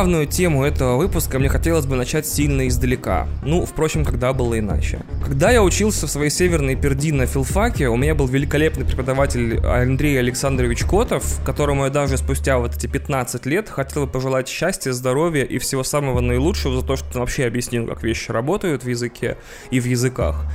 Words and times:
главную 0.00 0.26
тему 0.26 0.64
этого 0.64 0.96
выпуска 0.96 1.38
мне 1.38 1.50
хотелось 1.50 1.84
бы 1.84 1.94
начать 1.94 2.26
сильно 2.26 2.66
издалека. 2.66 3.28
Ну, 3.44 3.66
впрочем, 3.66 4.02
когда 4.02 4.32
было 4.32 4.58
иначе. 4.58 5.00
Когда 5.22 5.50
я 5.50 5.62
учился 5.62 6.06
в 6.06 6.10
своей 6.10 6.30
северной 6.30 6.74
перди 6.74 7.12
на 7.12 7.26
филфаке, 7.26 7.88
у 7.88 7.96
меня 7.98 8.14
был 8.14 8.26
великолепный 8.26 8.86
преподаватель 8.86 9.58
Андрей 9.58 10.18
Александрович 10.18 10.84
Котов, 10.84 11.44
которому 11.44 11.84
я 11.84 11.90
даже 11.90 12.16
спустя 12.16 12.56
вот 12.56 12.74
эти 12.74 12.86
15 12.86 13.44
лет 13.44 13.68
хотел 13.68 14.06
бы 14.06 14.10
пожелать 14.10 14.48
счастья, 14.48 14.92
здоровья 14.92 15.44
и 15.44 15.58
всего 15.58 15.84
самого 15.84 16.20
наилучшего 16.20 16.80
за 16.80 16.86
то, 16.86 16.96
что 16.96 17.04
он 17.12 17.20
вообще 17.20 17.44
объяснил, 17.44 17.86
как 17.86 18.02
вещи 18.02 18.30
работают 18.30 18.84
в 18.84 18.88
языке 18.88 19.36
и 19.70 19.80
в 19.80 19.84
языках. 19.84 20.46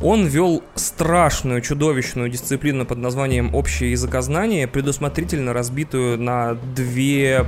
Он 0.00 0.26
вел 0.26 0.62
страшную, 0.74 1.60
чудовищную 1.60 2.28
дисциплину 2.28 2.84
под 2.84 2.98
названием 2.98 3.54
«Общее 3.54 3.92
языкознание», 3.92 4.66
предусмотрительно 4.66 5.52
разбитую 5.52 6.20
на 6.20 6.54
две 6.74 7.46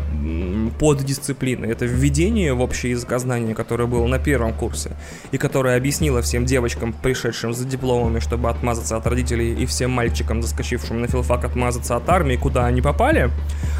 поддисциплины. 0.78 1.66
Это 1.66 1.84
введение 1.84 2.54
в 2.54 2.60
общее 2.60 2.92
языкознание, 2.92 3.54
которое 3.54 3.86
было 3.86 4.06
на 4.06 4.18
первом 4.18 4.52
курсе, 4.52 4.92
и 5.32 5.38
которое 5.38 5.76
объяснило 5.76 6.22
всем 6.22 6.46
девочкам, 6.46 6.92
пришедшим 6.92 7.52
за 7.52 7.64
дипломами, 7.64 8.20
чтобы 8.20 8.48
отмазаться 8.48 8.96
от 8.96 9.06
родителей, 9.06 9.54
и 9.54 9.66
всем 9.66 9.90
мальчикам, 9.90 10.42
заскочившим 10.42 11.00
на 11.00 11.08
филфак, 11.08 11.44
отмазаться 11.44 11.96
от 11.96 12.08
армии, 12.08 12.36
куда 12.36 12.66
они 12.66 12.80
попали. 12.80 13.30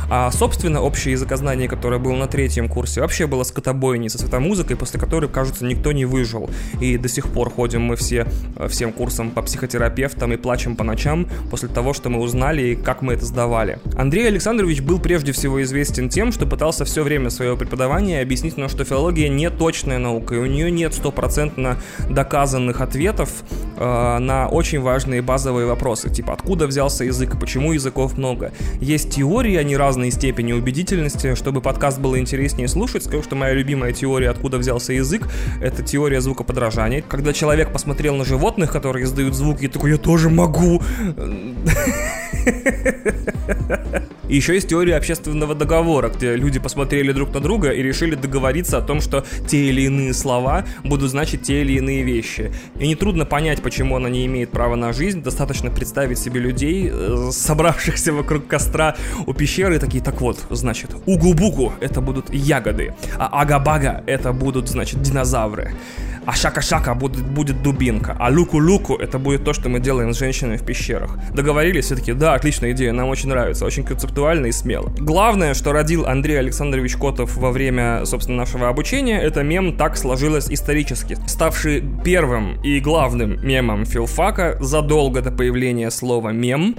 А, 0.08 0.30
собственно, 0.30 0.83
общее 0.83 1.12
языкознание, 1.12 1.69
которое 1.69 1.98
было 1.98 2.14
на 2.14 2.27
третьем 2.27 2.69
курсе, 2.69 3.01
вообще 3.01 3.27
было 3.27 3.42
скотобойней 3.42 4.08
со 4.08 4.19
светомузыкой, 4.19 4.77
после 4.77 5.01
которой, 5.01 5.28
кажется, 5.28 5.64
никто 5.64 5.92
не 5.92 6.05
выжил. 6.05 6.51
И 6.80 6.97
до 6.98 7.08
сих 7.08 7.28
пор 7.28 7.51
ходим 7.51 7.83
мы 7.83 7.97
все 7.97 8.27
всем 8.68 8.92
курсам 8.92 9.30
по 9.30 9.42
психотерапевтам 9.42 10.32
и 10.32 10.36
плачем 10.36 10.76
по 10.76 10.84
ночам 10.84 11.26
после 11.50 11.68
того, 11.68 11.92
что 11.92 12.08
мы 12.08 12.20
узнали 12.20 12.62
и 12.62 12.76
как 12.76 13.02
мы 13.02 13.14
это 13.14 13.24
сдавали. 13.24 13.78
Андрей 13.96 14.26
Александрович 14.28 14.80
был 14.80 14.98
прежде 14.98 15.32
всего 15.32 15.62
известен 15.62 16.08
тем, 16.08 16.32
что 16.32 16.46
пытался 16.46 16.84
все 16.84 17.02
время 17.02 17.30
своего 17.30 17.56
преподавания 17.56 18.20
объяснить 18.20 18.56
нам, 18.56 18.68
что 18.68 18.84
филология 18.84 19.28
не 19.28 19.50
точная 19.50 19.98
наука, 19.98 20.34
и 20.34 20.38
у 20.38 20.46
нее 20.46 20.70
нет 20.70 20.94
стопроцентно 20.94 21.77
доказанных 22.08 22.80
ответов 22.80 23.30
э, 23.77 24.18
на 24.18 24.48
очень 24.48 24.80
важные 24.80 25.22
базовые 25.22 25.66
вопросы, 25.66 26.10
типа 26.10 26.32
откуда 26.32 26.66
взялся 26.66 27.04
язык 27.04 27.34
и 27.34 27.38
почему 27.38 27.72
языков 27.72 28.16
много. 28.16 28.52
Есть 28.80 29.14
теории, 29.14 29.56
они 29.56 29.77
разной 29.77 30.10
степени 30.10 30.52
убедительности, 30.52 31.34
чтобы 31.34 31.60
подкаст 31.60 32.00
было 32.00 32.18
интереснее 32.18 32.68
слушать, 32.68 33.04
скажу, 33.04 33.22
что 33.22 33.36
моя 33.36 33.52
любимая 33.52 33.92
теория 33.92 34.30
«Откуда 34.30 34.58
взялся 34.58 34.92
язык»— 34.92 35.28
это 35.60 35.82
теория 35.82 36.20
звукоподражания. 36.20 37.02
Когда 37.06 37.32
человек 37.32 37.72
посмотрел 37.72 38.14
на 38.16 38.24
животное, 38.24 38.45
животных, 38.47 38.70
которые 38.70 39.05
издают 39.05 39.34
звуки, 39.34 39.64
и 39.64 39.69
такой, 39.69 39.91
я 39.91 39.97
тоже 39.98 40.30
могу. 40.30 40.80
И 44.28 44.36
еще 44.36 44.55
есть 44.55 44.69
теория 44.69 44.96
общественного 44.96 45.55
договора, 45.55 46.08
где 46.08 46.34
люди 46.36 46.58
посмотрели 46.58 47.12
друг 47.12 47.32
на 47.32 47.41
друга 47.41 47.70
и 47.70 47.82
решили 47.82 48.14
договориться 48.14 48.78
о 48.78 48.83
том, 48.83 49.00
что 49.00 49.24
те 49.46 49.66
или 49.66 49.83
иные 49.83 50.14
слова 50.14 50.64
будут 50.84 51.10
значить 51.10 51.42
те 51.42 51.62
или 51.62 51.74
иные 51.74 52.02
вещи. 52.02 52.52
И 52.78 52.88
нетрудно 52.88 53.24
понять, 53.24 53.62
почему 53.62 53.96
она 53.96 54.08
не 54.08 54.27
имеет 54.27 54.50
права 54.50 54.77
на 54.77 54.92
жизнь. 54.92 55.22
Достаточно 55.22 55.70
представить 55.70 56.18
себе 56.18 56.41
людей, 56.41 56.91
э, 56.92 57.30
собравшихся 57.33 58.12
вокруг 58.12 58.46
костра 58.46 58.96
у 59.27 59.33
пещеры, 59.33 59.78
такие, 59.78 60.02
так 60.02 60.20
вот, 60.20 60.39
значит, 60.51 60.90
угу-бугу— 61.06 61.74
это 61.80 62.01
будут 62.01 62.33
ягоды, 62.33 62.95
а 63.18 63.42
ага-бага— 63.42 64.02
это 64.06 64.33
будут, 64.33 64.68
значит, 64.68 65.02
динозавры 65.02 65.72
а 66.27 66.33
шака-шака 66.33 66.95
будет, 66.95 67.24
будет 67.24 67.62
дубинка, 67.62 68.17
а 68.18 68.30
луку-луку 68.30 68.96
это 68.96 69.18
будет 69.18 69.45
то, 69.45 69.52
что 69.52 69.68
мы 69.68 69.78
делаем 69.78 70.12
с 70.12 70.18
женщинами 70.18 70.56
в 70.56 70.64
пещерах. 70.64 71.17
Договорились, 71.33 71.84
все-таки, 71.84 72.12
да, 72.12 72.34
отличная 72.34 72.72
идея, 72.72 72.92
нам 72.92 73.08
очень 73.08 73.28
нравится, 73.28 73.64
очень 73.64 73.84
концептуально 73.84 74.15
и 74.16 74.52
смело. 74.52 74.90
Главное, 74.98 75.54
что 75.54 75.72
родил 75.72 76.06
Андрей 76.06 76.38
Александрович 76.38 76.96
Котов 76.96 77.36
во 77.36 77.50
время, 77.50 78.04
собственно, 78.04 78.38
нашего 78.38 78.68
обучения, 78.68 79.20
это 79.20 79.42
мем 79.42 79.77
так 79.77 79.96
сложилось 79.96 80.50
исторически, 80.50 81.18
ставший 81.27 81.84
первым 82.04 82.60
и 82.62 82.80
главным 82.80 83.46
мемом 83.46 83.84
филфака 83.84 84.56
задолго 84.60 85.20
до 85.20 85.30
появления 85.30 85.90
слова 85.90 86.30
«мем», 86.30 86.77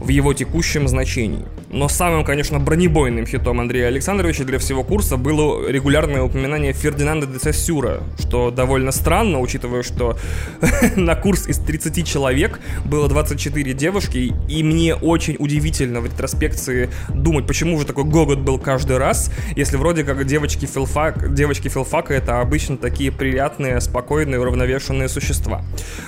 в 0.00 0.08
его 0.08 0.32
текущем 0.34 0.88
значении. 0.88 1.44
Но 1.70 1.88
самым, 1.88 2.24
конечно, 2.24 2.58
бронебойным 2.58 3.26
хитом 3.26 3.60
Андрея 3.60 3.88
Александровича 3.88 4.44
для 4.44 4.58
всего 4.58 4.84
курса 4.84 5.16
было 5.16 5.68
регулярное 5.68 6.22
упоминание 6.22 6.72
Фердинанда 6.72 7.26
де 7.26 7.38
Сассюра, 7.38 8.02
что 8.18 8.50
довольно 8.50 8.90
странно, 8.90 9.40
учитывая, 9.40 9.82
что 9.82 10.16
на 10.96 11.14
курс 11.14 11.46
из 11.46 11.58
30 11.58 12.06
человек 12.06 12.60
было 12.84 13.08
24 13.08 13.72
девушки, 13.74 14.32
и 14.48 14.62
мне 14.62 14.94
очень 14.94 15.36
удивительно 15.38 16.00
в 16.00 16.06
ретроспекции 16.06 16.90
думать, 17.10 17.46
почему 17.46 17.78
же 17.78 17.84
такой 17.84 18.04
гогот 18.04 18.38
был 18.38 18.58
каждый 18.58 18.96
раз, 18.98 19.30
если 19.56 19.76
вроде 19.76 20.04
как 20.04 20.24
девочки 20.24 20.64
филфак, 20.64 21.34
девочки 21.34 21.68
филфака 21.68 22.14
это 22.14 22.40
обычно 22.40 22.78
такие 22.78 23.12
приятные, 23.12 23.80
спокойные, 23.80 24.40
уравновешенные 24.40 25.08
существа. 25.08 25.62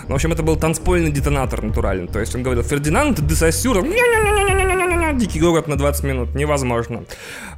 Ну, 0.05 0.13
в 0.13 0.15
общем, 0.15 0.33
это 0.33 0.43
был 0.43 0.57
танцпольный 0.57 1.11
детонатор 1.11 1.63
натурально, 1.63 2.09
то 2.09 2.21
есть 2.21 2.35
он 2.35 2.43
говорил 2.43 2.63
Фердинанд 2.63 3.27
де 3.27 3.35
Сассюр 3.35 3.80
Дикий 5.15 5.41
город 5.41 5.69
на 5.69 5.77
20 5.77 6.05
минут, 6.05 6.35
невозможно. 6.35 7.03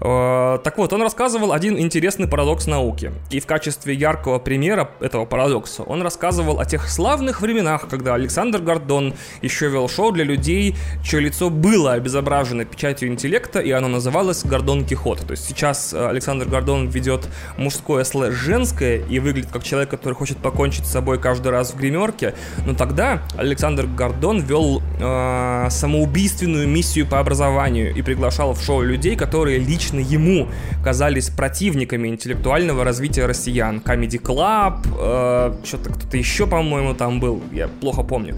Э, 0.05 0.59
так 0.63 0.79
вот, 0.79 0.93
он 0.93 1.03
рассказывал 1.03 1.53
один 1.53 1.79
интересный 1.79 2.27
парадокс 2.27 2.67
науки. 2.67 3.13
И 3.31 3.41
в 3.41 3.47
качестве 3.47 3.95
яркого 3.95 4.39
примера 4.39 4.91
этого 5.01 5.25
парадокса 5.25 5.83
он 5.83 6.03
рассказывал 6.03 6.59
о 6.59 6.65
тех 6.65 6.89
славных 6.89 7.41
временах, 7.41 7.89
когда 7.89 8.15
Александр 8.15 8.61
Гордон 8.61 9.15
еще 9.43 9.69
вел 9.69 9.89
шоу 9.89 10.13
для 10.13 10.25
людей, 10.25 10.77
чье 11.05 11.21
лицо 11.21 11.51
было 11.51 11.93
обезображено 11.93 12.65
печатью 12.65 13.09
интеллекта, 13.09 13.61
и 13.61 13.71
оно 13.71 13.89
называлось 13.89 14.45
Гордон 14.45 14.85
Кихот. 14.85 15.21
То 15.27 15.33
есть 15.33 15.45
сейчас 15.45 15.93
э, 15.93 16.09
Александр 16.09 16.47
Гордон 16.47 16.89
ведет 16.89 17.29
мужское 17.57 18.05
слэш 18.05 18.35
женское 18.35 18.99
и 18.99 19.19
выглядит 19.19 19.51
как 19.53 19.63
человек, 19.63 19.91
который 19.91 20.15
хочет 20.15 20.39
покончить 20.39 20.87
с 20.87 20.93
собой 20.93 21.19
каждый 21.19 21.53
раз 21.53 21.73
в 21.73 21.77
гримерке. 21.77 22.35
Но 22.67 22.75
тогда 22.75 23.23
Александр 23.37 23.87
Гордон 23.87 24.41
вел 24.41 24.83
э, 25.01 25.69
самоубийство 25.71 26.23
убийственную 26.23 26.69
миссию 26.69 27.07
по 27.07 27.19
образованию 27.19 27.95
и 27.95 28.01
приглашал 28.01 28.55
в 28.55 28.63
шоу 28.63 28.83
людей, 28.83 29.17
которые 29.17 29.59
лично 29.59 29.92
ему 29.99 30.49
казались 30.85 31.29
противниками 31.29 32.09
интеллектуального 32.09 32.85
развития 32.85 33.27
россиян. 33.27 33.83
Comedy 33.85 34.21
Club, 34.21 34.87
э, 35.01 35.65
что-то 35.65 35.91
кто-то 35.91 36.17
еще, 36.17 36.47
по-моему, 36.47 36.95
там 36.95 37.21
был, 37.21 37.43
я 37.53 37.69
плохо 37.69 38.03
помню. 38.03 38.37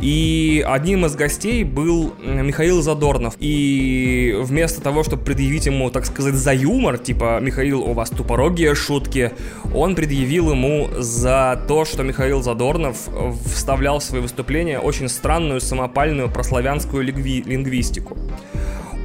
И 0.00 0.62
одним 0.66 1.06
из 1.06 1.16
гостей 1.16 1.64
был 1.64 2.12
Михаил 2.22 2.82
Задорнов. 2.82 3.34
И 3.38 4.36
вместо 4.42 4.82
того, 4.82 5.02
чтобы 5.02 5.24
предъявить 5.24 5.66
ему, 5.66 5.90
так 5.90 6.04
сказать, 6.04 6.34
за 6.34 6.52
юмор, 6.52 6.98
типа 6.98 7.38
«Михаил, 7.40 7.80
у 7.82 7.92
вас 7.94 8.10
тупорогие 8.10 8.74
шутки», 8.74 9.32
он 9.74 9.94
предъявил 9.94 10.50
ему 10.50 10.88
за 10.98 11.62
то, 11.66 11.84
что 11.84 12.02
Михаил 12.02 12.42
Задорнов 12.42 13.08
вставлял 13.46 14.00
в 14.00 14.04
свои 14.04 14.20
выступления 14.20 14.78
очень 14.78 15.08
странную 15.08 15.60
самопальную 15.60 16.30
прославянскую 16.30 17.02
лингви- 17.02 17.42
лингвистику 17.46 18.16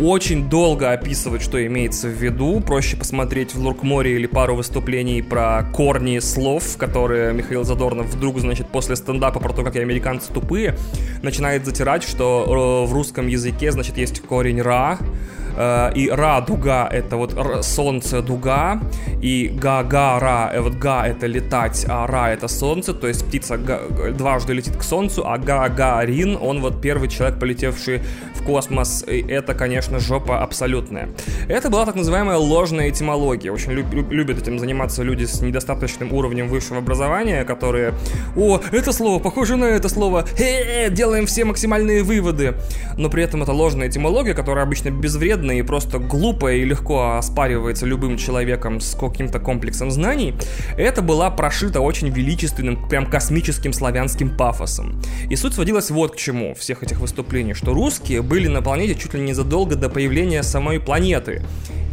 очень 0.01 0.49
долго 0.49 0.91
описывать, 0.91 1.41
что 1.41 1.63
имеется 1.65 2.07
в 2.07 2.11
виду. 2.11 2.59
Проще 2.59 2.97
посмотреть 2.97 3.53
в 3.53 3.61
Луркморе 3.61 4.15
или 4.15 4.25
пару 4.25 4.55
выступлений 4.55 5.21
про 5.21 5.63
корни 5.73 6.19
слов, 6.19 6.77
которые 6.77 7.33
Михаил 7.33 7.63
Задорнов 7.63 8.07
вдруг, 8.07 8.39
значит, 8.39 8.67
после 8.67 8.95
стендапа 8.95 9.39
про 9.39 9.53
то, 9.53 9.63
как 9.63 9.75
американцы 9.75 10.33
тупые, 10.33 10.75
начинает 11.21 11.65
затирать, 11.65 12.03
что 12.03 12.83
э, 12.85 12.89
в 12.89 12.93
русском 12.93 13.27
языке, 13.27 13.71
значит, 13.71 13.97
есть 13.97 14.21
корень 14.21 14.61
«ра», 14.61 14.97
и 15.95 16.09
ра 16.09 16.41
дуга 16.41 16.87
это 16.91 17.17
вот 17.17 17.35
солнце 17.65 18.21
дуга, 18.21 18.81
и 19.21 19.51
га 19.53 19.83
га 19.83 20.19
ра, 20.19 20.51
э, 20.53 20.61
вот 20.61 20.75
га 20.75 21.07
это 21.07 21.27
летать, 21.27 21.85
а 21.87 22.07
ра 22.07 22.29
это 22.31 22.47
солнце, 22.47 22.93
то 22.93 23.07
есть 23.07 23.25
птица 23.25 23.57
дважды 23.57 24.53
летит 24.53 24.77
к 24.77 24.83
солнцу, 24.83 25.27
а 25.27 25.37
га 25.37 25.67
га 25.69 26.03
рин, 26.05 26.37
он 26.41 26.61
вот 26.61 26.81
первый 26.81 27.09
человек, 27.09 27.39
полетевший 27.39 28.01
в 28.35 28.43
космос, 28.43 29.03
и 29.07 29.21
это, 29.21 29.53
конечно, 29.53 29.99
жопа 29.99 30.41
абсолютная. 30.41 31.09
Это 31.47 31.69
была 31.69 31.85
так 31.85 31.95
называемая 31.95 32.37
ложная 32.37 32.89
этимология. 32.89 33.51
Очень 33.51 33.73
люб- 33.73 34.11
любят 34.11 34.41
этим 34.41 34.57
заниматься 34.57 35.03
люди 35.03 35.25
с 35.25 35.41
недостаточным 35.41 36.13
уровнем 36.13 36.47
высшего 36.47 36.79
образования, 36.79 37.43
которые, 37.43 37.93
о, 38.35 38.59
это 38.71 38.91
слово 38.93 39.19
похоже 39.19 39.57
на 39.57 39.65
это 39.65 39.89
слово, 39.89 40.25
делаем 40.89 41.25
все 41.25 41.45
максимальные 41.45 42.03
выводы. 42.03 42.55
Но 42.97 43.09
при 43.09 43.23
этом 43.23 43.43
это 43.43 43.51
ложная 43.51 43.89
этимология, 43.89 44.33
которая 44.33 44.65
обычно 44.65 44.89
безвредна 44.89 45.40
бредная 45.41 45.57
и 45.57 45.61
просто 45.63 45.97
глупая 45.97 46.57
и 46.57 46.65
легко 46.65 47.17
оспаривается 47.17 47.85
любым 47.87 48.17
человеком 48.17 48.79
с 48.79 48.95
каким-то 48.95 49.39
комплексом 49.39 49.89
знаний, 49.89 50.35
это 50.77 51.01
была 51.01 51.31
прошита 51.31 51.81
очень 51.81 52.09
величественным, 52.09 52.87
прям 52.87 53.07
космическим 53.07 53.73
славянским 53.73 54.37
пафосом. 54.37 55.01
И 55.31 55.35
суть 55.35 55.55
сводилась 55.55 55.89
вот 55.89 56.13
к 56.13 56.15
чему 56.17 56.53
всех 56.53 56.83
этих 56.83 56.99
выступлений, 56.99 57.55
что 57.55 57.73
русские 57.73 58.21
были 58.21 58.47
на 58.47 58.61
планете 58.61 58.95
чуть 58.95 59.13
ли 59.15 59.21
не 59.21 59.33
задолго 59.33 59.75
до 59.75 59.89
появления 59.89 60.43
самой 60.43 60.79
планеты 60.79 61.41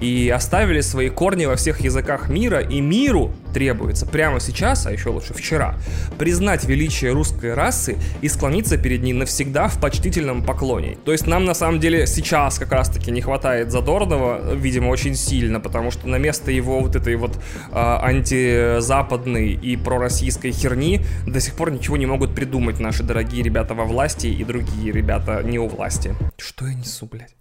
и 0.01 0.33
оставили 0.35 0.81
свои 0.81 1.09
корни 1.09 1.47
во 1.47 1.57
всех 1.57 1.81
языках 1.81 2.29
мира, 2.29 2.61
и 2.61 2.81
миру 2.81 3.33
требуется 3.53 4.07
прямо 4.07 4.41
сейчас, 4.41 4.87
а 4.87 4.93
еще 4.93 5.09
лучше 5.11 5.35
вчера, 5.35 5.75
признать 6.19 6.65
величие 6.65 7.13
русской 7.13 7.55
расы 7.55 7.97
и 8.21 8.29
склониться 8.29 8.77
перед 8.77 9.03
ней 9.03 9.13
навсегда 9.13 9.69
в 9.69 9.81
почтительном 9.81 10.45
поклоне. 10.45 10.99
То 11.05 11.13
есть 11.13 11.27
нам 11.27 11.45
на 11.45 11.55
самом 11.55 11.81
деле 11.81 12.07
сейчас 12.07 12.59
как 12.59 12.73
раз-таки 12.73 13.11
не 13.11 13.21
хватает 13.21 13.38
Задорнова, 13.71 14.55
видимо, 14.55 14.89
очень 14.89 15.15
сильно, 15.15 15.61
потому 15.61 15.91
что 15.91 16.09
на 16.09 16.17
место 16.17 16.51
его 16.51 16.81
вот 16.81 16.97
этой 16.97 17.17
вот 17.17 17.37
э, 17.37 17.73
антизападной 17.73 19.53
и 19.53 19.77
пророссийской 19.77 20.53
херни 20.53 21.01
до 21.27 21.41
сих 21.41 21.55
пор 21.55 21.71
ничего 21.71 21.97
не 21.97 22.07
могут 22.07 22.35
придумать 22.35 22.81
наши 22.81 23.03
дорогие 23.03 23.43
ребята 23.43 23.75
во 23.75 23.85
власти 23.85 24.27
и 24.27 24.45
другие 24.45 24.93
ребята 24.93 25.43
не 25.43 25.59
у 25.59 25.69
власти. 25.69 26.15
Что 26.37 26.67
я 26.67 26.75
несу, 26.75 27.07
блядь? 27.07 27.35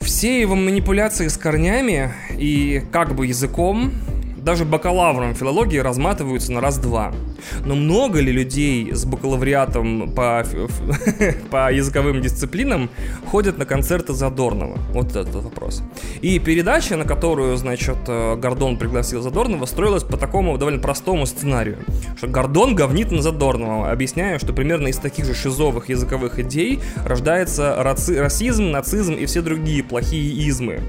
Все 0.00 0.40
его 0.40 0.54
манипуляции 0.54 1.28
с 1.28 1.36
корнями 1.36 2.10
и 2.36 2.82
как 2.90 3.14
бы 3.14 3.26
языком 3.26 3.92
даже 4.40 4.64
бакалавром 4.64 5.34
филологии 5.34 5.78
разматываются 5.78 6.52
на 6.52 6.60
раз-два. 6.60 7.12
Но 7.64 7.74
много 7.74 8.20
ли 8.20 8.32
людей 8.32 8.92
с 8.92 9.04
бакалавриатом 9.04 10.12
по, 10.12 10.44
по 11.50 11.72
языковым 11.72 12.20
дисциплинам 12.20 12.90
ходят 13.26 13.58
на 13.58 13.66
концерты 13.66 14.12
Задорнова? 14.12 14.78
Вот 14.92 15.16
этот 15.16 15.34
вопрос. 15.36 15.82
И 16.22 16.38
передача, 16.38 16.96
на 16.96 17.04
которую, 17.04 17.56
значит, 17.56 17.98
э, 18.06 18.36
Гордон 18.36 18.76
пригласил 18.76 19.22
Задорнова, 19.22 19.66
строилась 19.66 20.04
по 20.04 20.16
такому 20.16 20.56
довольно 20.58 20.80
простому 20.80 21.26
сценарию. 21.26 21.78
Что 22.16 22.26
Гордон 22.26 22.74
говнит 22.74 23.10
на 23.10 23.22
Задорнова, 23.22 23.90
объясняя, 23.90 24.38
что 24.38 24.52
примерно 24.52 24.88
из 24.88 24.98
таких 24.98 25.24
же 25.26 25.34
шизовых 25.34 25.88
языковых 25.88 26.38
идей 26.38 26.80
рождается 27.04 27.76
раци- 27.78 28.18
расизм, 28.18 28.70
нацизм 28.70 29.14
и 29.14 29.26
все 29.26 29.42
другие 29.42 29.82
плохие 29.82 30.48
измы. 30.48 30.80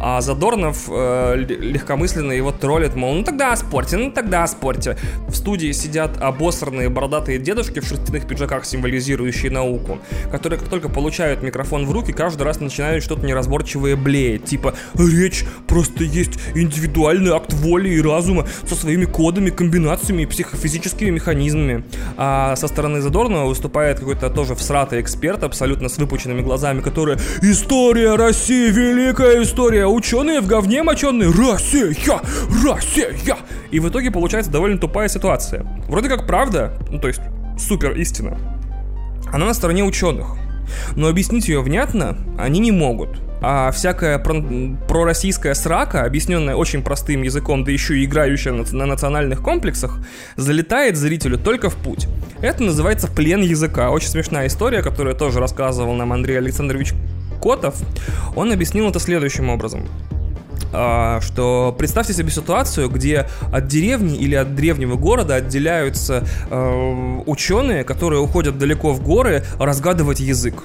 А 0.00 0.20
Задорнов 0.20 0.88
э, 0.88 1.36
легкомысленно 1.36 2.32
его 2.32 2.52
троллит 2.52 2.94
мол, 2.94 3.14
ну 3.14 3.24
тогда 3.24 3.52
о 3.52 3.56
спорте, 3.56 3.96
ну 3.96 4.10
тогда 4.10 4.44
о 4.44 4.46
спорте. 4.46 4.96
В 5.28 5.34
студии 5.34 5.72
сидят 5.96 6.20
обосранные 6.20 6.90
бородатые 6.90 7.38
дедушки 7.38 7.80
в 7.80 7.86
шерстяных 7.86 8.26
пиджаках, 8.28 8.66
символизирующие 8.66 9.50
науку, 9.50 9.98
которые 10.30 10.60
как 10.60 10.68
только 10.68 10.90
получают 10.90 11.42
микрофон 11.42 11.86
в 11.86 11.90
руки, 11.90 12.12
каждый 12.12 12.42
раз 12.42 12.60
начинают 12.60 13.02
что-то 13.02 13.24
неразборчивое 13.24 13.96
блеять, 13.96 14.44
типа 14.44 14.74
«Речь 14.94 15.46
просто 15.66 16.04
есть 16.04 16.38
индивидуальный 16.54 17.32
акт 17.32 17.54
воли 17.54 17.88
и 17.88 18.02
разума 18.02 18.46
со 18.66 18.74
своими 18.74 19.06
кодами, 19.06 19.48
комбинациями 19.48 20.24
и 20.24 20.26
психофизическими 20.26 21.08
механизмами». 21.08 21.82
А 22.18 22.56
со 22.56 22.68
стороны 22.68 23.00
Задорнова 23.00 23.46
выступает 23.46 23.98
какой-то 23.98 24.28
тоже 24.28 24.54
всратый 24.54 25.00
эксперт, 25.00 25.44
абсолютно 25.44 25.88
с 25.88 25.96
выпученными 25.96 26.42
глазами, 26.42 26.82
который 26.82 27.16
«История 27.40 28.16
России, 28.16 28.70
великая 28.70 29.42
история, 29.42 29.86
ученые 29.86 30.42
в 30.42 30.46
говне 30.46 30.82
моченые, 30.82 31.30
Россия, 31.30 31.96
Россия!» 32.66 33.14
И 33.70 33.80
в 33.80 33.88
итоге 33.88 34.10
получается 34.10 34.50
довольно 34.50 34.78
тупая 34.78 35.08
ситуация. 35.08 35.66
Вроде 35.86 36.08
как 36.08 36.26
правда, 36.26 36.72
ну 36.90 36.98
то 36.98 37.08
есть 37.08 37.20
супер 37.58 37.92
истина, 37.92 38.38
она 39.32 39.46
на 39.46 39.54
стороне 39.54 39.84
ученых. 39.84 40.36
Но 40.96 41.08
объяснить 41.08 41.48
ее 41.48 41.62
внятно 41.62 42.18
они 42.38 42.58
не 42.60 42.72
могут. 42.72 43.20
А 43.40 43.70
всякая 43.70 44.18
про- 44.18 44.42
пророссийская 44.88 45.54
срака, 45.54 46.04
объясненная 46.04 46.56
очень 46.56 46.82
простым 46.82 47.22
языком, 47.22 47.64
да 47.64 47.70
еще 47.70 47.98
и 47.98 48.04
играющая 48.04 48.52
на 48.52 48.86
национальных 48.86 49.42
комплексах, 49.42 49.98
залетает 50.36 50.96
зрителю 50.96 51.38
только 51.38 51.70
в 51.70 51.76
путь. 51.76 52.08
Это 52.40 52.62
называется 52.62 53.08
плен 53.08 53.42
языка. 53.42 53.90
Очень 53.90 54.08
смешная 54.08 54.46
история, 54.46 54.82
которую 54.82 55.14
тоже 55.14 55.38
рассказывал 55.38 55.94
нам 55.94 56.12
Андрей 56.12 56.38
Александрович 56.38 56.94
Котов. 57.42 57.76
Он 58.34 58.52
объяснил 58.52 58.88
это 58.88 58.98
следующим 58.98 59.50
образом. 59.50 59.82
А, 60.72 61.20
что 61.20 61.74
представьте 61.76 62.12
себе 62.12 62.30
ситуацию, 62.30 62.88
где 62.88 63.28
от 63.52 63.66
деревни 63.66 64.16
или 64.16 64.34
от 64.34 64.54
древнего 64.54 64.96
города 64.96 65.36
отделяются 65.36 66.26
э, 66.50 67.20
ученые, 67.26 67.84
которые 67.84 68.20
уходят 68.20 68.58
далеко 68.58 68.92
в 68.92 69.02
горы 69.02 69.44
разгадывать 69.58 70.20
язык. 70.20 70.62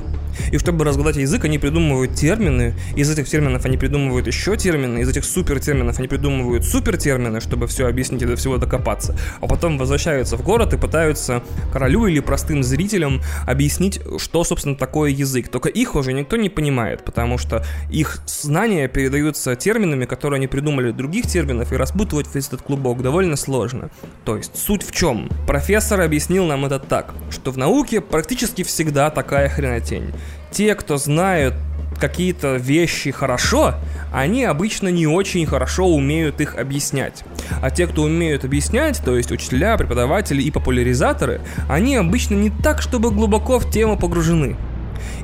И 0.52 0.58
чтобы 0.58 0.86
разгадать 0.86 1.18
язык, 1.18 1.46
они 1.46 1.58
придумывают 1.58 2.16
термины, 2.16 2.74
из 2.96 3.10
этих 3.10 3.28
терминов 3.28 3.66
они 3.66 3.78
придумывают 3.78 4.28
еще 4.28 4.58
термины, 4.58 5.00
из 5.00 5.10
этих 5.10 5.26
супер 5.26 5.60
терминов 5.60 6.00
они 6.00 6.08
придумывают 6.08 6.66
супер 6.66 6.98
термины, 6.98 7.42
чтобы 7.42 7.68
все 7.68 7.88
объяснить 7.88 8.22
и 8.22 8.26
до 8.26 8.36
всего 8.36 8.58
докопаться. 8.58 9.16
А 9.40 9.48
потом 9.48 9.78
возвращаются 9.78 10.38
в 10.38 10.44
город 10.44 10.74
и 10.74 10.78
пытаются 10.78 11.44
королю 11.72 12.08
или 12.08 12.20
простым 12.20 12.64
зрителям 12.64 13.22
объяснить, 13.48 14.02
что, 14.18 14.44
собственно, 14.44 14.76
такое 14.76 15.10
язык. 15.12 15.50
Только 15.50 15.70
их 15.70 15.96
уже 15.96 16.14
никто 16.14 16.36
не 16.36 16.50
понимает, 16.50 17.04
потому 17.04 17.38
что 17.38 17.66
их 17.90 18.22
знания 18.26 18.88
передаются 18.88 19.56
терминами, 19.56 20.06
которые 20.06 20.38
они 20.38 20.48
придумали 20.48 20.92
других 20.92 21.28
терминов, 21.28 21.72
и 21.72 21.76
распутывать 21.76 22.28
весь 22.34 22.48
этот 22.48 22.62
клубок 22.62 23.02
довольно 23.02 23.36
сложно. 23.36 23.90
То 24.26 24.38
есть, 24.38 24.58
суть 24.58 24.84
в 24.84 24.92
чем? 24.92 25.30
Профессор 25.48 26.02
объяснил 26.02 26.46
нам 26.46 26.66
это 26.66 26.80
так, 26.80 27.14
что 27.30 27.52
в 27.52 27.58
науке 27.58 28.02
практически 28.02 28.64
всегда 28.64 29.10
такая 29.10 29.50
хренотень. 29.50 30.12
Те, 30.52 30.76
кто 30.76 30.98
знают 30.98 31.56
какие-то 32.00 32.56
вещи 32.56 33.12
хорошо, 33.12 33.76
они 34.12 34.44
обычно 34.44 34.88
не 34.90 35.08
очень 35.08 35.46
хорошо 35.46 35.88
умеют 35.88 36.42
их 36.42 36.58
объяснять. 36.58 37.24
А 37.62 37.70
те, 37.70 37.88
кто 37.88 38.04
умеют 38.04 38.44
объяснять, 38.44 39.02
то 39.04 39.16
есть 39.16 39.32
учителя, 39.32 39.78
преподаватели 39.78 40.42
и 40.42 40.52
популяризаторы, 40.52 41.42
они 41.70 41.96
обычно 41.96 42.36
не 42.36 42.50
так, 42.50 42.82
чтобы 42.82 43.12
глубоко 43.12 43.60
в 43.60 43.70
тему 43.70 43.98
погружены. 43.98 44.58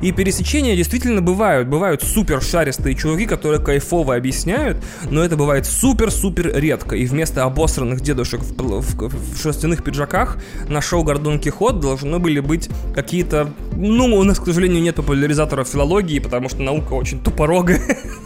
И 0.01 0.11
пересечения 0.11 0.75
действительно 0.75 1.21
бывают. 1.21 1.67
Бывают 1.67 2.03
супер 2.03 2.41
шаристые 2.41 2.95
чуваки, 2.95 3.25
которые 3.25 3.61
кайфово 3.61 4.15
объясняют, 4.15 4.77
но 5.09 5.23
это 5.23 5.35
бывает 5.35 5.65
супер-супер 5.65 6.55
редко. 6.55 6.95
И 6.95 7.05
вместо 7.05 7.43
обосранных 7.43 8.01
дедушек 8.01 8.41
в, 8.41 8.53
в, 8.53 9.09
в 9.09 9.41
шерстяных 9.41 9.83
пиджаках 9.83 10.37
на 10.67 10.81
шоу 10.81 11.03
Гордон 11.03 11.39
Кихот 11.39 11.79
должны 11.79 12.19
были 12.19 12.39
быть 12.39 12.69
какие-то... 12.93 13.51
Ну, 13.75 14.05
у 14.15 14.23
нас, 14.23 14.39
к 14.39 14.45
сожалению, 14.45 14.81
нет 14.81 14.95
популяризаторов 14.95 15.67
филологии, 15.67 16.19
потому 16.19 16.49
что 16.49 16.61
наука 16.61 16.93
очень 16.93 17.19
тупорогая. 17.19 17.81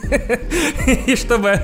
И 1.08 1.16
чтобы... 1.16 1.62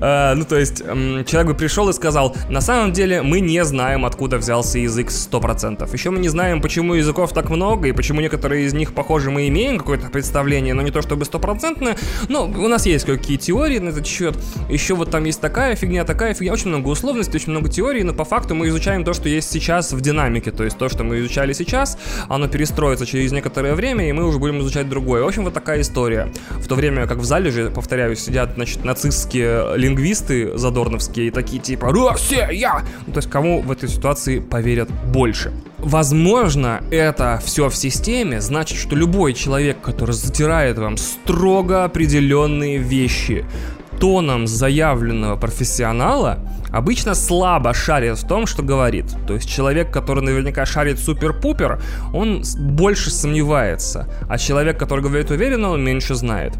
А, 0.00 0.34
ну, 0.34 0.44
то 0.44 0.58
есть, 0.58 0.78
человек 0.78 1.46
бы 1.46 1.54
пришел 1.54 1.88
и 1.88 1.92
сказал, 1.92 2.36
на 2.48 2.60
самом 2.60 2.92
деле 2.92 3.22
мы 3.22 3.40
не 3.40 3.64
знаем, 3.64 4.04
откуда 4.04 4.38
взялся 4.38 4.78
язык 4.78 5.08
100%. 5.08 5.92
Еще 5.92 6.10
мы 6.10 6.18
не 6.18 6.28
знаем, 6.28 6.60
почему 6.60 6.94
языков 6.94 7.32
так 7.32 7.50
много, 7.50 7.88
и 7.88 7.92
почему 7.92 8.20
некоторые 8.20 8.66
из 8.66 8.74
них, 8.74 8.94
похоже, 8.94 9.30
мы 9.30 9.48
имеем 9.48 9.78
какое-то 9.78 10.08
представление, 10.08 10.74
но 10.74 10.82
не 10.82 10.90
то 10.90 11.02
чтобы 11.02 11.24
стопроцентное. 11.24 11.96
Но 12.28 12.44
у 12.44 12.68
нас 12.68 12.86
есть 12.86 13.04
какие 13.04 13.36
теории 13.36 13.78
на 13.78 13.90
этот 13.90 14.06
счет. 14.06 14.36
Еще 14.68 14.94
вот 14.94 15.10
там 15.10 15.24
есть 15.24 15.40
такая 15.40 15.76
фигня, 15.76 16.04
такая 16.04 16.34
фигня. 16.34 16.52
Очень 16.52 16.68
много 16.68 16.88
условностей, 16.88 17.36
очень 17.36 17.50
много 17.50 17.68
теорий, 17.68 18.02
но 18.02 18.14
по 18.14 18.24
факту 18.24 18.54
мы 18.54 18.68
изучаем 18.68 19.04
то, 19.04 19.12
что 19.12 19.28
есть 19.28 19.50
сейчас 19.50 19.92
в 19.92 20.00
динамике. 20.00 20.50
То 20.50 20.64
есть 20.64 20.78
то, 20.78 20.88
что 20.88 21.04
мы 21.04 21.18
изучали 21.20 21.52
сейчас, 21.52 21.98
оно 22.28 22.48
перестроится 22.48 23.06
через 23.06 23.32
некоторое 23.32 23.74
время, 23.74 24.08
и 24.08 24.12
мы 24.12 24.24
уже 24.26 24.38
будем 24.38 24.60
изучать 24.60 24.88
другое. 24.88 25.22
В 25.22 25.26
общем, 25.26 25.44
вот 25.44 25.54
такая 25.54 25.80
история. 25.80 26.32
В 26.50 26.66
то 26.66 26.74
время 26.74 27.06
как 27.06 27.18
в 27.18 27.24
зале 27.24 27.50
же, 27.50 27.70
повторяю, 27.70 28.16
сидят, 28.16 28.54
значит, 28.54 28.84
нацистские 28.84 29.41
лингвисты 29.76 30.56
задорновские 30.56 31.30
такие 31.30 31.60
типа 31.60 31.92
«Россия!» 31.92 32.82
ну, 33.06 33.12
То 33.12 33.18
есть 33.18 33.30
кому 33.30 33.60
в 33.62 33.70
этой 33.70 33.88
ситуации 33.88 34.38
поверят 34.38 34.90
больше? 35.06 35.52
Возможно, 35.78 36.82
это 36.90 37.40
все 37.44 37.68
в 37.68 37.74
системе 37.74 38.40
значит, 38.40 38.78
что 38.78 38.94
любой 38.94 39.32
человек, 39.34 39.80
который 39.80 40.12
затирает 40.12 40.78
вам 40.78 40.96
строго 40.96 41.84
определенные 41.84 42.78
вещи, 42.78 43.44
тоном 44.02 44.46
заявленного 44.46 45.36
профессионала, 45.36 46.38
обычно 46.70 47.14
слабо 47.14 47.74
шарит 47.74 48.18
в 48.18 48.26
том, 48.26 48.46
что 48.46 48.62
говорит. 48.62 49.06
То 49.26 49.34
есть 49.34 49.48
человек, 49.48 49.92
который 49.92 50.24
наверняка 50.24 50.66
шарит 50.66 50.98
супер-пупер, 50.98 51.80
он 52.12 52.42
больше 52.58 53.10
сомневается, 53.10 54.08
а 54.28 54.38
человек, 54.38 54.78
который 54.78 55.04
говорит 55.04 55.30
уверенно, 55.30 55.70
он 55.70 55.84
меньше 55.84 56.14
знает. 56.14 56.54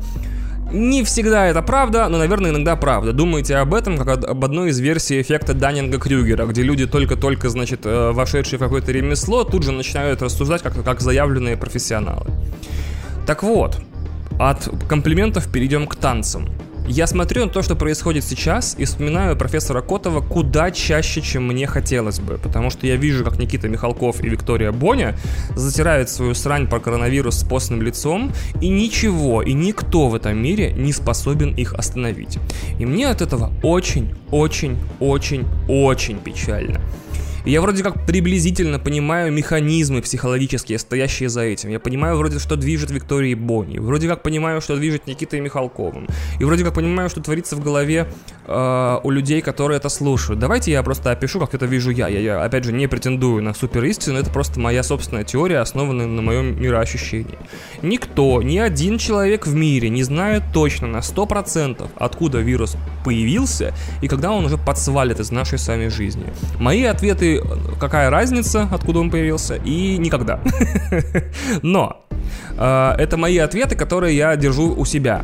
Не 0.73 1.05
всегда 1.05 1.47
это 1.47 1.61
правда, 1.61 2.09
но, 2.09 2.17
наверное, 2.17 2.51
иногда 2.51 2.77
правда. 2.77 3.13
Думайте 3.13 3.57
об 3.57 3.75
этом, 3.75 3.99
как 3.99 4.25
об 4.25 4.45
одной 4.45 4.71
из 4.71 4.81
версий 4.81 5.21
эффекта 5.21 5.53
Даннинга-Крюгера, 5.53 6.47
где 6.47 6.63
люди 6.63 6.87
только-только, 6.87 7.51
значит, 7.51 7.81
э, 7.85 8.11
вошедшие 8.13 8.59
в 8.59 8.63
какое-то 8.63 8.91
ремесло, 8.91 9.45
тут 9.45 9.65
же 9.65 9.73
начинают 9.73 10.23
рассуждать 10.23 10.63
как, 10.63 10.83
как 10.83 11.01
заявленные 11.01 11.59
профессионалы. 11.59 12.31
Так 13.27 13.43
вот, 13.43 13.81
от 14.39 14.69
комплиментов 14.89 15.47
перейдем 15.53 15.87
к 15.87 15.97
танцам. 15.97 16.49
Я 16.89 17.07
смотрю 17.07 17.47
на 17.47 17.51
то, 17.51 17.63
что 17.63 17.77
происходит 17.77 18.25
сейчас, 18.25 18.75
и 18.77 18.85
вспоминаю 18.85 19.37
профессора 19.37 19.83
Котова 19.83 20.21
куда 20.21 20.71
чаще, 20.73 21.23
чем 21.23 21.47
мне 21.47 21.67
хотелось 21.67 22.19
бы, 22.19 22.39
потому 22.39 22.71
что 22.71 22.87
я 22.87 22.97
вижу, 22.97 23.25
как 23.25 23.39
Никита 23.39 23.69
Михалков 23.69 24.23
и 24.23 24.29
Виктория 24.29 24.73
Боня 24.73 25.17
затирают 25.55 26.11
свою 26.11 26.35
срань 26.35 26.67
про 26.67 26.81
коронавирус 26.81 27.39
с 27.39 27.45
постным 27.45 27.83
лицом, 27.83 28.33
и 28.61 28.69
ничего, 28.69 29.43
и 29.43 29.53
никто 29.53 30.09
в 30.09 30.15
этом 30.15 30.37
мире 30.37 30.73
не 30.73 30.93
способен 30.93 31.55
их 31.55 31.73
остановить. 31.75 32.39
И 32.79 32.85
мне 32.85 33.09
от 33.09 33.23
этого 33.23 33.53
очень, 33.63 34.15
очень, 34.31 34.77
очень, 34.99 35.47
очень 35.69 36.19
печально. 36.19 36.81
И 37.45 37.51
я 37.51 37.61
вроде 37.61 37.83
как 37.83 38.07
приблизительно 38.07 38.79
понимаю 38.79 39.33
механизмы 39.33 40.01
психологические, 40.03 40.79
стоящие 40.79 41.29
за 41.29 41.43
этим. 41.43 41.71
Я 41.71 41.81
понимаю 41.81 42.17
вроде, 42.17 42.39
что 42.39 42.57
движет 42.57 42.91
Викторией 42.91 43.35
Бонни. 43.35 43.79
Вроде 43.79 44.09
как 44.09 44.23
понимаю, 44.23 44.61
что 44.61 44.77
движет 44.77 45.07
Никитой 45.07 45.41
Михалковым. 45.41 46.07
И 46.39 46.45
вроде 46.45 46.65
как 46.65 46.75
понимаю, 46.75 47.09
что 47.09 47.21
творится 47.21 47.57
в 47.57 47.61
голове 47.61 48.09
э, 48.47 48.99
у 49.03 49.11
людей, 49.11 49.41
которые 49.41 49.79
это 49.79 49.89
слушают. 49.89 50.39
Давайте 50.39 50.71
я 50.71 50.83
просто 50.83 51.11
опишу, 51.11 51.41
как 51.41 51.55
это 51.55 51.67
вижу 51.67 51.91
я. 51.91 52.09
Я, 52.09 52.21
я 52.21 52.45
опять 52.45 52.65
же, 52.65 52.73
не 52.73 52.87
претендую 52.87 53.43
на 53.43 53.55
супер 53.55 53.85
истину, 53.85 54.19
это 54.19 54.31
просто 54.31 54.61
моя 54.61 54.83
собственная 54.83 55.25
теория, 55.25 55.59
основанная 55.59 56.07
на 56.07 56.23
моем 56.23 56.61
мироощущении. 56.61 57.39
Никто, 57.83 58.43
ни 58.43 58.59
один 58.59 58.99
человек 58.99 59.47
в 59.47 59.55
мире 59.55 59.89
не 59.89 60.03
знает 60.03 60.43
точно 60.53 60.87
на 60.87 60.99
100% 60.99 61.89
откуда 61.97 62.39
вирус 62.39 62.77
появился 63.05 63.75
и 64.01 64.09
когда 64.09 64.33
он 64.33 64.45
уже 64.45 64.59
подсвалит 64.59 65.21
из 65.21 65.31
нашей 65.31 65.59
с 65.59 65.69
вами 65.69 65.89
жизни. 65.89 66.25
Мои 66.59 66.85
ответы, 66.85 67.32
какая 67.79 68.11
разница, 68.11 68.69
откуда 68.71 69.01
он 69.01 69.11
появился, 69.11 69.57
и 69.57 69.99
никогда. 69.99 70.41
Но 71.63 72.05
э, 72.57 72.95
это 72.99 73.17
мои 73.17 73.39
ответы, 73.39 73.77
которые 73.77 74.17
я 74.17 74.37
держу 74.37 74.75
у 74.75 74.85
себя 74.85 75.23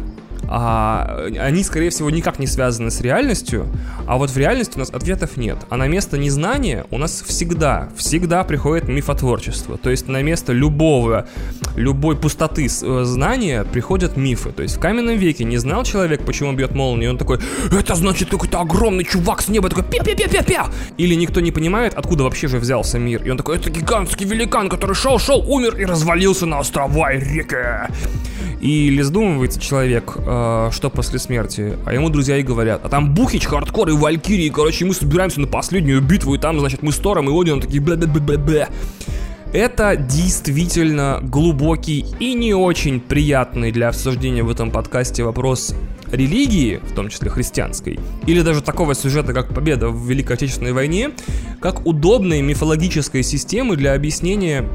а, 0.50 1.26
они, 1.38 1.62
скорее 1.62 1.90
всего, 1.90 2.10
никак 2.10 2.38
не 2.38 2.46
связаны 2.46 2.90
с 2.90 3.00
реальностью, 3.00 3.66
а 4.06 4.16
вот 4.16 4.30
в 4.30 4.36
реальности 4.36 4.76
у 4.76 4.78
нас 4.78 4.90
ответов 4.90 5.36
нет. 5.36 5.58
А 5.68 5.76
на 5.76 5.86
место 5.88 6.16
незнания 6.16 6.86
у 6.90 6.96
нас 6.98 7.22
всегда, 7.26 7.90
всегда 7.96 8.44
приходит 8.44 8.88
мифотворчество. 8.88 9.76
То 9.76 9.90
есть 9.90 10.08
на 10.08 10.22
место 10.22 10.52
любого, 10.52 11.28
любой 11.76 12.16
пустоты 12.16 12.66
э, 12.66 13.04
знания 13.04 13.64
приходят 13.64 14.16
мифы. 14.16 14.50
То 14.50 14.62
есть 14.62 14.76
в 14.76 14.80
каменном 14.80 15.18
веке 15.18 15.44
не 15.44 15.58
знал 15.58 15.84
человек, 15.84 16.24
почему 16.24 16.54
бьет 16.54 16.74
молнию, 16.74 17.10
он 17.10 17.18
такой, 17.18 17.40
это 17.70 17.94
значит 17.94 18.30
какой-то 18.30 18.60
огромный 18.60 19.04
чувак 19.04 19.42
с 19.42 19.48
неба 19.48 19.68
такой 19.68 19.84
пя-пя-пя-пя-пя. 19.84 20.68
Или 20.96 21.14
никто 21.14 21.40
не 21.40 21.52
понимает, 21.52 21.92
откуда 21.94 22.24
вообще 22.24 22.48
же 22.48 22.58
взялся 22.58 22.98
мир. 22.98 23.22
И 23.22 23.30
он 23.30 23.36
такой, 23.36 23.58
это 23.58 23.68
гигантский 23.68 24.24
великан, 24.24 24.70
который 24.70 24.94
шел-шел, 24.94 25.44
умер 25.46 25.76
и 25.76 25.84
развалился 25.84 26.46
на 26.46 26.60
острова 26.60 27.12
и 27.12 27.20
реки. 27.20 27.92
И 28.60 28.88
или 28.88 29.02
задумывается 29.02 29.60
человек, 29.60 30.14
э, 30.16 30.70
что 30.72 30.90
после 30.90 31.18
смерти, 31.18 31.74
а 31.86 31.92
ему 31.92 32.10
друзья 32.10 32.36
и 32.36 32.42
говорят, 32.42 32.80
а 32.84 32.88
там 32.88 33.14
Бухич, 33.14 33.46
Хардкор 33.46 33.88
и 33.88 33.92
Валькирии, 33.92 34.48
короче, 34.48 34.84
мы 34.84 34.94
собираемся 34.94 35.40
на 35.40 35.46
последнюю 35.46 36.00
битву, 36.00 36.34
и 36.34 36.38
там, 36.38 36.58
значит, 36.58 36.82
мы 36.82 36.92
с 36.92 36.96
Тором 36.96 37.28
и 37.28 37.40
Одином 37.40 37.60
такие 37.60 37.80
бля-бля-бля-бля. 37.80 38.68
Это 39.52 39.96
действительно 39.96 41.20
глубокий 41.22 42.04
и 42.20 42.34
не 42.34 42.52
очень 42.52 43.00
приятный 43.00 43.72
для 43.72 43.88
обсуждения 43.88 44.42
в 44.42 44.50
этом 44.50 44.70
подкасте 44.70 45.24
вопрос 45.24 45.74
религии, 46.12 46.80
в 46.82 46.94
том 46.94 47.08
числе 47.08 47.30
христианской, 47.30 47.98
или 48.26 48.42
даже 48.42 48.60
такого 48.60 48.94
сюжета, 48.94 49.32
как 49.32 49.54
победа 49.54 49.88
в 49.88 50.06
Великой 50.06 50.34
Отечественной 50.34 50.72
войне, 50.72 51.10
как 51.60 51.86
удобной 51.86 52.42
мифологической 52.42 53.22
системы 53.22 53.76
для 53.76 53.94
объяснения 53.94 54.66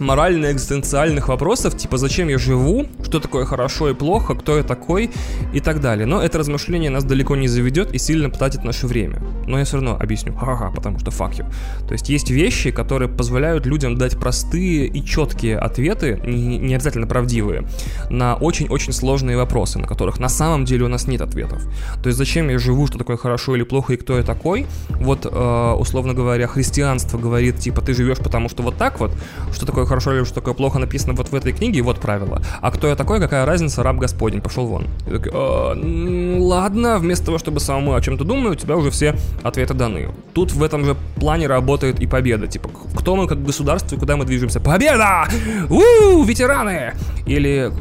морально-экзистенциальных 0.00 1.28
вопросов, 1.28 1.76
типа 1.76 1.98
зачем 1.98 2.28
я 2.28 2.38
живу, 2.38 2.86
что 3.04 3.20
такое 3.20 3.44
хорошо 3.44 3.90
и 3.90 3.94
плохо, 3.94 4.34
кто 4.34 4.56
я 4.56 4.62
такой 4.62 5.10
и 5.52 5.60
так 5.60 5.80
далее. 5.80 6.06
Но 6.06 6.22
это 6.22 6.38
размышление 6.38 6.90
нас 6.90 7.04
далеко 7.04 7.36
не 7.36 7.48
заведет 7.48 7.94
и 7.94 7.98
сильно 7.98 8.30
потратит 8.30 8.64
наше 8.64 8.86
время. 8.86 9.22
Но 9.46 9.58
я 9.58 9.64
все 9.64 9.76
равно 9.76 9.96
объясню, 10.00 10.34
ха-ха, 10.34 10.70
потому 10.70 10.98
что 10.98 11.10
fuck 11.10 11.32
you. 11.32 11.46
То 11.86 11.92
есть 11.92 12.08
есть 12.08 12.30
вещи, 12.30 12.70
которые 12.70 13.08
позволяют 13.08 13.66
людям 13.66 13.96
дать 13.96 14.18
простые 14.18 14.86
и 14.86 15.04
четкие 15.04 15.58
ответы, 15.58 16.20
не, 16.24 16.74
обязательно 16.74 17.06
правдивые, 17.06 17.64
на 18.08 18.36
очень-очень 18.36 18.92
сложные 18.92 19.36
вопросы, 19.36 19.78
на 19.78 19.86
которых 19.86 20.18
на 20.18 20.28
самом 20.28 20.64
деле 20.64 20.84
у 20.84 20.88
нас 20.88 21.06
нет 21.06 21.20
ответов. 21.20 21.62
То 22.02 22.08
есть 22.08 22.18
зачем 22.18 22.48
я 22.48 22.58
живу, 22.58 22.86
что 22.86 22.98
такое 22.98 23.16
хорошо 23.16 23.54
или 23.56 23.64
плохо 23.64 23.94
и 23.94 23.96
кто 23.96 24.16
я 24.16 24.22
такой, 24.22 24.66
вот, 24.88 25.26
э, 25.26 25.74
условно 25.78 26.14
говоря, 26.14 26.46
христианство 26.46 27.18
говорит, 27.18 27.58
типа, 27.58 27.82
ты 27.82 27.92
живешь 27.92 28.18
потому 28.18 28.48
что 28.48 28.62
вот 28.62 28.76
так 28.76 29.00
вот, 29.00 29.10
что 29.52 29.66
такое 29.66 29.86
хорошо 29.90 30.14
или 30.14 30.24
что 30.24 30.34
такое 30.34 30.54
плохо 30.54 30.78
написано 30.78 31.14
вот 31.14 31.30
в 31.30 31.34
этой 31.34 31.52
книге, 31.52 31.82
вот 31.82 31.98
правило. 31.98 32.40
А 32.60 32.70
кто 32.70 32.86
я 32.86 32.94
такой, 32.94 33.18
какая 33.18 33.44
разница, 33.44 33.82
раб 33.82 33.96
Господень, 33.96 34.40
пошел 34.40 34.66
вон. 34.66 34.86
И 35.06 35.10
такой, 35.10 35.32
э, 35.34 36.38
ладно, 36.38 36.98
вместо 36.98 37.26
того, 37.26 37.38
чтобы 37.38 37.58
самому 37.58 37.94
о 37.94 38.00
чем-то 38.00 38.24
думать, 38.24 38.52
у 38.52 38.60
тебя 38.60 38.76
уже 38.76 38.90
все 38.90 39.16
ответы 39.42 39.74
даны. 39.74 40.08
Тут 40.32 40.52
в 40.52 40.62
этом 40.62 40.84
же 40.84 40.96
плане 41.16 41.48
работает 41.48 42.00
и 42.00 42.06
победа. 42.06 42.46
Типа, 42.46 42.70
кто 42.94 43.16
мы 43.16 43.26
как 43.26 43.42
государство 43.44 43.96
и 43.96 43.98
куда 43.98 44.16
мы 44.16 44.24
движемся? 44.24 44.60
Победа! 44.60 45.26
У, 45.68 46.22
ветераны! 46.22 46.94
Или 47.26 47.72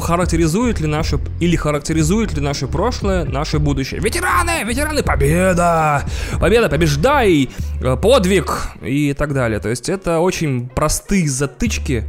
характеризует 0.00 0.80
ли 0.80 0.86
наше 0.86 1.18
или 1.40 1.56
характеризует 1.56 2.32
ли 2.34 2.40
наше 2.40 2.66
прошлое 2.66 3.24
наше 3.24 3.58
будущее. 3.58 4.00
Ветераны, 4.00 4.64
ветераны, 4.64 5.02
победа, 5.02 6.04
победа, 6.40 6.68
побеждай, 6.68 7.50
э, 7.80 7.96
подвиг! 7.96 8.68
И 8.82 9.14
так 9.14 9.34
далее. 9.34 9.58
То 9.60 9.68
есть 9.68 9.88
это 9.88 10.20
очень 10.20 10.68
простые 10.68 11.28
затычки 11.28 12.04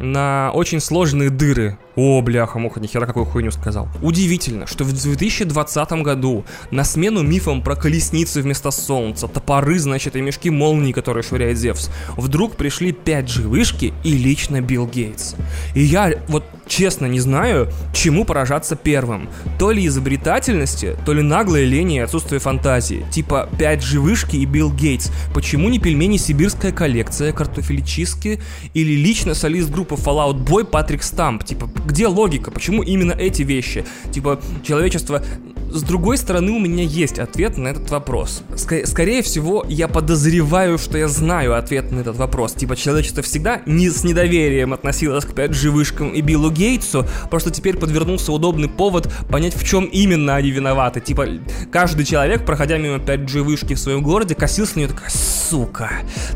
на 0.00 0.50
очень 0.54 0.80
сложные 0.80 1.30
дыры 1.30 1.76
о, 1.98 2.22
бляха, 2.22 2.60
муха, 2.60 2.78
нихера 2.78 3.06
какую 3.06 3.26
хуйню 3.26 3.50
сказал. 3.50 3.88
Удивительно, 4.02 4.68
что 4.68 4.84
в 4.84 4.92
2020 4.92 5.90
году 6.04 6.44
на 6.70 6.84
смену 6.84 7.24
мифам 7.24 7.60
про 7.60 7.74
колесницы 7.74 8.40
вместо 8.40 8.70
солнца, 8.70 9.26
топоры, 9.26 9.80
значит, 9.80 10.14
и 10.14 10.20
мешки 10.20 10.48
молнии, 10.48 10.92
которые 10.92 11.24
швыряет 11.24 11.58
Зевс, 11.58 11.90
вдруг 12.16 12.54
пришли 12.54 12.92
5G 12.92 13.48
вышки 13.48 13.92
и 14.04 14.12
лично 14.12 14.60
Билл 14.60 14.86
Гейтс. 14.86 15.34
И 15.74 15.82
я 15.82 16.12
вот 16.28 16.44
честно 16.68 17.06
не 17.06 17.18
знаю, 17.18 17.68
чему 17.92 18.24
поражаться 18.24 18.76
первым. 18.76 19.28
То 19.58 19.72
ли 19.72 19.86
изобретательности, 19.86 20.96
то 21.04 21.12
ли 21.12 21.22
наглой 21.22 21.64
лени 21.64 21.96
и 21.96 22.00
отсутствие 22.00 22.38
фантазии. 22.38 23.04
Типа 23.10 23.48
5G 23.58 23.98
вышки 23.98 24.36
и 24.36 24.44
Билл 24.44 24.72
Гейтс. 24.72 25.10
Почему 25.34 25.68
не 25.68 25.80
пельмени 25.80 26.16
сибирская 26.16 26.70
коллекция, 26.70 27.32
картофеличиски 27.32 28.40
или 28.74 28.94
лично 28.94 29.34
солист 29.34 29.70
группы 29.70 29.96
Fallout 29.96 30.44
Boy 30.44 30.64
Патрик 30.64 31.02
Стамп? 31.02 31.42
Типа 31.42 31.68
где 31.88 32.06
логика? 32.06 32.50
Почему 32.50 32.82
именно 32.82 33.12
эти 33.12 33.42
вещи? 33.42 33.84
Типа, 34.12 34.40
человечество 34.62 35.24
с 35.70 35.82
другой 35.82 36.16
стороны, 36.16 36.52
у 36.52 36.58
меня 36.58 36.82
есть 36.82 37.18
ответ 37.18 37.58
на 37.58 37.68
этот 37.68 37.90
вопрос. 37.90 38.42
Ск- 38.50 38.86
скорее 38.86 39.22
всего, 39.22 39.64
я 39.68 39.86
подозреваю, 39.86 40.78
что 40.78 40.96
я 40.98 41.08
знаю 41.08 41.56
ответ 41.56 41.92
на 41.92 42.00
этот 42.00 42.16
вопрос. 42.16 42.54
Типа, 42.54 42.74
человечество 42.76 43.22
всегда 43.22 43.60
не 43.66 43.90
с 43.90 44.02
недоверием 44.04 44.72
относилось 44.72 45.24
к 45.24 45.30
5G 45.30 45.70
вышкам 45.70 46.10
и 46.10 46.20
Биллу 46.22 46.50
Гейтсу, 46.50 47.06
просто 47.30 47.50
теперь 47.50 47.76
подвернулся 47.76 48.32
удобный 48.32 48.68
повод 48.68 49.12
понять, 49.30 49.54
в 49.54 49.64
чем 49.64 49.84
именно 49.84 50.36
они 50.36 50.50
виноваты. 50.50 51.00
Типа, 51.00 51.26
каждый 51.70 52.04
человек, 52.04 52.46
проходя 52.46 52.78
мимо 52.78 52.96
5G 52.96 53.42
вышки 53.42 53.74
в 53.74 53.78
своем 53.78 54.02
городе, 54.02 54.34
косился 54.34 54.76
на 54.76 54.80
нее 54.80 54.88
такая, 54.88 55.10
сука, 55.10 55.90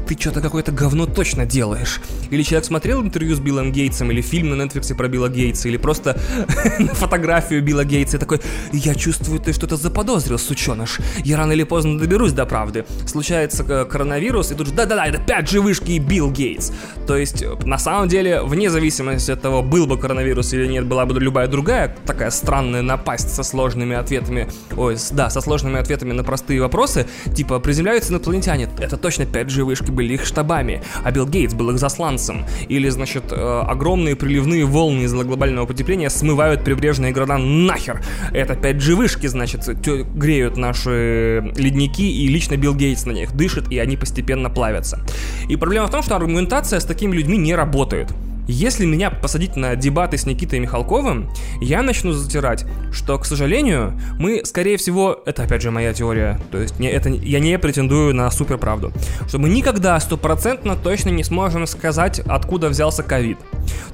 ты 0.07 0.17
что-то 0.19 0.41
какое-то 0.41 0.73
говно 0.73 1.07
точно 1.07 1.47
делаешь. 1.47 2.01
Или 2.31 2.43
человек 2.43 2.67
смотрел 2.67 3.03
интервью 3.03 3.35
с 3.35 3.41
Биллом 3.41 3.73
Гейтсом, 3.73 4.11
или 4.11 4.21
фильм 4.21 4.51
на 4.51 4.62
Netflix 4.62 4.95
про 4.95 5.09
Билла 5.09 5.29
Гейтса, 5.29 5.69
или 5.69 5.79
просто 5.79 6.21
фотографию 6.93 7.62
Билла 7.62 7.85
Гейтса 7.85 8.17
и 8.19 8.21
такой, 8.21 8.41
я 8.73 8.95
чувствую 8.95 9.22
чувствую, 9.23 9.41
ты 9.41 9.52
что-то 9.52 9.76
заподозрил, 9.76 10.38
сученыш. 10.38 10.99
Я 11.25 11.37
рано 11.37 11.52
или 11.52 11.64
поздно 11.64 11.99
доберусь 11.99 12.33
до 12.33 12.47
правды. 12.47 12.85
Случается 13.07 13.64
э, 13.69 13.85
коронавирус, 13.85 14.50
и 14.52 14.55
тут 14.55 14.69
же, 14.69 14.73
да-да-да, 14.75 15.07
это 15.07 15.19
5G 15.19 15.61
вышки 15.61 15.93
и 15.93 15.99
Билл 15.99 16.31
Гейтс. 16.31 16.73
То 17.07 17.17
есть, 17.17 17.43
э, 17.43 17.55
на 17.64 17.79
самом 17.79 18.09
деле, 18.09 18.43
вне 18.43 18.71
зависимости 18.71 19.31
от 19.31 19.41
того, 19.41 19.62
был 19.62 19.87
бы 19.87 19.99
коронавирус 19.99 20.52
или 20.52 20.67
нет, 20.67 20.87
была 20.87 21.07
бы 21.07 21.21
любая 21.21 21.47
другая 21.49 21.95
такая 22.07 22.31
странная 22.31 22.83
напасть 22.83 23.35
со 23.35 23.43
сложными 23.43 23.97
ответами, 23.97 24.49
ой, 24.76 24.97
да, 25.12 25.31
со 25.31 25.41
сложными 25.41 25.79
ответами 25.79 26.12
на 26.12 26.25
простые 26.25 26.61
вопросы, 26.61 27.07
типа, 27.35 27.61
приземляются 27.61 28.12
инопланетяне, 28.12 28.69
это 28.79 28.97
точно 28.97 29.23
5G 29.23 29.64
вышки 29.64 29.91
были 29.91 30.14
их 30.14 30.26
штабами, 30.26 30.83
а 31.05 31.11
Билл 31.11 31.26
Гейтс 31.26 31.55
был 31.55 31.71
их 31.71 31.79
засланцем. 31.79 32.45
Или, 32.69 32.91
значит, 32.91 33.25
э, 33.31 33.62
огромные 33.69 34.17
приливные 34.17 34.64
волны 34.64 35.02
из-за 35.02 35.25
глобального 35.25 35.67
потепления 35.67 36.11
смывают 36.11 36.64
прибрежные 36.64 37.12
города 37.12 37.38
нахер. 37.38 38.02
Это 38.33 38.55
5G 38.55 38.95
вышки 38.95 39.12
вспышки, 39.12 39.26
значит, 39.26 39.66
греют 40.14 40.57
наши 40.57 41.52
ледники, 41.57 42.11
и 42.11 42.28
лично 42.28 42.57
Билл 42.57 42.75
Гейтс 42.75 43.07
на 43.07 43.12
них 43.12 43.35
дышит, 43.35 43.71
и 43.71 43.78
они 43.78 43.97
постепенно 43.97 44.50
плавятся. 44.50 45.00
И 45.49 45.57
проблема 45.57 45.87
в 45.87 45.90
том, 45.90 46.02
что 46.02 46.16
аргументация 46.16 46.81
с 46.81 46.85
такими 46.85 47.14
людьми 47.14 47.37
не 47.37 47.54
работает. 47.54 48.09
Если 48.49 48.85
меня 48.85 49.11
посадить 49.11 49.54
на 49.54 49.76
дебаты 49.76 50.19
с 50.19 50.26
Никитой 50.26 50.59
Михалковым, 50.59 51.31
я 51.61 51.81
начну 51.83 52.11
затирать, 52.12 52.64
что, 52.92 53.16
к 53.19 53.25
сожалению, 53.25 53.92
мы, 54.19 54.45
скорее 54.45 54.76
всего, 54.78 55.23
это 55.26 55.45
опять 55.45 55.62
же 55.62 55.71
моя 55.71 55.95
теория, 55.95 56.40
то 56.50 56.59
есть 56.59 56.81
не, 56.81 56.90
это, 56.90 57.09
я 57.09 57.38
не 57.38 57.57
претендую 57.59 58.14
на 58.14 58.28
суперправду, 58.33 58.92
что 59.28 59.38
мы 59.38 59.49
никогда 59.49 59.99
стопроцентно 60.00 60.75
точно 60.75 61.11
не 61.11 61.23
сможем 61.23 61.66
сказать, 61.66 62.19
откуда 62.19 62.69
взялся 62.69 63.04
ковид. 63.04 63.38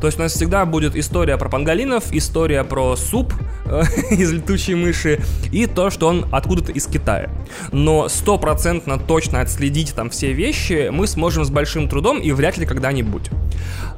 То 0.00 0.06
есть 0.06 0.18
у 0.18 0.22
нас 0.22 0.32
всегда 0.32 0.64
будет 0.66 0.96
история 0.96 1.36
про 1.36 1.48
панголинов, 1.48 2.12
история 2.12 2.64
про 2.64 2.96
суп 2.96 3.32
э, 3.66 3.82
из 4.10 4.32
летучей 4.32 4.74
мыши 4.74 5.20
и 5.52 5.66
то, 5.66 5.90
что 5.90 6.08
он 6.08 6.26
откуда-то 6.32 6.72
из 6.72 6.86
Китая. 6.86 7.30
Но 7.72 8.08
стопроцентно 8.08 8.98
точно 8.98 9.40
отследить 9.40 9.94
там 9.94 10.10
все 10.10 10.32
вещи 10.32 10.88
мы 10.90 11.06
сможем 11.06 11.44
с 11.44 11.50
большим 11.50 11.88
трудом 11.88 12.18
и 12.18 12.32
вряд 12.32 12.58
ли 12.58 12.66
когда-нибудь. 12.66 13.30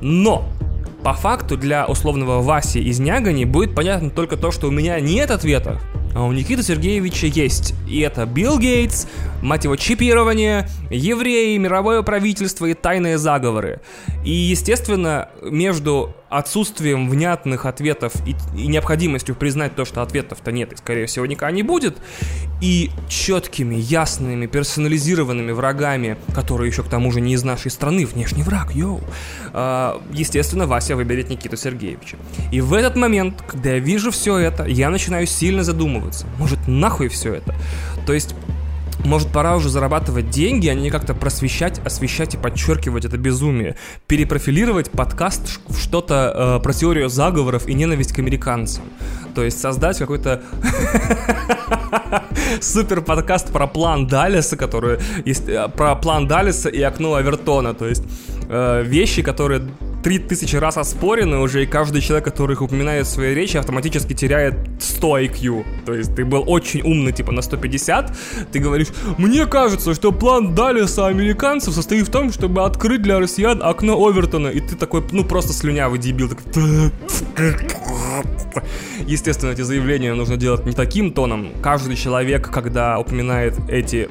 Но 0.00 0.48
по 1.02 1.14
факту 1.14 1.56
для 1.56 1.86
условного 1.86 2.42
Васи 2.42 2.78
из 2.78 2.98
Нягани 3.00 3.44
будет 3.44 3.74
понятно 3.74 4.10
только 4.10 4.36
то, 4.36 4.50
что 4.50 4.68
у 4.68 4.70
меня 4.70 5.00
нет 5.00 5.30
ответа 5.30 5.80
а 6.14 6.24
у 6.24 6.32
Никиты 6.32 6.62
Сергеевича 6.62 7.26
есть. 7.26 7.74
И 7.88 8.00
это 8.00 8.26
Билл 8.26 8.58
Гейтс, 8.58 9.06
мать 9.42 9.64
его, 9.64 9.76
чипирование, 9.76 10.68
евреи, 10.90 11.56
мировое 11.56 12.02
правительство 12.02 12.66
и 12.66 12.74
тайные 12.74 13.18
заговоры. 13.18 13.80
И, 14.24 14.30
естественно, 14.30 15.28
между 15.42 16.14
отсутствием 16.28 17.10
внятных 17.10 17.66
ответов 17.66 18.12
и, 18.26 18.36
и 18.56 18.68
необходимостью 18.68 19.34
признать 19.34 19.74
то, 19.74 19.84
что 19.84 20.00
ответов-то 20.00 20.52
нет 20.52 20.72
и, 20.72 20.76
скорее 20.76 21.06
всего, 21.06 21.26
никогда 21.26 21.52
не 21.52 21.64
будет, 21.64 21.98
и 22.60 22.90
четкими, 23.08 23.74
ясными, 23.74 24.46
персонализированными 24.46 25.50
врагами, 25.50 26.16
которые 26.34 26.70
еще 26.70 26.84
к 26.84 26.88
тому 26.88 27.10
же 27.10 27.20
не 27.20 27.34
из 27.34 27.42
нашей 27.42 27.70
страны, 27.70 28.06
внешний 28.06 28.44
враг, 28.44 28.74
йоу, 28.74 29.00
э, 29.52 29.98
естественно, 30.12 30.66
Вася 30.66 30.94
выберет 30.94 31.30
Никиту 31.30 31.56
Сергеевича. 31.56 32.16
И 32.52 32.60
в 32.60 32.74
этот 32.74 32.96
момент, 32.96 33.42
когда 33.46 33.70
я 33.70 33.78
вижу 33.80 34.12
все 34.12 34.38
это, 34.38 34.64
я 34.64 34.90
начинаю 34.90 35.26
сильно 35.26 35.64
задумываться. 35.64 36.26
Может, 36.38 36.58
нахуй 36.68 37.08
все 37.08 37.34
это? 37.34 37.54
То 38.06 38.12
есть 38.12 38.34
может, 39.04 39.28
пора 39.28 39.56
уже 39.56 39.68
зарабатывать 39.68 40.30
деньги, 40.30 40.68
а 40.68 40.74
не 40.74 40.90
как-то 40.90 41.14
просвещать, 41.14 41.78
освещать 41.84 42.34
и 42.34 42.38
подчеркивать 42.38 43.04
это 43.04 43.18
безумие. 43.18 43.76
Перепрофилировать 44.06 44.90
подкаст 44.90 45.60
в 45.68 45.78
что-то 45.78 46.58
э, 46.58 46.62
про 46.62 46.72
теорию 46.72 47.08
заговоров 47.08 47.68
и 47.68 47.74
ненависть 47.74 48.12
к 48.12 48.18
американцам. 48.18 48.84
То 49.34 49.44
есть 49.44 49.60
создать 49.60 49.98
какой-то 49.98 50.42
супер 52.60 53.00
подкаст 53.00 53.52
про 53.52 53.66
план 53.66 54.06
Даллеса, 54.06 54.56
который 54.56 54.98
э, 55.24 55.68
про 55.68 55.94
план 55.96 56.26
Даллеса 56.26 56.68
и 56.68 56.80
окно 56.82 57.14
Авертона. 57.14 57.74
То 57.74 57.86
есть 57.86 58.04
э, 58.48 58.82
вещи, 58.84 59.22
которые 59.22 59.68
три 60.02 60.18
тысячи 60.18 60.56
раз 60.56 60.76
оспорены 60.76 61.38
уже, 61.38 61.62
и 61.62 61.66
каждый 61.66 62.00
человек, 62.00 62.24
который 62.24 62.54
их 62.54 62.62
упоминает 62.62 63.06
в 63.06 63.10
своей 63.10 63.34
речи, 63.34 63.56
автоматически 63.56 64.14
теряет 64.14 64.54
100 64.78 65.18
IQ. 65.20 65.64
То 65.86 65.94
есть 65.94 66.14
ты 66.14 66.24
был 66.24 66.44
очень 66.46 66.82
умный, 66.82 67.12
типа 67.12 67.32
на 67.32 67.42
150, 67.42 68.16
ты 68.52 68.58
говоришь, 68.58 68.88
мне 69.18 69.46
кажется, 69.46 69.94
что 69.94 70.12
план 70.12 70.54
Даллеса 70.54 71.06
американцев 71.06 71.74
состоит 71.74 72.08
в 72.08 72.10
том, 72.10 72.32
чтобы 72.32 72.64
открыть 72.64 73.02
для 73.02 73.18
россиян 73.18 73.60
окно 73.62 73.94
Овертона, 73.94 74.48
и 74.48 74.60
ты 74.60 74.76
такой, 74.76 75.02
ну 75.12 75.24
просто 75.24 75.52
слюнявый 75.52 75.98
дебил, 75.98 76.28
такой... 76.28 76.90
Естественно, 79.06 79.52
эти 79.52 79.62
заявления 79.62 80.14
нужно 80.14 80.36
делать 80.36 80.66
не 80.66 80.72
таким 80.72 81.12
тоном. 81.12 81.48
Каждый 81.62 81.96
человек, 81.96 82.50
когда 82.50 82.98
упоминает 82.98 83.54
эти 83.68 84.08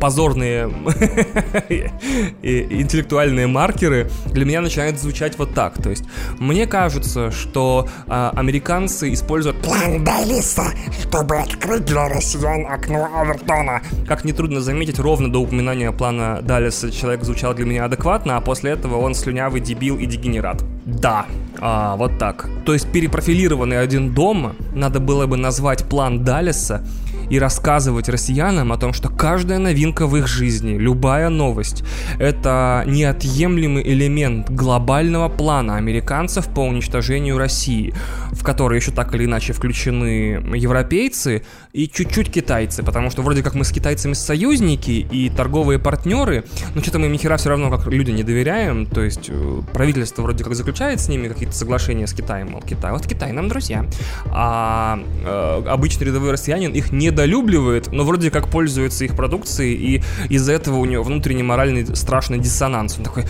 позорные 0.00 0.64
интеллектуальные 2.42 3.46
маркеры, 3.46 4.10
для 4.26 4.44
меня 4.44 4.60
начинает 4.60 4.98
звучать 4.98 5.38
вот 5.38 5.54
так. 5.54 5.80
То 5.82 5.90
есть, 5.90 6.04
мне 6.38 6.66
кажется, 6.66 7.30
что 7.30 7.88
а, 8.06 8.32
американцы 8.36 9.12
используют 9.12 9.60
план 9.62 10.04
Даллиса, 10.04 10.64
чтобы 11.00 11.38
открыть 11.38 11.84
для 11.84 12.08
россиян 12.08 12.66
окно 12.66 13.08
Авертона. 13.14 13.82
Как 14.06 14.24
нетрудно 14.24 14.60
заметить, 14.60 14.98
ровно 14.98 15.30
до 15.30 15.38
упоминания 15.38 15.92
плана 15.92 16.40
Даллиса 16.42 16.90
человек 16.90 17.24
звучал 17.24 17.54
для 17.54 17.64
меня 17.64 17.84
адекватно, 17.84 18.36
а 18.36 18.40
после 18.40 18.72
этого 18.72 18.96
он 18.96 19.14
слюнявый 19.14 19.60
дебил 19.60 19.96
и 19.98 20.06
дегенерат. 20.06 20.62
Да, 20.84 21.26
а, 21.60 21.96
вот 21.96 22.18
так. 22.18 22.48
То 22.66 22.72
есть 22.72 22.90
перепрофилированный 22.92 23.80
один 23.80 24.12
дома 24.12 24.54
надо 24.74 25.00
было 25.00 25.26
бы 25.26 25.36
назвать 25.36 25.84
план 25.84 26.24
Даллеса 26.24 26.84
и 27.30 27.38
рассказывать 27.38 28.08
россиянам 28.08 28.72
о 28.72 28.76
том, 28.76 28.92
что 28.92 29.08
каждая 29.08 29.58
новинка 29.58 30.06
в 30.06 30.16
их 30.16 30.26
жизни, 30.26 30.76
любая 30.76 31.28
новость, 31.28 31.84
это 32.18 32.84
неотъемлемый 32.86 33.82
элемент 33.82 34.50
глобального 34.50 35.28
плана 35.28 35.76
американцев 35.76 36.48
по 36.48 36.60
уничтожению 36.60 37.38
России, 37.38 37.94
в 38.32 38.42
который 38.44 38.78
еще 38.78 38.92
так 38.92 39.14
или 39.14 39.24
иначе 39.24 39.52
включены 39.52 40.42
европейцы 40.54 41.44
и 41.74 41.88
чуть-чуть 41.88 42.32
китайцы, 42.32 42.84
потому 42.84 43.10
что 43.10 43.22
вроде 43.22 43.42
как 43.42 43.54
мы 43.54 43.64
с 43.64 43.72
китайцами 43.72 44.12
союзники 44.12 44.92
и 45.10 45.28
торговые 45.28 45.80
партнеры, 45.80 46.44
но 46.74 46.80
что-то 46.80 47.00
мы 47.00 47.06
им 47.06 47.18
хера 47.18 47.36
все 47.36 47.48
равно 47.48 47.68
как 47.68 47.88
люди 47.88 48.12
не 48.12 48.22
доверяем, 48.22 48.86
то 48.86 49.02
есть 49.02 49.28
э, 49.28 49.60
правительство 49.72 50.22
вроде 50.22 50.44
как 50.44 50.54
заключает 50.54 51.00
с 51.00 51.08
ними 51.08 51.26
какие-то 51.26 51.54
соглашения 51.54 52.06
с 52.06 52.12
Китаем, 52.12 52.52
мол, 52.52 52.62
Китай, 52.62 52.92
вот 52.92 53.04
Китай 53.04 53.32
нам 53.32 53.48
друзья, 53.48 53.86
а 54.26 55.00
э, 55.24 55.62
обычный 55.66 56.04
рядовой 56.04 56.30
россиянин 56.30 56.72
их 56.72 56.92
не 56.92 57.04
недолюбливает, 57.06 57.92
но 57.92 58.04
вроде 58.04 58.30
как 58.30 58.48
пользуется 58.48 59.04
их 59.04 59.16
продукцией, 59.16 59.74
и 59.74 60.02
из-за 60.28 60.52
этого 60.52 60.76
у 60.76 60.84
него 60.84 61.02
внутренний 61.02 61.42
моральный 61.42 61.84
страшный 61.96 62.38
диссонанс. 62.38 62.96
Он 62.98 63.04
такой, 63.04 63.24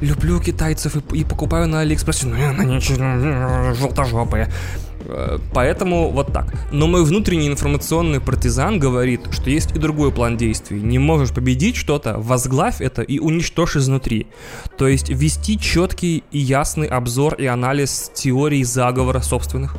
люблю 0.00 0.40
китайцев 0.40 0.96
и, 0.96 1.18
и 1.18 1.24
покупаю 1.24 1.68
на 1.68 1.80
Алиэкспрессе, 1.80 2.26
но 2.26 2.36
они 2.36 2.80
желтожопые. 2.80 4.50
Э, 5.10 5.38
поэтому 5.52 6.10
вот 6.10 6.32
так. 6.32 6.54
Но 6.72 6.86
мой 6.86 7.04
внутренний 7.04 7.48
информационный 7.48 8.20
партизан 8.20 8.78
говорит, 8.78 9.20
что 9.32 9.50
есть 9.50 9.74
и 9.74 9.78
другой 9.78 10.12
план 10.12 10.36
действий. 10.36 10.80
Не 10.80 10.98
можешь 10.98 11.30
победить 11.30 11.76
что-то, 11.76 12.14
возглавь 12.18 12.80
это 12.80 13.02
и 13.02 13.18
уничтожь 13.18 13.76
изнутри. 13.76 14.26
То 14.78 14.86
есть 14.86 15.10
вести 15.10 15.58
четкий 15.58 16.22
и 16.30 16.38
ясный 16.38 16.86
обзор 16.86 17.34
и 17.34 17.46
анализ 17.46 18.10
теорий 18.14 18.64
заговора 18.64 19.20
собственных 19.20 19.76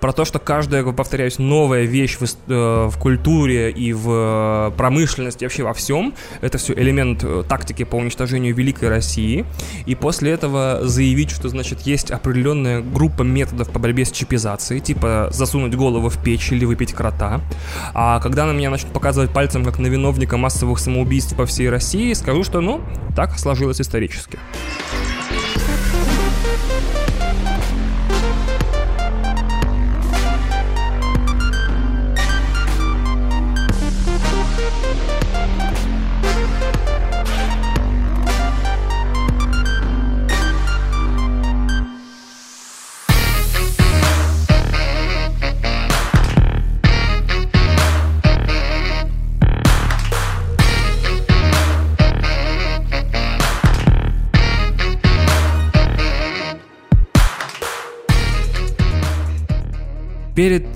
про 0.00 0.12
то, 0.12 0.24
что 0.24 0.38
каждая, 0.38 0.82
повторяюсь, 0.84 1.38
новая 1.38 1.84
вещь 1.84 2.18
в, 2.18 2.24
э, 2.24 2.88
в 2.88 2.98
культуре 2.98 3.70
и 3.70 3.92
в 3.92 4.70
э, 4.72 4.76
промышленности, 4.76 5.44
вообще 5.44 5.62
во 5.62 5.74
всем, 5.74 6.14
это 6.40 6.58
все 6.58 6.72
элемент 6.74 7.22
э, 7.22 7.44
тактики 7.48 7.84
по 7.84 7.96
уничтожению 7.96 8.54
Великой 8.54 8.88
России. 8.88 9.44
И 9.86 9.94
после 9.94 10.32
этого 10.32 10.80
заявить, 10.82 11.30
что, 11.30 11.48
значит, 11.48 11.82
есть 11.82 12.10
определенная 12.10 12.80
группа 12.80 13.22
методов 13.22 13.70
по 13.70 13.78
борьбе 13.78 14.04
с 14.04 14.10
чипизацией, 14.10 14.80
типа 14.80 15.28
засунуть 15.32 15.74
голову 15.74 16.08
в 16.08 16.22
печь 16.22 16.50
или 16.52 16.64
выпить 16.64 16.92
крота. 16.92 17.40
А 17.94 18.20
когда 18.20 18.46
на 18.46 18.52
меня 18.52 18.70
начнут 18.70 18.92
показывать 18.92 19.30
пальцем, 19.32 19.64
как 19.64 19.78
на 19.78 19.86
виновника 19.86 20.36
массовых 20.36 20.78
самоубийств 20.78 21.36
по 21.36 21.46
всей 21.46 21.68
России, 21.68 22.12
скажу, 22.14 22.44
что, 22.44 22.60
ну, 22.60 22.80
так 23.14 23.38
сложилось 23.38 23.80
исторически. 23.80 24.38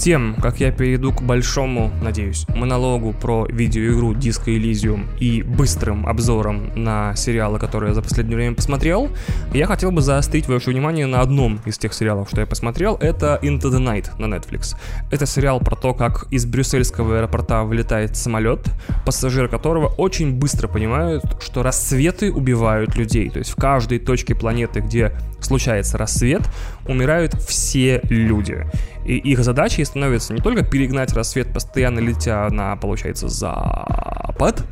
Тем, 0.04 0.34
как 0.34 0.60
я 0.60 0.70
перейду 0.70 1.14
к 1.14 1.22
большому, 1.22 1.90
надеюсь, 2.02 2.46
монологу 2.54 3.14
про 3.14 3.46
видеоигру 3.46 4.12
Disco 4.12 4.54
Elysium 4.54 5.06
и 5.18 5.42
быстрым 5.42 6.06
обзором 6.06 6.70
на 6.74 7.16
сериалы, 7.16 7.58
которые 7.58 7.88
я 7.88 7.94
за 7.94 8.02
последнее 8.02 8.36
время 8.36 8.54
посмотрел, 8.54 9.08
я 9.54 9.66
хотел 9.66 9.92
бы 9.92 10.02
заострить 10.02 10.46
ваше 10.46 10.68
внимание 10.68 11.06
на 11.06 11.22
одном 11.22 11.58
из 11.64 11.78
тех 11.78 11.94
сериалов, 11.94 12.28
что 12.28 12.42
я 12.42 12.46
посмотрел, 12.46 12.96
это 12.96 13.38
Into 13.42 13.70
the 13.70 13.78
Night 13.78 14.10
на 14.18 14.26
Netflix. 14.26 14.76
Это 15.10 15.24
сериал 15.24 15.58
про 15.58 15.74
то, 15.74 15.94
как 15.94 16.26
из 16.30 16.44
брюссельского 16.44 17.16
аэропорта 17.16 17.62
вылетает 17.62 18.14
самолет, 18.14 18.60
пассажиры 19.06 19.48
которого 19.48 19.86
очень 19.86 20.34
быстро 20.34 20.68
понимают, 20.68 21.24
что 21.40 21.62
рассветы 21.62 22.30
убивают 22.30 22.94
людей. 22.94 23.30
То 23.30 23.38
есть 23.38 23.52
в 23.52 23.56
каждой 23.56 24.00
точке 24.00 24.34
планеты, 24.34 24.80
где 24.80 25.14
случается 25.40 25.96
рассвет, 25.96 26.42
умирают 26.86 27.34
все 27.34 28.00
люди. 28.04 28.66
И 29.04 29.16
их 29.16 29.44
задачей 29.44 29.84
становится 29.84 30.32
не 30.32 30.40
только 30.40 30.64
перегнать 30.64 31.12
рассвет, 31.12 31.52
постоянно 31.52 31.98
летя 31.98 32.48
на, 32.50 32.76
получается, 32.76 33.28
запад, 33.28 34.64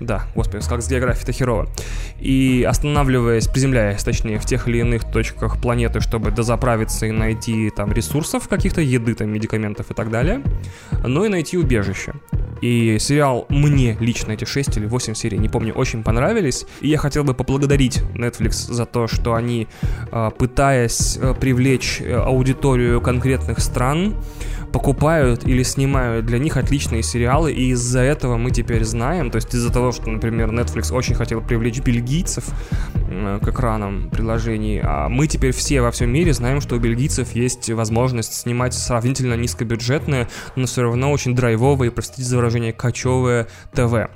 да, 0.00 0.26
господи, 0.34 0.64
как 0.68 0.82
с 0.82 0.88
географией-то 0.88 1.32
херово. 1.32 1.68
И 2.20 2.64
останавливаясь, 2.68 3.48
приземляясь, 3.48 4.02
точнее, 4.02 4.38
в 4.38 4.44
тех 4.44 4.68
или 4.68 4.78
иных 4.78 5.10
точках 5.10 5.60
планеты, 5.60 6.00
чтобы 6.00 6.30
дозаправиться 6.30 7.06
и 7.06 7.10
найти 7.10 7.70
там 7.70 7.92
ресурсов 7.92 8.48
каких-то, 8.48 8.80
еды, 8.80 9.14
там, 9.14 9.30
медикаментов 9.30 9.90
и 9.90 9.94
так 9.94 10.10
далее, 10.10 10.42
но 11.04 11.24
и 11.24 11.28
найти 11.28 11.56
убежище. 11.56 12.14
И 12.60 12.98
сериал 12.98 13.46
мне 13.48 13.96
лично 14.00 14.32
эти 14.32 14.44
6 14.44 14.78
или 14.78 14.86
8 14.86 15.14
серий, 15.14 15.38
не 15.38 15.48
помню, 15.48 15.72
очень 15.74 16.02
понравились. 16.02 16.66
И 16.80 16.88
я 16.88 16.98
хотел 16.98 17.24
бы 17.24 17.34
поблагодарить 17.34 18.02
Netflix 18.14 18.72
за 18.72 18.84
то, 18.84 19.06
что 19.06 19.34
они, 19.34 19.68
а, 20.10 20.30
пытаясь 20.30 21.18
э, 21.20 21.34
привлечь 21.38 22.00
э, 22.00 22.14
аудиторию 22.14 23.00
конкретных 23.00 23.60
стран, 23.60 24.16
покупают 24.72 25.46
или 25.46 25.62
снимают 25.62 26.26
для 26.26 26.38
них 26.38 26.56
отличные 26.56 27.02
сериалы, 27.02 27.52
и 27.52 27.70
из-за 27.70 28.00
этого 28.00 28.36
мы 28.36 28.50
теперь 28.50 28.84
знаем, 28.84 29.30
то 29.30 29.36
есть 29.36 29.54
из-за 29.54 29.72
того, 29.72 29.92
что, 29.92 30.08
например, 30.10 30.50
Netflix 30.50 30.92
очень 30.92 31.14
хотел 31.14 31.40
привлечь 31.40 31.80
бельгийцев 31.80 32.44
э, 32.94 33.38
к 33.42 33.48
экранам 33.48 34.10
приложений, 34.10 34.80
а 34.82 35.08
мы 35.08 35.26
теперь 35.26 35.52
все 35.52 35.80
во 35.80 35.90
всем 35.90 36.10
мире 36.10 36.32
знаем, 36.32 36.60
что 36.60 36.76
у 36.76 36.78
бельгийцев 36.78 37.34
есть 37.34 37.70
возможность 37.70 38.34
снимать 38.34 38.74
сравнительно 38.74 39.34
низкобюджетное, 39.34 40.28
но 40.56 40.66
все 40.66 40.82
равно 40.82 41.10
очень 41.10 41.34
драйвовое, 41.34 41.90
простите 41.90 42.22
за 42.22 42.36
выражение, 42.36 42.72
кочевое 42.72 43.48
ТВ. 43.72 44.08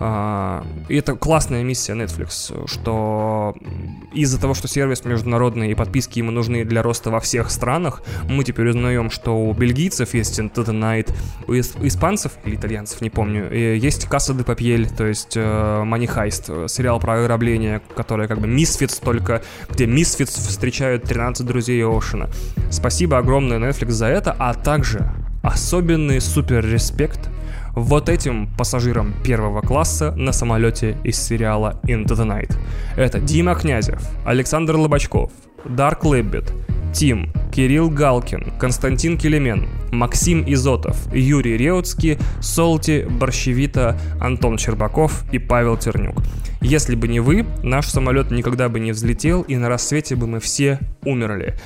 А, 0.00 0.66
и 0.88 0.96
это 0.96 1.14
классная 1.14 1.62
миссия 1.62 1.92
Netflix, 1.92 2.66
что 2.68 3.54
из-за 4.12 4.40
того, 4.40 4.54
что 4.54 4.68
сервис 4.68 5.04
международный 5.04 5.70
и 5.70 5.74
подписки 5.74 6.18
ему 6.18 6.30
нужны 6.30 6.64
для 6.64 6.82
роста 6.82 7.10
во 7.10 7.20
всех 7.20 7.50
странах, 7.50 8.02
мы 8.28 8.44
теперь 8.44 8.68
узнаем, 8.68 9.10
что 9.10 9.36
у 9.36 9.52
бельгийцев 9.52 10.14
есть 10.14 10.38
Into 10.38 10.64
Night, 10.66 11.14
у 11.46 11.52
испанцев 11.52 12.32
или 12.44 12.56
итальянцев, 12.56 13.00
не 13.00 13.10
помню, 13.10 13.52
есть 13.52 14.06
Касса 14.06 14.34
де 14.34 14.44
Папьель, 14.44 14.88
то 14.88 15.06
есть 15.06 15.36
э, 15.36 15.40
Money 15.40 16.08
Heist, 16.14 16.68
сериал 16.68 17.00
про 17.00 17.20
ограбление, 17.20 17.80
который 17.94 18.28
как 18.28 18.40
бы 18.40 18.48
Misfits 18.48 19.02
только, 19.02 19.42
где 19.70 19.86
Misfits 19.86 20.48
встречают 20.48 21.04
13 21.04 21.46
друзей 21.46 21.84
Оушена. 21.84 22.28
Спасибо 22.70 23.18
огромное 23.18 23.58
Netflix 23.58 23.90
за 23.90 24.06
это, 24.06 24.34
а 24.38 24.54
также 24.54 25.12
особенный 25.42 26.20
супер 26.20 26.64
респект 26.64 27.28
вот 27.74 28.08
этим 28.08 28.48
пассажирам 28.56 29.14
первого 29.24 29.60
класса 29.60 30.12
на 30.12 30.32
самолете 30.32 30.96
из 31.04 31.18
сериала 31.18 31.80
Into 31.84 32.14
the 32.14 32.26
Night. 32.26 32.56
Это 32.96 33.20
Дима 33.20 33.54
Князев, 33.54 34.00
Александр 34.24 34.76
Лобачков, 34.76 35.30
Дарк 35.64 36.04
Леббит, 36.04 36.52
Тим, 36.92 37.32
Кирилл 37.52 37.88
Галкин, 37.88 38.52
Константин 38.58 39.16
Келемен, 39.16 39.68
Максим 39.90 40.44
Изотов, 40.46 40.96
Юрий 41.12 41.56
Реутский, 41.56 42.18
Солти, 42.40 43.06
Борщевита, 43.08 43.98
Антон 44.20 44.58
Щербаков 44.58 45.24
и 45.32 45.38
Павел 45.38 45.76
Тернюк. 45.76 46.22
Если 46.60 46.94
бы 46.94 47.08
не 47.08 47.20
вы, 47.20 47.44
наш 47.62 47.88
самолет 47.88 48.30
никогда 48.30 48.68
бы 48.68 48.78
не 48.78 48.92
взлетел, 48.92 49.42
и 49.42 49.56
на 49.56 49.68
рассвете 49.68 50.14
бы 50.14 50.26
мы 50.26 50.38
все 50.38 50.78
умерли. 51.04 51.56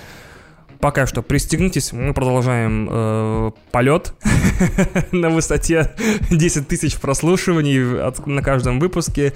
Пока 0.81 1.07
что 1.07 1.23
пристегнитесь, 1.23 1.93
мы 1.93 2.13
продолжаем 2.13 2.89
э, 2.91 3.51
полет 3.71 4.15
на 5.13 5.31
высоте 5.31 5.95
10 6.31 6.69
тысяч 6.69 6.97
прослушиваний 6.97 7.79
на 8.27 8.43
каждом 8.43 8.79
выпуске. 8.79 9.33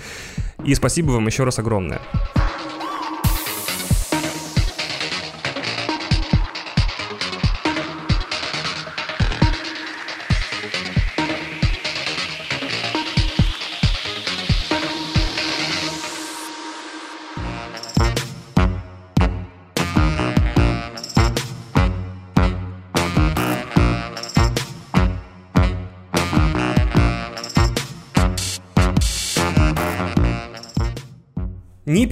И 0.64 0.74
спасибо 0.74 1.12
вам 1.12 1.26
еще 1.26 1.44
раз 1.44 1.58
огромное. 1.58 2.00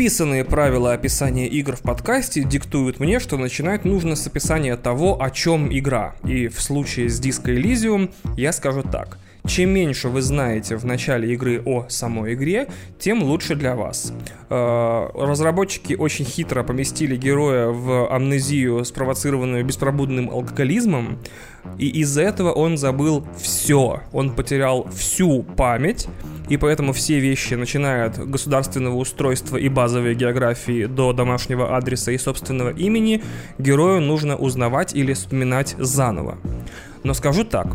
Неписанные 0.08 0.42
правила 0.42 0.94
описания 0.94 1.46
игр 1.46 1.76
в 1.76 1.82
подкасте 1.82 2.42
диктуют 2.42 2.98
мне, 2.98 3.20
что 3.20 3.36
начинать 3.36 3.84
нужно 3.84 4.16
с 4.16 4.26
описания 4.26 4.74
того, 4.78 5.22
о 5.22 5.30
чем 5.30 5.68
игра. 5.70 6.14
И 6.24 6.48
в 6.48 6.62
случае 6.62 7.10
с 7.10 7.20
Disco 7.20 7.54
Elysium 7.54 8.10
я 8.34 8.52
скажу 8.52 8.82
так. 8.82 9.18
Чем 9.46 9.68
меньше 9.68 10.08
вы 10.08 10.22
знаете 10.22 10.76
в 10.76 10.86
начале 10.86 11.34
игры 11.34 11.62
о 11.62 11.86
самой 11.90 12.32
игре, 12.32 12.68
тем 12.98 13.22
лучше 13.22 13.54
для 13.54 13.76
вас. 13.76 14.14
Э, 14.48 15.08
разработчики 15.14 15.92
очень 15.92 16.24
хитро 16.24 16.62
поместили 16.62 17.14
героя 17.14 17.68
в 17.68 18.10
амнезию, 18.10 18.86
спровоцированную 18.86 19.62
беспробудным 19.62 20.30
алкоголизмом, 20.30 21.18
и 21.76 21.88
из-за 22.00 22.22
этого 22.22 22.52
он 22.52 22.78
забыл 22.78 23.26
все. 23.38 24.00
Он 24.12 24.30
потерял 24.30 24.88
всю 24.90 25.42
память, 25.42 26.08
и 26.48 26.56
поэтому 26.56 26.92
все 26.92 27.18
вещи, 27.18 27.54
начиная 27.54 28.06
от 28.06 28.18
государственного 28.18 28.96
устройства 28.96 29.56
и 29.56 29.68
базовой 29.68 30.14
географии 30.14 30.86
до 30.86 31.12
домашнего 31.12 31.76
адреса 31.76 32.12
и 32.12 32.18
собственного 32.18 32.70
имени, 32.70 33.22
герою 33.58 34.00
нужно 34.00 34.36
узнавать 34.36 34.94
или 34.94 35.12
вспоминать 35.12 35.74
заново. 35.78 36.38
Но 37.04 37.14
скажу 37.14 37.44
так, 37.44 37.66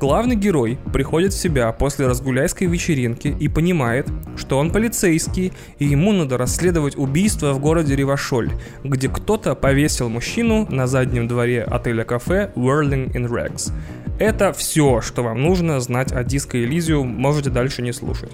Главный 0.00 0.34
герой 0.34 0.78
приходит 0.94 1.34
в 1.34 1.38
себя 1.38 1.70
после 1.72 2.06
разгуляйской 2.06 2.66
вечеринки 2.66 3.36
и 3.38 3.48
понимает, 3.48 4.08
что 4.34 4.56
он 4.56 4.72
полицейский, 4.72 5.52
и 5.78 5.84
ему 5.84 6.12
надо 6.12 6.38
расследовать 6.38 6.96
убийство 6.96 7.52
в 7.52 7.60
городе 7.60 7.96
Ривашоль, 7.96 8.50
где 8.82 9.10
кто-то 9.10 9.54
повесил 9.54 10.08
мужчину 10.08 10.66
на 10.70 10.86
заднем 10.86 11.28
дворе 11.28 11.62
отеля-кафе 11.64 12.50
Whirling 12.56 13.12
in 13.12 13.28
Rags. 13.28 13.74
Это 14.20 14.52
все, 14.52 15.00
что 15.00 15.22
вам 15.22 15.40
нужно 15.40 15.80
знать 15.80 16.12
о 16.12 16.22
Disco 16.22 16.62
Elysium, 16.62 17.04
можете 17.04 17.48
дальше 17.48 17.80
не 17.80 17.90
слушать. 17.90 18.30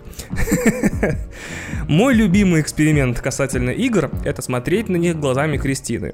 Мой 1.88 2.12
любимый 2.12 2.60
эксперимент 2.60 3.20
касательно 3.20 3.70
игр— 3.70 4.10
это 4.24 4.42
смотреть 4.42 4.88
на 4.88 4.96
них 4.96 5.20
глазами 5.20 5.58
Кристины. 5.58 6.10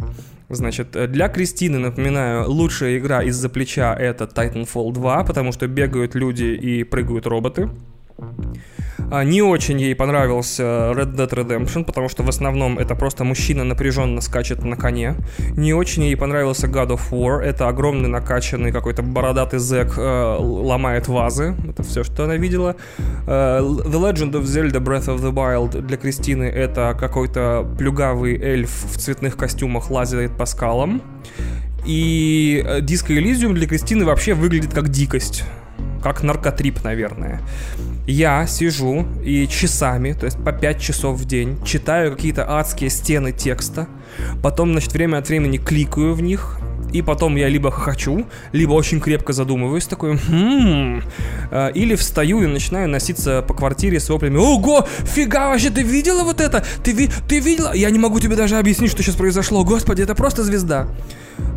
Значит, 0.50 0.90
для 1.10 1.28
Кристины, 1.28 1.78
напоминаю, 1.78 2.50
лучшая 2.50 2.98
игра 2.98 3.22
из-за 3.22 3.48
плеча— 3.48 3.96
это 3.98 4.24
Titanfall 4.24 4.92
2, 4.92 5.24
потому 5.24 5.52
что 5.52 5.66
бегают 5.66 6.14
люди 6.14 6.44
и 6.44 6.84
прыгают 6.84 7.26
роботы. 7.26 7.70
А, 9.10 9.24
не 9.24 9.42
очень 9.42 9.80
ей 9.80 9.94
понравился 9.94 10.62
Red 10.62 11.14
Dead 11.14 11.28
Redemption, 11.28 11.84
потому 11.84 12.08
что 12.08 12.22
в 12.22 12.28
основном 12.28 12.78
это 12.78 12.94
просто 12.94 13.24
мужчина 13.24 13.64
напряженно 13.64 14.20
скачет 14.20 14.64
на 14.64 14.76
коне. 14.76 15.16
Не 15.56 15.74
очень 15.74 16.04
ей 16.04 16.16
понравился 16.16 16.66
God 16.66 16.90
of 16.90 17.10
War. 17.10 17.40
Это 17.40 17.68
огромный 17.68 18.08
накачанный 18.08 18.72
какой-то 18.72 19.02
бородатый 19.02 19.58
зэк 19.58 19.94
э, 19.98 20.36
ломает 20.38 21.08
вазы. 21.08 21.54
Это 21.68 21.82
все, 21.82 22.04
что 22.04 22.24
она 22.24 22.36
видела. 22.36 22.76
Э, 23.26 23.60
the 23.60 24.00
Legend 24.00 24.32
of 24.32 24.42
Zelda 24.42 24.80
Breath 24.80 25.08
of 25.08 25.20
the 25.20 25.32
Wild 25.32 25.80
для 25.82 25.96
Кристины 25.96 26.44
это 26.44 26.96
какой-то 26.98 27.66
плюгавый 27.78 28.40
эльф 28.40 28.70
в 28.70 28.98
цветных 28.98 29.36
костюмах 29.36 29.90
лазит 29.90 30.36
по 30.36 30.46
скалам. 30.46 31.02
И 31.84 32.62
э, 32.64 32.80
Disco 32.80 33.16
Elysium 33.16 33.52
для 33.54 33.66
Кристины 33.66 34.04
вообще 34.04 34.34
выглядит 34.34 34.72
как 34.72 34.88
дикость 34.88 35.44
как 36.02 36.22
наркотрип, 36.22 36.82
наверное. 36.82 37.40
Я 38.06 38.46
сижу 38.46 39.06
и 39.22 39.46
часами, 39.46 40.12
то 40.12 40.26
есть 40.26 40.42
по 40.42 40.52
5 40.52 40.80
часов 40.80 41.18
в 41.18 41.24
день, 41.24 41.58
читаю 41.64 42.12
какие-то 42.12 42.50
адские 42.50 42.90
стены 42.90 43.32
текста, 43.32 43.86
потом, 44.42 44.72
значит, 44.72 44.92
время 44.92 45.18
от 45.18 45.28
времени 45.28 45.58
кликаю 45.58 46.14
в 46.14 46.20
них, 46.20 46.58
и 46.92 47.00
потом 47.00 47.36
я 47.36 47.48
либо 47.48 47.70
хочу, 47.70 48.26
либо 48.52 48.72
очень 48.72 49.00
крепко 49.00 49.32
задумываюсь, 49.32 49.86
такой, 49.86 50.18
хм, 50.18 51.02
или 51.74 51.94
встаю 51.94 52.42
и 52.42 52.46
начинаю 52.46 52.88
носиться 52.88 53.42
по 53.42 53.54
квартире 53.54 53.98
с 53.98 54.08
воплями, 54.08 54.36
ого, 54.36 54.86
фига 55.04 55.48
вообще, 55.48 55.70
ты 55.70 55.82
видела 55.82 56.22
вот 56.22 56.40
это? 56.40 56.64
Ты, 56.82 56.92
ви 56.92 57.08
ты 57.28 57.38
видела? 57.38 57.72
Я 57.72 57.90
не 57.90 57.98
могу 57.98 58.20
тебе 58.20 58.36
даже 58.36 58.58
объяснить, 58.58 58.90
что 58.90 59.02
сейчас 59.02 59.14
произошло, 59.14 59.64
господи, 59.64 60.02
это 60.02 60.14
просто 60.14 60.42
звезда. 60.42 60.88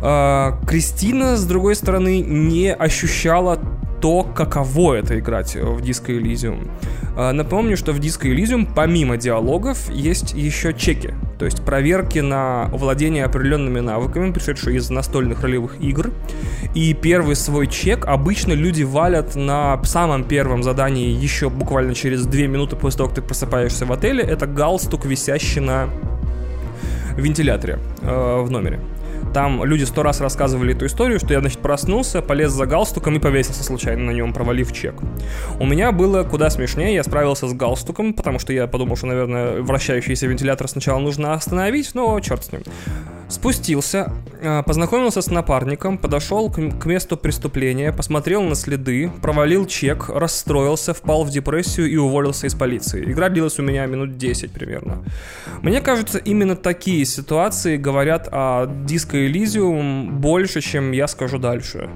А, 0.00 0.58
Кристина, 0.66 1.36
с 1.36 1.44
другой 1.44 1.74
стороны, 1.74 2.20
не 2.20 2.72
ощущала 2.72 3.58
то, 4.06 4.22
каково 4.22 4.94
это 4.94 5.18
играть 5.18 5.56
в 5.56 5.82
Disco 5.82 6.16
Elysium. 6.16 6.70
А, 7.16 7.32
напомню, 7.32 7.76
что 7.76 7.92
в 7.92 7.98
Disco 7.98 8.32
Elysium 8.32 8.68
помимо 8.72 9.16
диалогов 9.16 9.90
есть 9.90 10.32
еще 10.32 10.72
чеки, 10.72 11.12
то 11.40 11.44
есть 11.44 11.64
проверки 11.64 12.20
на 12.20 12.66
владение 12.66 13.24
определенными 13.24 13.80
навыками, 13.80 14.30
пришедшие 14.30 14.76
из 14.76 14.90
настольных 14.90 15.42
ролевых 15.42 15.80
игр. 15.80 16.12
И 16.72 16.94
первый 16.94 17.34
свой 17.34 17.66
чек 17.66 18.06
обычно 18.06 18.52
люди 18.52 18.84
валят 18.84 19.34
на 19.34 19.82
самом 19.82 20.22
первом 20.22 20.62
задании 20.62 21.08
еще 21.08 21.50
буквально 21.50 21.92
через 21.92 22.26
две 22.26 22.46
минуты 22.46 22.76
после 22.76 22.98
того, 22.98 23.08
как 23.08 23.16
ты 23.16 23.22
просыпаешься 23.22 23.86
в 23.86 23.92
отеле. 23.92 24.22
Это 24.22 24.46
галстук, 24.46 25.04
висящий 25.04 25.58
на 25.58 25.88
вентиляторе 27.16 27.80
э, 28.02 28.40
в 28.40 28.52
номере. 28.52 28.78
Там 29.36 29.62
люди 29.64 29.84
сто 29.84 30.02
раз 30.02 30.22
рассказывали 30.22 30.74
эту 30.74 30.86
историю, 30.86 31.18
что 31.18 31.34
я, 31.34 31.40
значит, 31.40 31.58
проснулся, 31.58 32.22
полез 32.22 32.52
за 32.52 32.64
галстуком 32.64 33.16
и 33.16 33.18
повесился 33.18 33.64
случайно 33.64 34.04
на 34.04 34.10
нем, 34.12 34.32
провалив 34.32 34.72
чек. 34.72 34.94
У 35.60 35.66
меня 35.66 35.92
было 35.92 36.22
куда 36.24 36.48
смешнее, 36.48 36.94
я 36.94 37.04
справился 37.04 37.46
с 37.46 37.52
галстуком, 37.52 38.14
потому 38.14 38.38
что 38.38 38.54
я 38.54 38.66
подумал, 38.66 38.96
что, 38.96 39.08
наверное, 39.08 39.60
вращающийся 39.60 40.26
вентилятор 40.26 40.68
сначала 40.68 41.00
нужно 41.00 41.34
остановить, 41.34 41.90
но 41.92 42.18
черт 42.20 42.46
с 42.46 42.52
ним. 42.52 42.62
Спустился, 43.28 44.12
э, 44.40 44.62
познакомился 44.62 45.20
с 45.20 45.30
напарником, 45.30 45.98
подошел 45.98 46.48
к 46.50 46.86
месту 46.86 47.16
преступления, 47.16 47.92
посмотрел 47.92 48.42
на 48.42 48.54
следы, 48.54 49.10
провалил 49.20 49.66
чек, 49.66 50.08
расстроился, 50.08 50.94
впал 50.94 51.24
в 51.24 51.30
депрессию 51.30 51.90
и 51.90 51.96
уволился 51.96 52.46
из 52.46 52.54
полиции. 52.54 53.04
Игра 53.10 53.28
длилась 53.28 53.58
у 53.58 53.62
меня 53.62 53.86
минут 53.86 54.16
10 54.16 54.52
примерно. 54.52 55.02
Мне 55.60 55.80
кажется, 55.80 56.18
именно 56.18 56.54
такие 56.54 57.04
ситуации 57.04 57.76
говорят 57.76 58.28
о 58.30 58.66
Disco 58.66 59.28
Elysium 59.28 60.10
больше, 60.10 60.60
чем 60.60 60.92
я 60.92 61.08
скажу 61.08 61.38
дальше. 61.38 61.90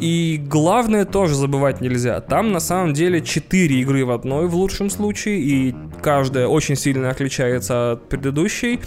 И 0.00 0.42
главное 0.44 1.04
тоже 1.04 1.34
забывать 1.34 1.80
нельзя. 1.80 2.20
Там 2.20 2.52
на 2.52 2.60
самом 2.60 2.94
деле 2.94 3.20
4 3.20 3.80
игры 3.80 4.04
в 4.04 4.10
одной 4.10 4.48
в 4.48 4.54
лучшем 4.54 4.88
случае, 4.88 5.40
и 5.40 5.74
каждая 6.02 6.46
очень 6.46 6.74
сильно 6.74 7.10
отличается 7.10 7.92
от 7.92 8.08
предыдущей. 8.08 8.80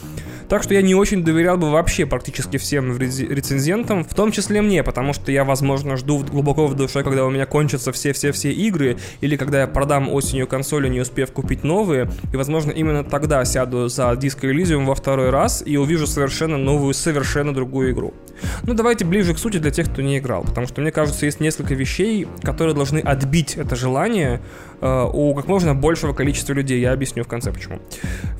Так 0.54 0.62
что 0.62 0.76
я 0.76 0.84
не 0.84 0.94
очень 0.94 1.24
доверял 1.24 1.58
бы 1.58 1.72
вообще 1.72 2.06
практически 2.06 2.58
всем 2.58 2.96
рецензентам, 2.96 4.04
в 4.04 4.14
том 4.14 4.32
числе 4.32 4.62
мне, 4.62 4.84
потому 4.84 5.12
что 5.14 5.32
я, 5.32 5.46
возможно, 5.46 5.98
жду 5.98 6.20
глубоко 6.20 6.68
в 6.68 6.76
душе, 6.76 7.02
когда 7.02 7.26
у 7.26 7.32
меня 7.32 7.48
кончатся 7.48 7.92
все-все-все 7.92 8.52
игры, 8.52 8.98
или 9.22 9.36
когда 9.36 9.62
я 9.62 9.68
продам 9.68 10.14
осенью 10.14 10.46
консоли, 10.46 10.90
не 10.90 11.00
успев 11.00 11.32
купить 11.32 11.64
новые, 11.64 12.08
и, 12.32 12.38
возможно, 12.38 12.70
именно 12.70 13.04
тогда 13.04 13.44
сяду 13.46 13.88
за 13.88 14.12
Disco 14.12 14.42
Elysium 14.42 14.86
во 14.86 14.94
второй 14.94 15.32
раз 15.32 15.64
и 15.66 15.76
увижу 15.76 16.06
совершенно 16.06 16.60
новую, 16.60 16.94
совершенно 16.94 17.52
другую 17.52 17.92
игру. 17.94 18.14
Ну, 18.62 18.76
давайте 18.76 19.06
ближе 19.06 19.34
к 19.34 19.40
сути 19.40 19.58
для 19.58 19.72
тех, 19.72 19.90
кто 19.92 20.04
не 20.04 20.20
играл, 20.20 20.44
потому 20.44 20.68
что, 20.68 20.82
мне 20.82 20.92
кажется, 20.92 21.26
есть 21.26 21.40
несколько 21.40 21.74
вещей, 21.74 22.28
которые 22.44 22.76
должны 22.76 23.00
отбить 23.00 23.56
это 23.56 23.76
желание 23.76 24.40
у 24.84 25.34
как 25.34 25.48
можно 25.48 25.74
большего 25.74 26.14
количества 26.14 26.54
людей. 26.54 26.82
Я 26.82 26.92
объясню 26.92 27.24
в 27.24 27.28
конце 27.28 27.52
почему. 27.52 27.80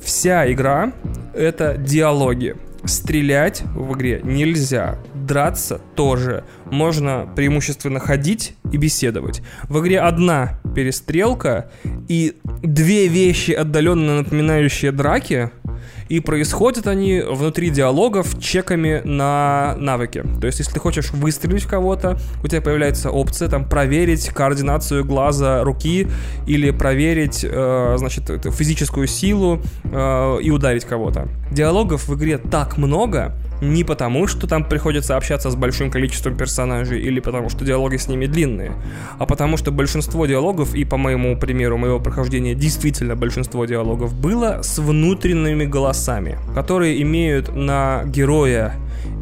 Вся 0.02 0.50
игра— 0.52 0.92
это 1.34 1.76
диалоги. 1.78 2.56
Стрелять 2.84 3.62
в 3.74 3.94
игре 3.94 4.20
нельзя, 4.22 4.98
драться 5.14 5.80
тоже. 5.94 6.44
Можно 6.66 7.26
преимущественно 7.34 7.98
ходить 7.98 8.56
и 8.72 8.76
беседовать. 8.76 9.40
В 9.70 9.80
игре 9.80 10.00
одна 10.00 10.60
перестрелка 10.74 11.70
и 12.08 12.36
две 12.62 13.08
вещи, 13.08 13.52
отдаленно 13.52 14.18
напоминающие 14.18 14.92
драки— 14.92 15.50
и 16.08 16.20
происходят 16.20 16.86
они 16.86 17.20
внутри 17.20 17.70
диалогов 17.70 18.40
чеками 18.40 19.00
на 19.04 19.74
навыки. 19.78 20.24
То 20.40 20.46
есть, 20.46 20.58
если 20.58 20.72
ты 20.72 20.80
хочешь 20.80 21.10
выстрелить 21.12 21.64
в 21.64 21.68
кого-то, 21.68 22.18
у 22.42 22.48
тебя 22.48 22.60
появляется 22.60 23.10
опция 23.10 23.48
там 23.48 23.68
проверить 23.68 24.28
координацию 24.28 25.04
глаза 25.04 25.62
руки 25.62 26.08
или 26.46 26.70
проверить, 26.70 27.44
э, 27.48 27.94
значит, 27.98 28.30
физическую 28.54 29.06
силу 29.06 29.60
э, 29.84 30.38
и 30.42 30.50
ударить 30.50 30.84
кого-то. 30.84 31.28
Диалогов 31.50 32.08
в 32.08 32.14
игре 32.14 32.38
так 32.38 32.76
много, 32.76 33.34
не 33.72 33.84
потому, 33.84 34.26
что 34.26 34.46
там 34.46 34.64
приходится 34.64 35.16
общаться 35.16 35.50
с 35.50 35.56
большим 35.56 35.90
количеством 35.90 36.36
персонажей 36.36 37.00
или 37.00 37.20
потому, 37.20 37.48
что 37.48 37.64
диалоги 37.64 37.96
с 37.96 38.08
ними 38.08 38.26
длинные, 38.26 38.72
а 39.18 39.26
потому 39.26 39.56
что 39.56 39.70
большинство 39.70 40.26
диалогов, 40.26 40.74
и 40.74 40.84
по 40.84 40.96
моему 40.96 41.36
примеру 41.36 41.78
моего 41.78 42.00
прохождения 42.00 42.54
действительно 42.54 43.16
большинство 43.16 43.64
диалогов 43.64 44.14
было 44.14 44.60
с 44.62 44.78
внутренними 44.78 45.64
голосами, 45.64 46.38
которые 46.54 47.00
имеют 47.02 47.54
на 47.54 48.02
героя 48.04 48.74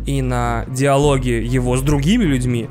и 0.07 0.23
на 0.23 0.65
диалоги 0.69 1.31
его 1.31 1.77
с 1.77 1.83
другими 1.83 2.25
людьми 2.25 2.69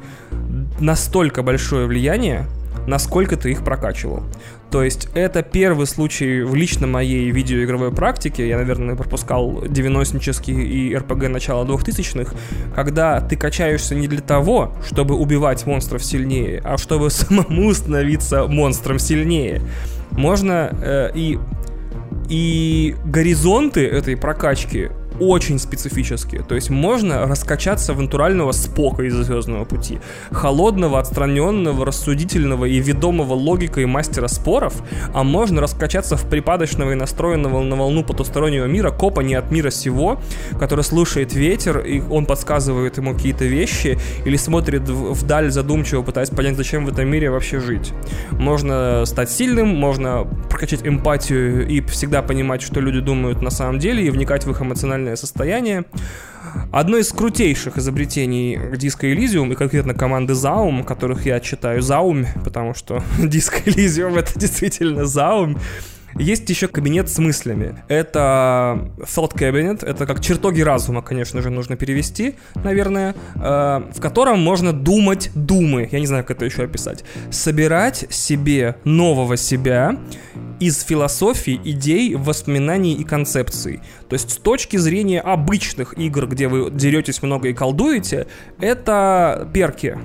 настолько 0.80 1.44
большое 1.44 1.88
влияние, 1.88 2.46
насколько 2.88 3.38
ты 3.38 3.52
их 3.52 3.64
прокачивал. 3.64 4.24
То 4.72 4.84
есть 4.84 5.10
это 5.14 5.44
первый 5.44 5.86
случай 5.86 6.44
в 6.44 6.56
лично 6.56 6.88
моей 6.88 7.30
видеоигровой 7.30 7.92
практике, 7.92 8.48
я, 8.48 8.58
наверное, 8.58 8.96
пропускал 8.96 9.64
90-нические 9.66 10.64
и 10.64 10.96
РПГ 10.96 11.28
начала 11.28 11.66
2000-х, 11.66 12.34
когда 12.74 13.20
ты 13.20 13.36
качаешься 13.36 13.96
не 13.96 14.08
для 14.08 14.22
того, 14.22 14.74
чтобы 14.88 15.16
убивать 15.16 15.66
монстров 15.66 16.04
сильнее, 16.06 16.62
а 16.64 16.78
чтобы 16.78 17.10
самому 17.10 17.74
становиться 17.74 18.48
монстром 18.48 18.98
сильнее. 18.98 19.62
Можно 20.12 20.70
э, 20.82 21.12
и 21.16 21.38
и 22.30 22.96
горизонты 23.06 23.86
этой 23.86 24.16
прокачки 24.16 24.90
очень 25.20 25.60
специфические. 25.60 26.44
То 26.44 26.56
есть 26.56 26.70
можно 26.70 27.28
раскачаться 27.28 27.94
в 27.94 28.02
натурального 28.02 28.52
спока 28.52 29.04
из 29.04 29.14
«Звездного 29.14 29.66
пути». 29.66 30.00
Холодного, 30.32 31.00
отстраненного, 31.00 31.86
рассудительного 31.86 32.66
и 32.66 32.80
ведомого 32.80 33.34
логикой 33.34 33.86
мастера 33.86 34.28
споров, 34.28 34.74
а 35.14 35.24
можно 35.24 35.62
раскачаться 35.62 36.16
в 36.18 36.26
припадочного 36.30 36.92
и 36.92 36.96
настроенного 36.96 37.62
на 37.64 37.76
волну 37.76 38.04
потустороннего 38.04 38.66
мира 38.66 38.92
копа 38.92 39.22
не 39.22 39.36
от 39.36 39.52
мира 39.52 39.70
сего, 39.70 40.20
который 40.60 40.84
слушает 40.84 41.34
ветер, 41.34 41.80
и 41.80 42.02
он 42.02 42.26
подсказывает 42.26 42.98
ему 42.98 43.14
какие-то 43.14 43.46
вещи, 43.46 44.00
или 44.26 44.38
смотрит 44.38 44.84
вдаль 44.88 45.52
задумчиво, 45.52 46.02
пытаясь 46.02 46.30
понять, 46.30 46.56
зачем 46.56 46.86
в 46.86 46.90
этом 46.90 47.08
мире 47.08 47.30
вообще 47.30 47.60
жить. 47.60 47.94
Можно 48.32 49.04
стать 49.06 49.32
сильным, 49.32 49.68
можно 49.68 50.28
прокачать 50.50 50.86
эмпатию 50.86 51.68
и 51.68 51.82
всегда 51.82 52.22
понимать, 52.22 52.62
что 52.62 52.80
люди 52.80 53.00
думают 53.00 53.42
на 53.42 53.50
самом 53.50 53.80
деле, 53.80 54.06
и 54.06 54.10
вникать 54.10 54.46
в 54.46 54.52
их 54.52 54.62
эмоциональное 54.62 55.01
эмоциональное 55.02 55.16
состояние. 55.16 55.86
Одно 56.72 56.98
из 56.98 57.12
крутейших 57.12 57.78
изобретений 57.78 58.56
Disco 58.56 59.12
Elysium, 59.12 59.52
и 59.52 59.56
конкретно 59.56 59.94
команды 59.94 60.34
Zaum, 60.34 60.84
которых 60.84 61.26
я 61.26 61.40
читаю 61.40 61.82
Zaum, 61.82 62.26
потому 62.44 62.74
что 62.74 63.04
Disco 63.20 63.64
Elysium 63.66 64.18
это 64.18 64.40
действительно 64.40 65.02
Zaum, 65.02 65.60
есть 66.16 66.50
еще 66.50 66.68
кабинет 66.68 67.10
с 67.10 67.18
мыслями. 67.20 67.84
Это 67.88 68.92
thought 69.00 69.36
cabinet, 69.36 69.86
это 69.86 70.06
как 70.06 70.22
чертоги 70.22 70.62
разума, 70.62 71.02
конечно 71.02 71.42
же, 71.42 71.50
нужно 71.50 71.76
перевести, 71.76 72.36
наверное, 72.56 73.16
э, 73.36 73.40
в 73.40 74.00
котором 74.00 74.40
можно 74.40 74.74
думать 74.74 75.32
думы, 75.36 75.88
я 75.92 76.00
не 76.00 76.08
знаю, 76.08 76.24
как 76.24 76.38
это 76.38 76.46
еще 76.46 76.64
описать, 76.64 77.04
собирать 77.30 78.06
себе 78.10 78.76
нового 78.84 79.38
себя 79.38 79.98
из 80.60 80.84
философии, 80.84 81.60
идей, 81.64 82.16
воспоминаний 82.16 82.94
и 82.94 83.04
концепций. 83.04 83.82
То 84.10 84.14
есть 84.14 84.32
с 84.32 84.38
точки 84.38 84.78
зрения 84.78 85.20
обычных 85.20 85.98
игр, 85.98 86.28
где 86.28 86.48
вы 86.48 86.70
деретесь 86.70 87.24
много 87.24 87.50
и 87.50 87.54
колдуете, 87.54 88.28
это 88.60 89.50
перки. 89.54 89.98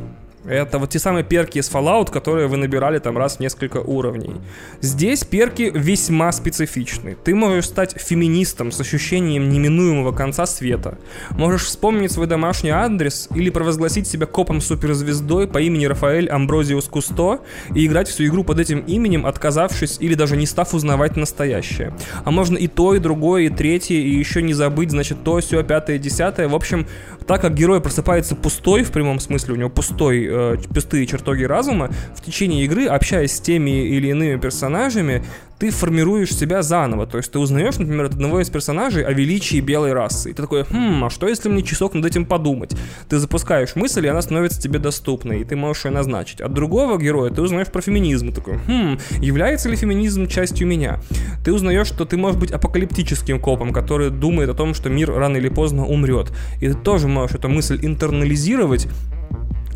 Это 0.48 0.78
вот 0.78 0.90
те 0.90 0.98
самые 0.98 1.24
перки 1.24 1.58
из 1.58 1.70
Fallout, 1.70 2.10
которые 2.10 2.46
вы 2.46 2.56
набирали 2.56 2.98
там 2.98 3.18
раз 3.18 3.36
в 3.36 3.40
несколько 3.40 3.78
уровней. 3.78 4.34
Здесь 4.80 5.24
перки 5.24 5.70
весьма 5.74 6.30
специфичны. 6.32 7.16
Ты 7.24 7.34
можешь 7.34 7.66
стать 7.66 8.00
феминистом 8.00 8.70
с 8.70 8.80
ощущением 8.80 9.48
неминуемого 9.48 10.12
конца 10.12 10.46
света. 10.46 10.98
Можешь 11.30 11.64
вспомнить 11.64 12.12
свой 12.12 12.26
домашний 12.26 12.70
адрес 12.70 13.28
или 13.34 13.50
провозгласить 13.50 14.06
себя 14.06 14.26
копом-суперзвездой 14.26 15.48
по 15.48 15.58
имени 15.58 15.86
Рафаэль 15.86 16.28
Амброзиус 16.28 16.86
Кусто 16.86 17.40
и 17.74 17.86
играть 17.86 18.08
всю 18.08 18.26
игру 18.26 18.44
под 18.44 18.60
этим 18.60 18.80
именем, 18.80 19.26
отказавшись 19.26 19.96
или 20.00 20.14
даже 20.14 20.36
не 20.36 20.46
став 20.46 20.72
узнавать 20.74 21.16
настоящее. 21.16 21.92
А 22.24 22.30
можно 22.30 22.56
и 22.56 22.68
то, 22.68 22.94
и 22.94 22.98
другое, 22.98 23.44
и 23.44 23.48
третье, 23.48 23.96
и 23.96 24.10
еще 24.10 24.42
не 24.42 24.54
забыть, 24.54 24.90
значит, 24.90 25.24
то, 25.24 25.40
все, 25.40 25.62
пятое, 25.62 25.98
десятое. 25.98 26.48
В 26.48 26.54
общем, 26.54 26.86
так 27.26 27.40
как 27.40 27.54
герой 27.54 27.80
просыпается 27.80 28.36
пустой, 28.36 28.82
в 28.84 28.92
прямом 28.92 29.18
смысле, 29.20 29.54
у 29.54 29.56
него 29.56 29.70
пустой 29.70 30.26
э, 30.28 30.56
пустые 30.72 31.06
чертоги 31.06 31.44
разума, 31.44 31.90
в 32.14 32.24
течение 32.24 32.64
игры, 32.64 32.86
общаясь 32.86 33.34
с 33.36 33.40
теми 33.40 33.86
или 33.86 34.08
иными 34.08 34.38
персонажами, 34.38 35.24
ты 35.58 35.70
формируешь 35.70 36.34
себя 36.34 36.62
заново. 36.62 37.06
То 37.06 37.18
есть 37.18 37.32
ты 37.32 37.38
узнаешь, 37.38 37.78
например, 37.78 38.06
от 38.06 38.14
одного 38.14 38.40
из 38.40 38.50
персонажей 38.50 39.04
о 39.04 39.12
величии 39.12 39.60
белой 39.60 39.92
расы. 39.92 40.30
И 40.30 40.32
ты 40.32 40.42
такой, 40.42 40.64
хм, 40.64 41.04
а 41.04 41.10
что 41.10 41.28
если 41.28 41.48
мне 41.48 41.62
часок 41.62 41.94
над 41.94 42.04
этим 42.04 42.26
подумать? 42.26 42.72
Ты 43.08 43.18
запускаешь 43.18 43.74
мысль, 43.76 44.04
и 44.06 44.08
она 44.08 44.22
становится 44.22 44.60
тебе 44.60 44.78
доступной, 44.78 45.40
и 45.40 45.44
ты 45.44 45.56
можешь 45.56 45.84
ее 45.84 45.92
назначить. 45.92 46.40
От 46.40 46.52
другого 46.52 46.98
героя 46.98 47.30
ты 47.30 47.40
узнаешь 47.42 47.68
про 47.68 47.80
феминизм. 47.80 48.28
И 48.28 48.32
такой, 48.32 48.58
хм, 48.58 48.98
является 49.20 49.68
ли 49.68 49.76
феминизм 49.76 50.26
частью 50.26 50.66
меня? 50.66 51.00
Ты 51.44 51.52
узнаешь, 51.52 51.86
что 51.86 52.04
ты 52.04 52.16
можешь 52.16 52.38
быть 52.38 52.50
апокалиптическим 52.50 53.40
копом, 53.40 53.72
который 53.72 54.10
думает 54.10 54.50
о 54.50 54.54
том, 54.54 54.74
что 54.74 54.90
мир 54.90 55.12
рано 55.12 55.36
или 55.38 55.48
поздно 55.48 55.86
умрет. 55.86 56.32
И 56.60 56.68
ты 56.68 56.74
тоже 56.74 57.08
можешь 57.08 57.36
эту 57.36 57.48
мысль 57.48 57.78
интернализировать 57.82 58.88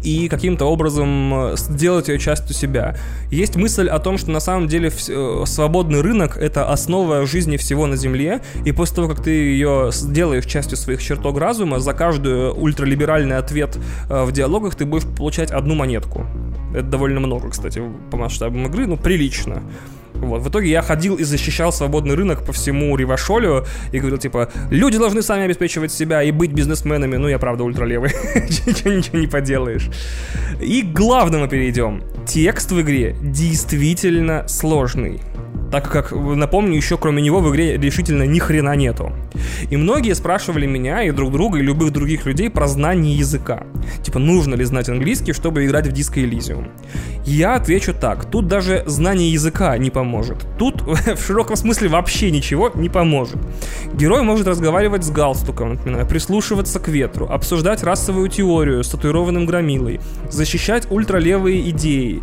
и 0.03 0.29
каким-то 0.29 0.67
образом 0.67 1.53
э, 1.53 1.57
сделать 1.57 2.09
ее 2.09 2.19
частью 2.19 2.55
себя. 2.55 2.97
Есть 3.31 3.57
мысль 3.57 3.89
о 3.89 3.99
том, 3.99 4.19
что 4.19 4.31
на 4.31 4.41
самом 4.41 4.69
деле 4.69 4.91
э, 4.91 5.43
свободный 5.47 6.01
рынок— 6.01 6.37
это 6.41 6.71
основа 6.71 7.27
жизни 7.27 7.57
всего 7.57 7.87
на 7.87 7.97
Земле, 7.97 8.41
и 8.65 8.73
после 8.73 8.97
того, 8.97 9.09
как 9.09 9.23
ты 9.23 9.31
ее 9.31 9.91
сделаешь 9.93 10.47
частью 10.47 10.77
своих 10.77 11.03
чертог 11.03 11.39
разума, 11.39 11.81
за 11.81 11.93
каждый 11.93 12.51
ультралиберальный 12.51 13.37
ответ 13.37 13.79
э, 14.09 14.25
в 14.25 14.33
диалогах 14.33 14.75
ты 14.75 14.85
будешь 14.85 15.07
получать 15.07 15.51
одну 15.51 15.75
монетку. 15.75 16.27
Это 16.73 16.85
довольно 16.85 17.21
много, 17.21 17.51
кстати, 17.51 17.83
по 18.11 18.17
масштабам 18.17 18.67
игры, 18.67 18.87
ну, 18.87 18.97
прилично. 18.97 19.63
Вот. 20.21 20.43
В 20.43 20.49
итоге 20.49 20.71
я 20.71 20.83
ходил 20.83 21.17
и 21.17 21.25
защищал 21.25 21.73
свободный 21.73 22.15
рынок 22.15 22.45
по 22.45 22.53
всему 22.53 22.97
Ривашолю 22.97 23.65
и 23.93 23.99
говорил, 23.99 24.19
типа, 24.19 24.51
люди 24.71 24.99
должны 24.99 25.23
сами 25.23 25.45
обеспечивать 25.45 25.93
себя 25.93 26.23
и 26.23 26.31
быть 26.31 26.53
бизнесменами. 26.53 27.17
Ну, 27.17 27.29
я, 27.29 27.39
правда, 27.39 27.65
ультралевый. 27.65 28.11
ничего, 28.35 29.19
не 29.19 29.27
поделаешь. 29.27 29.91
И 30.61 30.83
к 30.83 30.93
главному 30.93 31.49
перейдем. 31.49 32.03
Текст 32.27 32.71
в 32.71 32.81
игре 32.81 33.17
действительно 33.21 34.47
сложный. 34.47 35.21
Так 35.71 35.91
как, 35.91 36.13
напомню, 36.13 36.77
еще 36.77 36.97
кроме 36.97 37.23
него 37.23 37.41
в 37.41 37.51
игре 37.51 37.77
решительно 37.77 38.25
ни 38.25 38.39
хрена 38.39 38.75
нету. 38.77 39.13
И 39.71 39.77
многие 39.77 40.15
спрашивали 40.15 40.67
меня 40.67 41.03
и 41.05 41.11
друг 41.11 41.33
друга, 41.33 41.59
и 41.59 41.63
любых 41.63 41.93
других 41.93 42.27
людей 42.27 42.51
про 42.51 42.67
знание 42.67 43.15
языка. 43.17 43.65
Типа, 44.03 44.19
нужно 44.19 44.55
ли 44.55 44.65
знать 44.65 44.89
английский, 44.89 45.33
чтобы 45.33 45.65
играть 45.65 45.87
в 45.87 45.93
Disco 45.93 46.23
Elysium? 46.23 46.69
Я 47.25 47.55
отвечу 47.55 47.95
так, 47.95 48.25
тут 48.25 48.49
даже 48.49 48.83
знание 48.87 49.33
языка 49.33 49.77
не 49.79 49.91
поможет. 49.91 50.47
Тут 50.59 50.83
в 50.83 51.25
широком 51.25 51.57
смысле 51.57 51.89
вообще 51.89 52.31
ничего 52.31 52.71
не 52.75 52.89
поможет. 52.89 53.39
Герой 53.95 54.23
может 54.23 54.47
разговаривать 54.47 55.05
с 55.05 55.11
галстуком, 55.11 55.75
например, 55.75 56.07
прислушиваться 56.07 56.81
к 56.81 56.89
ветру, 56.89 57.27
обсуждать 57.27 57.83
расовую 57.83 58.29
теорию 58.29 58.83
с 58.83 58.89
татуированным 58.89 59.47
громилой, 59.47 60.01
защищать 60.31 60.91
ультралевые 60.91 61.71
идеи. 61.71 62.23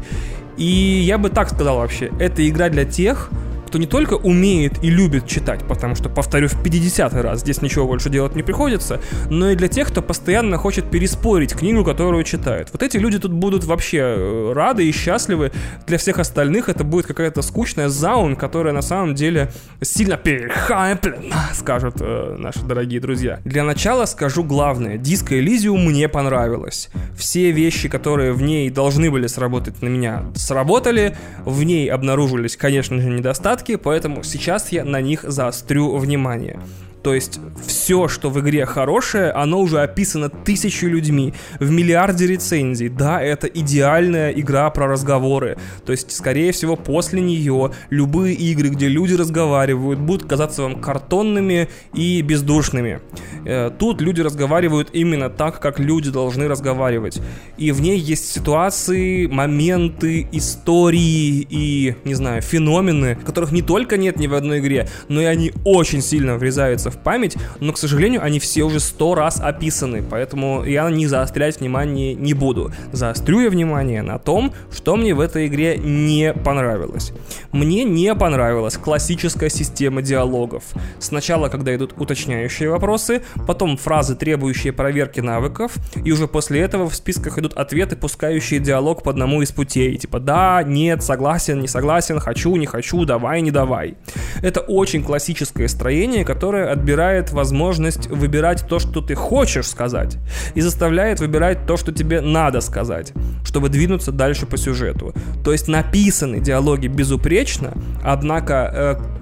И 0.57 0.65
я 0.65 1.17
бы 1.17 1.29
так 1.29 1.49
сказал 1.49 1.77
вообще, 1.77 2.11
это 2.19 2.47
игра 2.47 2.69
для 2.69 2.83
тех, 2.83 3.29
кто 3.67 3.77
не 3.77 3.87
только 3.87 4.15
умеет 4.15 4.83
и 4.83 4.89
любит 4.89 5.27
читать, 5.27 5.63
потому 5.67 5.95
что, 5.95 6.09
повторю 6.09 6.47
в 6.47 6.63
50 6.63 7.13
раз, 7.13 7.41
здесь 7.41 7.61
ничего 7.61 7.87
больше 7.87 8.09
делать 8.09 8.35
не 8.35 8.43
приходится, 8.43 8.99
но 9.29 9.51
и 9.51 9.55
для 9.55 9.67
тех, 9.67 9.89
кто 9.89 10.01
постоянно 10.01 10.57
хочет 10.57 10.89
переспорить 10.89 11.53
книгу, 11.53 11.83
которую 11.83 12.23
читает. 12.23 12.69
Вот 12.71 12.83
эти 12.83 12.97
люди 12.97 13.19
тут 13.19 13.31
будут 13.31 13.63
вообще 13.65 13.97
э, 13.99 14.53
рады 14.53 14.87
и 14.87 14.91
счастливы. 14.91 15.51
Для 15.85 15.97
всех 15.97 16.19
остальных 16.19 16.69
это 16.69 16.83
будет 16.83 17.05
какая-то 17.05 17.41
скучная 17.41 17.89
заун, 17.89 18.35
которая 18.35 18.73
на 18.73 18.81
самом 18.81 19.15
деле 19.15 19.51
сильно 19.81 20.17
перехайплена, 20.17 21.49
скажут 21.53 21.95
э, 21.99 22.35
наши 22.37 22.59
дорогие 22.61 22.99
друзья. 22.99 23.39
Для 23.43 23.63
начала 23.63 24.05
скажу 24.05 24.43
главное. 24.43 24.97
Диско 24.97 25.37
Элизиум 25.39 25.85
мне 25.85 26.07
понравилось. 26.07 26.89
Все 27.17 27.51
вещи, 27.51 27.89
которые 27.89 28.31
в 28.31 28.41
ней 28.41 28.69
должны 28.69 29.11
были 29.11 29.27
сработать 29.27 29.81
на 29.81 29.87
меня, 29.87 30.23
сработали. 30.35 31.15
В 31.45 31.63
ней 31.63 31.89
обнаружились, 31.89 32.55
конечно 32.55 32.99
же, 32.99 33.09
недостатки, 33.09 33.56
недостатки, 33.57 33.75
поэтому 33.75 34.23
сейчас 34.23 34.71
я 34.71 34.83
на 34.85 35.01
них 35.01 35.23
заострю 35.23 35.97
внимание. 35.97 36.59
То 37.07 37.13
есть 37.13 37.39
все, 37.65 38.09
что 38.09 38.29
в 38.29 38.37
игре 38.41 38.65
хорошее, 38.65 39.31
оно 39.31 39.61
уже 39.61 39.79
описано 39.79 40.27
тысячу 40.27 40.87
людьми 40.87 41.33
в 41.57 41.71
миллиарде 41.71 42.27
рецензий. 42.27 42.89
Да, 42.89 43.21
это 43.21 43.47
идеальная 43.47 44.31
игра 44.31 44.69
про 44.71 44.87
разговоры. 44.87 45.57
То 45.85 45.93
есть, 45.93 46.11
скорее 46.11 46.51
всего, 46.51 46.75
после 46.75 47.21
нее 47.21 47.71
любые 47.89 48.35
игры, 48.35 48.67
где 48.67 48.89
люди 48.89 49.13
разговаривают, 49.13 50.01
будут 50.01 50.27
казаться 50.27 50.63
вам 50.63 50.81
картонными 50.81 51.69
и 51.93 52.21
бездушными. 52.21 52.99
Э, 53.45 53.71
тут 53.71 54.01
люди 54.01 54.19
разговаривают 54.19 54.89
именно 54.91 55.29
так, 55.29 55.61
как 55.61 55.79
люди 55.79 56.11
должны 56.11 56.49
разговаривать. 56.49 57.21
И 57.57 57.71
в 57.71 57.79
ней 57.79 57.97
есть 57.97 58.29
ситуации, 58.29 59.27
моменты, 59.27 60.27
истории 60.33 61.47
и, 61.49 61.95
не 62.03 62.15
знаю, 62.15 62.41
феномены, 62.41 63.15
которых 63.15 63.53
не 63.53 63.61
только 63.61 63.95
нет 63.95 64.19
ни 64.19 64.27
в 64.27 64.33
одной 64.33 64.59
игре, 64.59 64.89
но 65.07 65.21
и 65.21 65.25
они 65.25 65.53
очень 65.63 66.01
сильно 66.01 66.35
врезаются 66.35 66.91
в 66.91 66.96
память, 67.03 67.35
но, 67.59 67.73
к 67.73 67.77
сожалению, 67.77 68.23
они 68.23 68.39
все 68.39 68.63
уже 68.63 68.79
сто 68.79 69.15
раз 69.15 69.39
описаны, 69.39 70.03
поэтому 70.07 70.63
я 70.63 70.89
не 70.89 71.07
заострять 71.07 71.59
внимание 71.59 72.13
не 72.13 72.33
буду. 72.33 72.71
Заострю 72.91 73.41
я 73.41 73.49
внимание 73.49 74.01
на 74.01 74.19
том, 74.19 74.53
что 74.71 74.95
мне 74.95 75.13
в 75.13 75.19
этой 75.19 75.47
игре 75.47 75.77
не 75.77 76.33
понравилось. 76.33 77.13
Мне 77.51 77.83
не 77.83 78.13
понравилась 78.15 78.77
классическая 78.77 79.49
система 79.49 80.01
диалогов. 80.01 80.63
Сначала, 80.99 81.49
когда 81.49 81.75
идут 81.75 81.93
уточняющие 81.97 82.69
вопросы, 82.69 83.21
потом 83.47 83.77
фразы, 83.77 84.15
требующие 84.15 84.73
проверки 84.73 85.19
навыков, 85.19 85.73
и 86.03 86.11
уже 86.11 86.27
после 86.27 86.61
этого 86.61 86.89
в 86.89 86.95
списках 86.95 87.37
идут 87.37 87.53
ответы, 87.53 87.95
пускающие 87.95 88.59
диалог 88.59 89.03
по 89.03 89.11
одному 89.11 89.41
из 89.41 89.51
путей. 89.51 89.97
Типа 89.97 90.19
да, 90.19 90.63
нет, 90.63 91.03
согласен, 91.03 91.59
не 91.59 91.67
согласен, 91.67 92.19
хочу, 92.19 92.55
не 92.55 92.65
хочу, 92.65 93.05
давай, 93.05 93.41
не 93.41 93.51
давай. 93.51 93.95
Это 94.41 94.59
очень 94.61 95.03
классическое 95.03 95.67
строение, 95.67 96.25
которое 96.25 96.71
отбирает 96.77 97.31
возможность 97.31 98.07
выбирать 98.07 98.65
то, 98.67 98.79
что 98.79 99.01
ты 99.01 99.15
хочешь 99.15 99.67
сказать, 99.67 100.17
и 100.55 100.61
заставляет 100.61 101.19
выбирать 101.19 101.65
то, 101.65 101.77
что 101.77 101.91
тебе 101.91 102.21
надо 102.21 102.61
сказать, 102.61 103.13
чтобы 103.43 103.69
двинуться 103.69 104.11
дальше 104.11 104.45
по 104.45 104.57
сюжету. 104.57 105.13
То 105.43 105.51
есть 105.51 105.67
написаны 105.67 106.39
диалоги 106.39 106.87
безупречно, 106.87 107.73
однако 108.03 108.53
э, 108.73 109.17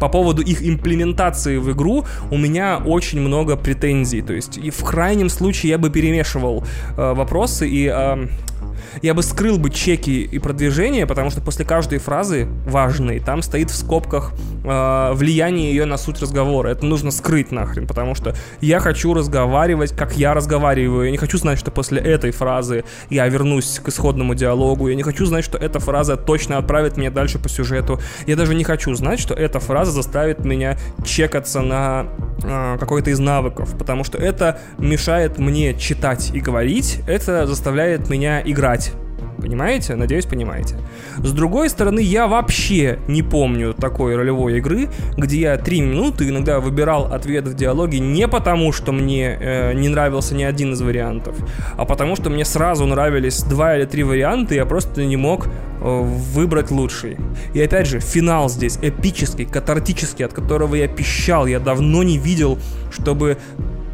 по 0.00 0.08
поводу 0.08 0.42
их 0.42 0.62
имплементации 0.62 1.58
в 1.58 1.70
игру 1.72 2.04
у 2.30 2.36
меня 2.36 2.78
очень 2.84 3.20
много 3.20 3.56
претензий. 3.56 4.22
То 4.22 4.32
есть 4.32 4.58
и 4.58 4.70
в 4.70 4.82
крайнем 4.84 5.28
случае 5.28 5.70
я 5.70 5.78
бы 5.78 5.90
перемешивал 5.90 6.64
э, 6.96 7.12
вопросы 7.14 7.68
и 7.68 7.90
э, 7.92 8.26
я 9.02 9.14
бы 9.14 9.22
скрыл 9.22 9.58
бы 9.58 9.70
чеки 9.70 10.22
и 10.22 10.38
продвижение, 10.38 11.06
потому 11.06 11.30
что 11.30 11.40
после 11.40 11.64
каждой 11.64 11.98
фразы 11.98 12.46
важной 12.66 13.20
там 13.20 13.42
стоит 13.42 13.70
в 13.70 13.76
скобках 13.76 14.32
э, 14.64 15.12
влияние 15.14 15.70
ее 15.70 15.84
на 15.84 15.96
суть 15.96 16.20
разговора. 16.20 16.68
Это 16.68 16.86
нужно 16.86 17.10
скрыть 17.10 17.50
нахрен, 17.52 17.86
потому 17.86 18.14
что 18.14 18.34
я 18.60 18.80
хочу 18.80 19.14
разговаривать, 19.14 19.92
как 19.96 20.16
я 20.16 20.34
разговариваю. 20.34 21.04
Я 21.04 21.10
не 21.10 21.18
хочу 21.18 21.38
знать, 21.38 21.58
что 21.58 21.70
после 21.70 22.00
этой 22.00 22.30
фразы 22.30 22.84
я 23.08 23.28
вернусь 23.28 23.80
к 23.82 23.88
исходному 23.88 24.34
диалогу. 24.34 24.88
Я 24.88 24.94
не 24.94 25.02
хочу 25.02 25.26
знать, 25.26 25.44
что 25.44 25.58
эта 25.58 25.80
фраза 25.80 26.16
точно 26.16 26.58
отправит 26.58 26.96
меня 26.96 27.10
дальше 27.10 27.38
по 27.38 27.48
сюжету. 27.48 28.00
Я 28.26 28.36
даже 28.36 28.54
не 28.54 28.64
хочу 28.64 28.94
знать, 28.94 29.20
что 29.20 29.34
эта 29.34 29.60
фраза 29.60 29.92
заставит 29.92 30.44
меня 30.44 30.76
чекаться 31.04 31.60
на 31.60 32.06
э, 32.42 32.76
какой-то 32.78 33.10
из 33.10 33.18
навыков, 33.18 33.74
потому 33.78 34.04
что 34.04 34.18
это 34.18 34.58
мешает 34.78 35.38
мне 35.38 35.74
читать 35.74 36.30
и 36.32 36.40
говорить, 36.40 37.00
это 37.06 37.46
заставляет 37.46 38.08
меня 38.08 38.42
играть. 38.44 38.89
Понимаете? 39.38 39.94
Надеюсь, 39.96 40.26
понимаете. 40.26 40.76
С 41.18 41.32
другой 41.32 41.70
стороны, 41.70 42.00
я 42.00 42.26
вообще 42.26 42.98
не 43.08 43.22
помню 43.22 43.74
такой 43.74 44.16
ролевой 44.16 44.58
игры, 44.58 44.88
где 45.16 45.40
я 45.40 45.56
три 45.56 45.80
минуты 45.80 46.28
иногда 46.28 46.60
выбирал 46.60 47.12
ответ 47.12 47.46
в 47.48 47.54
диалоге 47.54 47.98
не 47.98 48.28
потому, 48.28 48.72
что 48.72 48.92
мне 48.92 49.38
э, 49.40 49.72
не 49.74 49.88
нравился 49.88 50.34
ни 50.34 50.42
один 50.42 50.72
из 50.72 50.82
вариантов, 50.82 51.36
а 51.76 51.84
потому 51.84 52.16
что 52.16 52.30
мне 52.30 52.44
сразу 52.44 52.86
нравились 52.86 53.42
два 53.42 53.76
или 53.76 53.84
три 53.84 54.02
варианта, 54.02 54.54
и 54.54 54.56
я 54.56 54.66
просто 54.66 55.04
не 55.04 55.16
мог 55.16 55.46
э, 55.46 55.50
выбрать 55.80 56.70
лучший. 56.70 57.16
И 57.54 57.60
опять 57.60 57.86
же, 57.86 58.00
финал 58.00 58.48
здесь 58.48 58.78
эпический, 58.82 59.46
катартический, 59.46 60.24
от 60.24 60.32
которого 60.32 60.74
я 60.74 60.88
пищал. 60.88 61.46
Я 61.46 61.60
давно 61.60 62.02
не 62.02 62.18
видел, 62.18 62.58
чтобы 62.90 63.38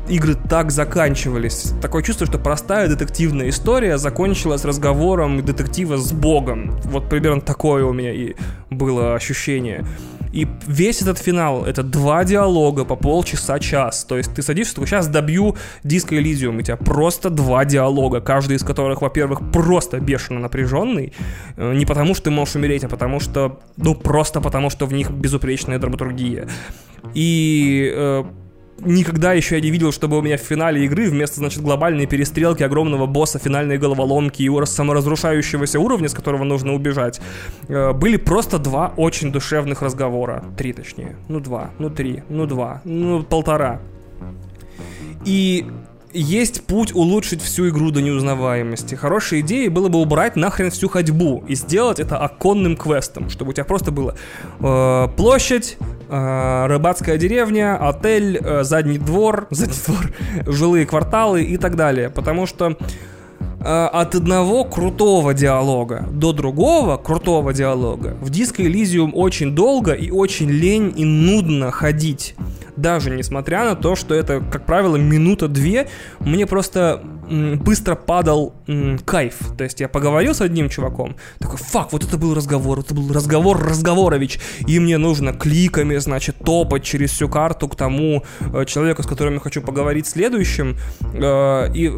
игры 0.08 0.34
так 0.34 0.70
заканчивались. 0.70 1.72
Такое 1.82 2.02
чувство, 2.02 2.26
что 2.26 2.38
простая 2.38 2.88
детективная 2.88 3.48
история 3.48 3.98
закончилась 3.98 4.64
разговором 4.64 5.44
детектива 5.44 5.96
с 5.96 6.12
богом. 6.12 6.78
Вот 6.84 7.08
примерно 7.08 7.40
такое 7.40 7.84
у 7.84 7.92
меня 7.92 8.12
и 8.12 8.34
было 8.70 9.14
ощущение. 9.14 9.84
И 10.32 10.46
весь 10.66 11.00
этот 11.00 11.18
финал— 11.18 11.64
это 11.66 11.82
два 11.82 12.24
диалога 12.24 12.84
по 12.84 12.94
полчаса-час. 12.94 14.04
То 14.04 14.18
есть 14.18 14.34
ты 14.34 14.42
садишься, 14.42 14.74
такой, 14.74 14.86
сейчас 14.86 15.08
добью 15.08 15.56
диско 15.82 16.16
Элизиум, 16.16 16.58
у 16.58 16.62
тебя 16.62 16.76
просто 16.76 17.30
два 17.30 17.64
диалога, 17.64 18.20
каждый 18.20 18.56
из 18.56 18.62
которых, 18.62 19.00
во-первых, 19.00 19.50
просто 19.50 19.98
бешено 19.98 20.40
напряженный. 20.40 21.14
Э, 21.56 21.72
не 21.74 21.86
потому, 21.86 22.14
что 22.14 22.24
ты 22.24 22.30
можешь 22.30 22.56
умереть, 22.56 22.84
а 22.84 22.88
потому 22.88 23.18
что... 23.18 23.60
Ну, 23.78 23.94
просто 23.94 24.42
потому, 24.42 24.68
что 24.68 24.84
в 24.84 24.92
них 24.92 25.10
безупречная 25.10 25.78
драматургия. 25.78 26.48
И 27.14 27.90
э, 27.94 28.24
никогда 28.80 29.32
еще 29.32 29.56
я 29.56 29.60
не 29.60 29.70
видел, 29.70 29.92
чтобы 29.92 30.18
у 30.18 30.22
меня 30.22 30.36
в 30.36 30.40
финале 30.40 30.84
игры 30.84 31.08
вместо, 31.08 31.36
значит, 31.36 31.62
глобальной 31.62 32.06
перестрелки 32.06 32.62
огромного 32.62 33.06
босса, 33.06 33.38
финальной 33.38 33.78
головоломки 33.78 34.42
и 34.42 34.66
саморазрушающегося 34.66 35.80
уровня, 35.80 36.08
с 36.08 36.14
которого 36.14 36.44
нужно 36.44 36.74
убежать, 36.74 37.20
э, 37.68 37.92
были 37.92 38.16
просто 38.16 38.58
два 38.58 38.92
очень 38.96 39.32
душевных 39.32 39.82
разговора. 39.82 40.44
Три, 40.56 40.72
точнее. 40.72 41.16
Ну, 41.28 41.40
два, 41.40 41.70
ну, 41.78 41.90
три, 41.90 42.22
ну, 42.28 42.46
два, 42.46 42.82
ну, 42.84 43.22
полтора. 43.22 43.80
И 45.24 45.66
есть 46.20 46.64
путь 46.64 46.94
улучшить 46.94 47.42
всю 47.42 47.68
игру 47.68 47.90
до 47.90 48.02
неузнаваемости. 48.02 48.94
Хорошей 48.94 49.40
идеей 49.40 49.68
было 49.68 49.88
бы 49.88 50.00
убрать 50.00 50.36
нахрен 50.36 50.70
всю 50.70 50.88
ходьбу 50.88 51.44
и 51.46 51.54
сделать 51.54 52.00
это 52.00 52.18
оконным 52.18 52.76
квестом, 52.76 53.30
чтобы 53.30 53.50
у 53.50 53.52
тебя 53.52 53.64
просто 53.64 53.90
было 53.90 54.16
э, 54.60 55.08
площадь, 55.16 55.76
э, 56.08 56.66
рыбацкая 56.66 57.18
деревня, 57.18 57.76
отель, 57.76 58.38
э, 58.38 58.64
задний 58.64 58.98
двор, 58.98 59.46
задний 59.50 59.78
двор, 59.86 60.12
жилые 60.46 60.86
кварталы 60.86 61.42
и 61.42 61.56
так 61.56 61.76
далее. 61.76 62.10
Потому 62.10 62.46
что 62.46 62.76
от 63.66 64.14
одного 64.14 64.64
крутого 64.64 65.34
диалога 65.34 66.06
до 66.10 66.32
другого 66.32 66.96
крутого 66.96 67.52
диалога 67.52 68.16
в 68.20 68.30
Disco 68.30 68.64
Elysium 68.66 69.12
очень 69.12 69.54
долго 69.54 69.92
и 69.92 70.10
очень 70.10 70.50
лень 70.50 70.92
и 70.96 71.04
нудно 71.04 71.70
ходить 71.70 72.34
даже 72.76 73.10
несмотря 73.10 73.64
на 73.64 73.74
то, 73.74 73.96
что 73.96 74.14
это, 74.14 74.40
как 74.40 74.66
правило, 74.66 74.96
минута-две, 74.96 75.88
мне 76.20 76.46
просто 76.46 77.02
быстро 77.28 77.96
падал 77.96 78.54
кайф. 79.04 79.36
То 79.56 79.64
есть 79.64 79.80
я 79.80 79.88
поговорил 79.88 80.34
с 80.34 80.40
одним 80.40 80.68
чуваком, 80.68 81.16
такой, 81.38 81.58
фак, 81.58 81.92
вот 81.92 82.04
это 82.04 82.18
был 82.18 82.34
разговор, 82.34 82.80
это 82.80 82.94
был 82.94 83.12
разговор 83.12 83.58
Разговорович, 83.58 84.38
и 84.66 84.78
мне 84.78 84.98
нужно 84.98 85.32
кликами, 85.32 85.96
значит, 85.96 86.36
топать 86.44 86.84
через 86.84 87.10
всю 87.10 87.28
карту 87.28 87.68
к 87.68 87.76
тому 87.76 88.22
э, 88.52 88.64
человеку, 88.66 89.02
с 89.02 89.06
которым 89.06 89.34
я 89.34 89.40
хочу 89.40 89.62
поговорить 89.62 90.06
следующим. 90.06 90.76
Э, 91.14 91.72
и 91.74 91.90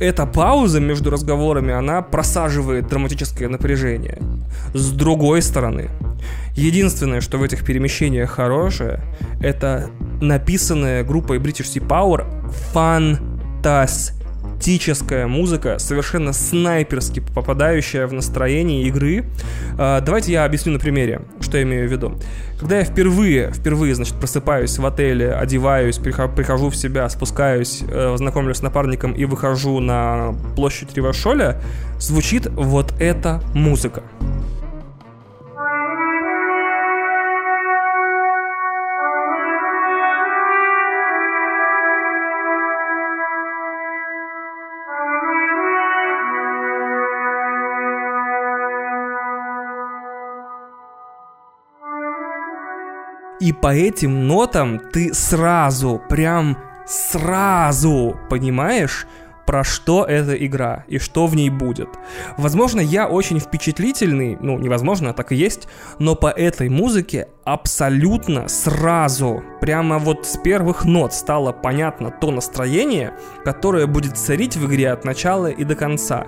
эта 0.00 0.26
пауза 0.26 0.80
между 0.80 0.95
разговорами, 1.04 1.72
она 1.72 2.02
просаживает 2.02 2.88
драматическое 2.88 3.48
напряжение. 3.48 4.18
С 4.74 4.92
другой 4.92 5.42
стороны, 5.42 5.90
Единственное, 6.56 7.20
что 7.20 7.36
в 7.36 7.42
этих 7.42 7.64
перемещениях 7.64 8.30
хорошее, 8.30 9.00
это 9.40 9.90
написанная 10.22 11.04
группой 11.04 11.38
British 11.38 11.66
Sea 11.66 11.86
Power 11.86 12.24
фантастическая 14.56 15.26
музыка, 15.26 15.78
совершенно 15.78 16.32
снайперски 16.32 17.20
попадающая 17.20 18.06
в 18.06 18.12
настроение 18.12 18.84
игры. 18.84 19.24
А, 19.78 20.00
давайте 20.00 20.32
я 20.32 20.44
объясню 20.44 20.72
на 20.72 20.78
примере, 20.78 21.22
что 21.40 21.58
я 21.58 21.62
имею 21.64 21.88
в 21.88 21.92
виду. 21.92 22.18
Когда 22.58 22.78
я 22.78 22.84
впервые, 22.84 23.52
впервые, 23.52 23.94
значит, 23.94 24.14
просыпаюсь 24.14 24.78
в 24.78 24.86
отеле, 24.86 25.32
одеваюсь, 25.32 25.98
прихожу 25.98 26.70
в 26.70 26.76
себя, 26.76 27.08
спускаюсь, 27.08 27.82
э, 27.86 28.16
знакомлюсь 28.16 28.56
с 28.56 28.62
напарником 28.62 29.12
и 29.12 29.26
выхожу 29.26 29.78
на 29.80 30.34
площадь 30.56 30.96
Ривашоля, 30.96 31.60
звучит 31.98 32.46
вот 32.46 32.94
эта 32.98 33.42
музыка. 33.54 34.02
И 53.46 53.52
по 53.52 53.72
этим 53.72 54.26
нотам 54.26 54.80
ты 54.92 55.14
сразу, 55.14 56.02
прям 56.08 56.58
сразу 56.84 58.16
понимаешь, 58.28 59.06
про 59.46 59.62
что 59.62 60.04
эта 60.04 60.34
игра 60.34 60.84
и 60.88 60.98
что 60.98 61.28
в 61.28 61.36
ней 61.36 61.48
будет. 61.48 61.88
Возможно, 62.36 62.80
я 62.80 63.06
очень 63.06 63.38
впечатлительный, 63.38 64.36
ну, 64.40 64.58
невозможно, 64.58 65.12
так 65.12 65.30
и 65.30 65.36
есть, 65.36 65.68
но 66.00 66.16
по 66.16 66.26
этой 66.26 66.68
музыке 66.68 67.28
абсолютно 67.44 68.48
сразу, 68.48 69.44
прямо 69.60 70.00
вот 70.00 70.26
с 70.26 70.36
первых 70.38 70.84
нот 70.84 71.14
стало 71.14 71.52
понятно 71.52 72.10
то 72.10 72.32
настроение, 72.32 73.14
которое 73.44 73.86
будет 73.86 74.18
царить 74.18 74.56
в 74.56 74.66
игре 74.66 74.90
от 74.90 75.04
начала 75.04 75.46
и 75.46 75.62
до 75.62 75.76
конца. 75.76 76.26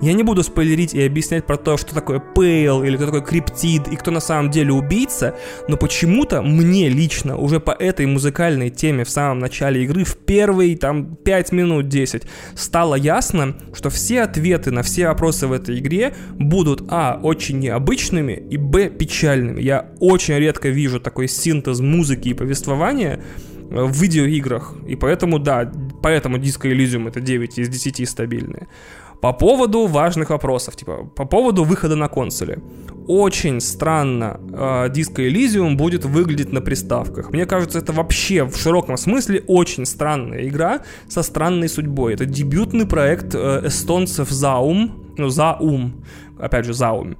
Я 0.00 0.12
не 0.12 0.22
буду 0.22 0.42
спойлерить 0.42 0.94
и 0.94 1.02
объяснять 1.02 1.46
про 1.46 1.56
то, 1.56 1.76
что 1.76 1.94
такое 1.94 2.20
Пейл 2.20 2.82
или 2.82 2.96
кто 2.96 3.06
такой 3.06 3.22
Криптид 3.22 3.88
и 3.88 3.96
кто 3.96 4.10
на 4.10 4.20
самом 4.20 4.50
деле 4.50 4.72
убийца, 4.72 5.34
но 5.68 5.76
почему-то 5.76 6.42
мне 6.42 6.88
лично 6.88 7.36
уже 7.36 7.60
по 7.60 7.70
этой 7.70 8.06
музыкальной 8.06 8.70
теме 8.70 9.04
в 9.04 9.10
самом 9.10 9.38
начале 9.38 9.84
игры, 9.84 10.04
в 10.04 10.16
первые 10.16 10.76
там 10.76 11.16
5 11.16 11.52
минут 11.52 11.88
10, 11.88 12.22
стало 12.54 12.94
ясно, 12.94 13.56
что 13.72 13.90
все 13.90 14.22
ответы 14.22 14.70
на 14.70 14.82
все 14.82 15.08
вопросы 15.08 15.46
в 15.46 15.52
этой 15.52 15.78
игре 15.78 16.14
будут 16.38 16.84
а. 16.88 17.20
очень 17.22 17.58
необычными 17.58 18.32
и 18.32 18.56
б. 18.56 18.88
печальными. 18.88 19.60
Я 19.60 19.90
очень 20.00 20.34
редко 20.34 20.68
вижу 20.68 21.00
такой 21.00 21.28
синтез 21.28 21.80
музыки 21.80 22.28
и 22.28 22.34
повествования, 22.34 23.22
в 23.70 24.00
видеоиграх. 24.00 24.74
И 24.86 24.96
поэтому, 24.96 25.38
да, 25.38 25.70
поэтому 26.02 26.38
Disco 26.38 26.70
Elysium 26.70 27.08
это 27.08 27.20
9 27.20 27.58
из 27.58 27.68
10 27.68 28.08
стабильные. 28.08 28.68
По 29.20 29.32
поводу 29.32 29.86
важных 29.86 30.30
вопросов, 30.30 30.76
типа, 30.76 31.04
по 31.14 31.24
поводу 31.24 31.64
выхода 31.64 31.96
на 31.96 32.08
консоли. 32.08 32.58
Очень 33.08 33.60
странно 33.60 34.40
э, 34.52 34.88
Disco 34.88 35.26
Elysium 35.26 35.76
будет 35.76 36.04
выглядеть 36.04 36.52
на 36.52 36.60
приставках. 36.60 37.30
Мне 37.30 37.46
кажется, 37.46 37.78
это 37.78 37.92
вообще 37.92 38.44
в 38.44 38.56
широком 38.56 38.96
смысле 38.96 39.44
очень 39.46 39.86
странная 39.86 40.48
игра 40.48 40.80
со 41.08 41.22
странной 41.22 41.68
судьбой. 41.68 42.14
Это 42.14 42.26
дебютный 42.26 42.86
проект 42.86 43.34
э, 43.34 43.62
эстонцев 43.66 44.30
Zaum, 44.30 44.90
ну, 45.16 45.28
Zaum, 45.28 45.92
опять 46.38 46.66
же, 46.66 46.72
Zaum 46.72 47.16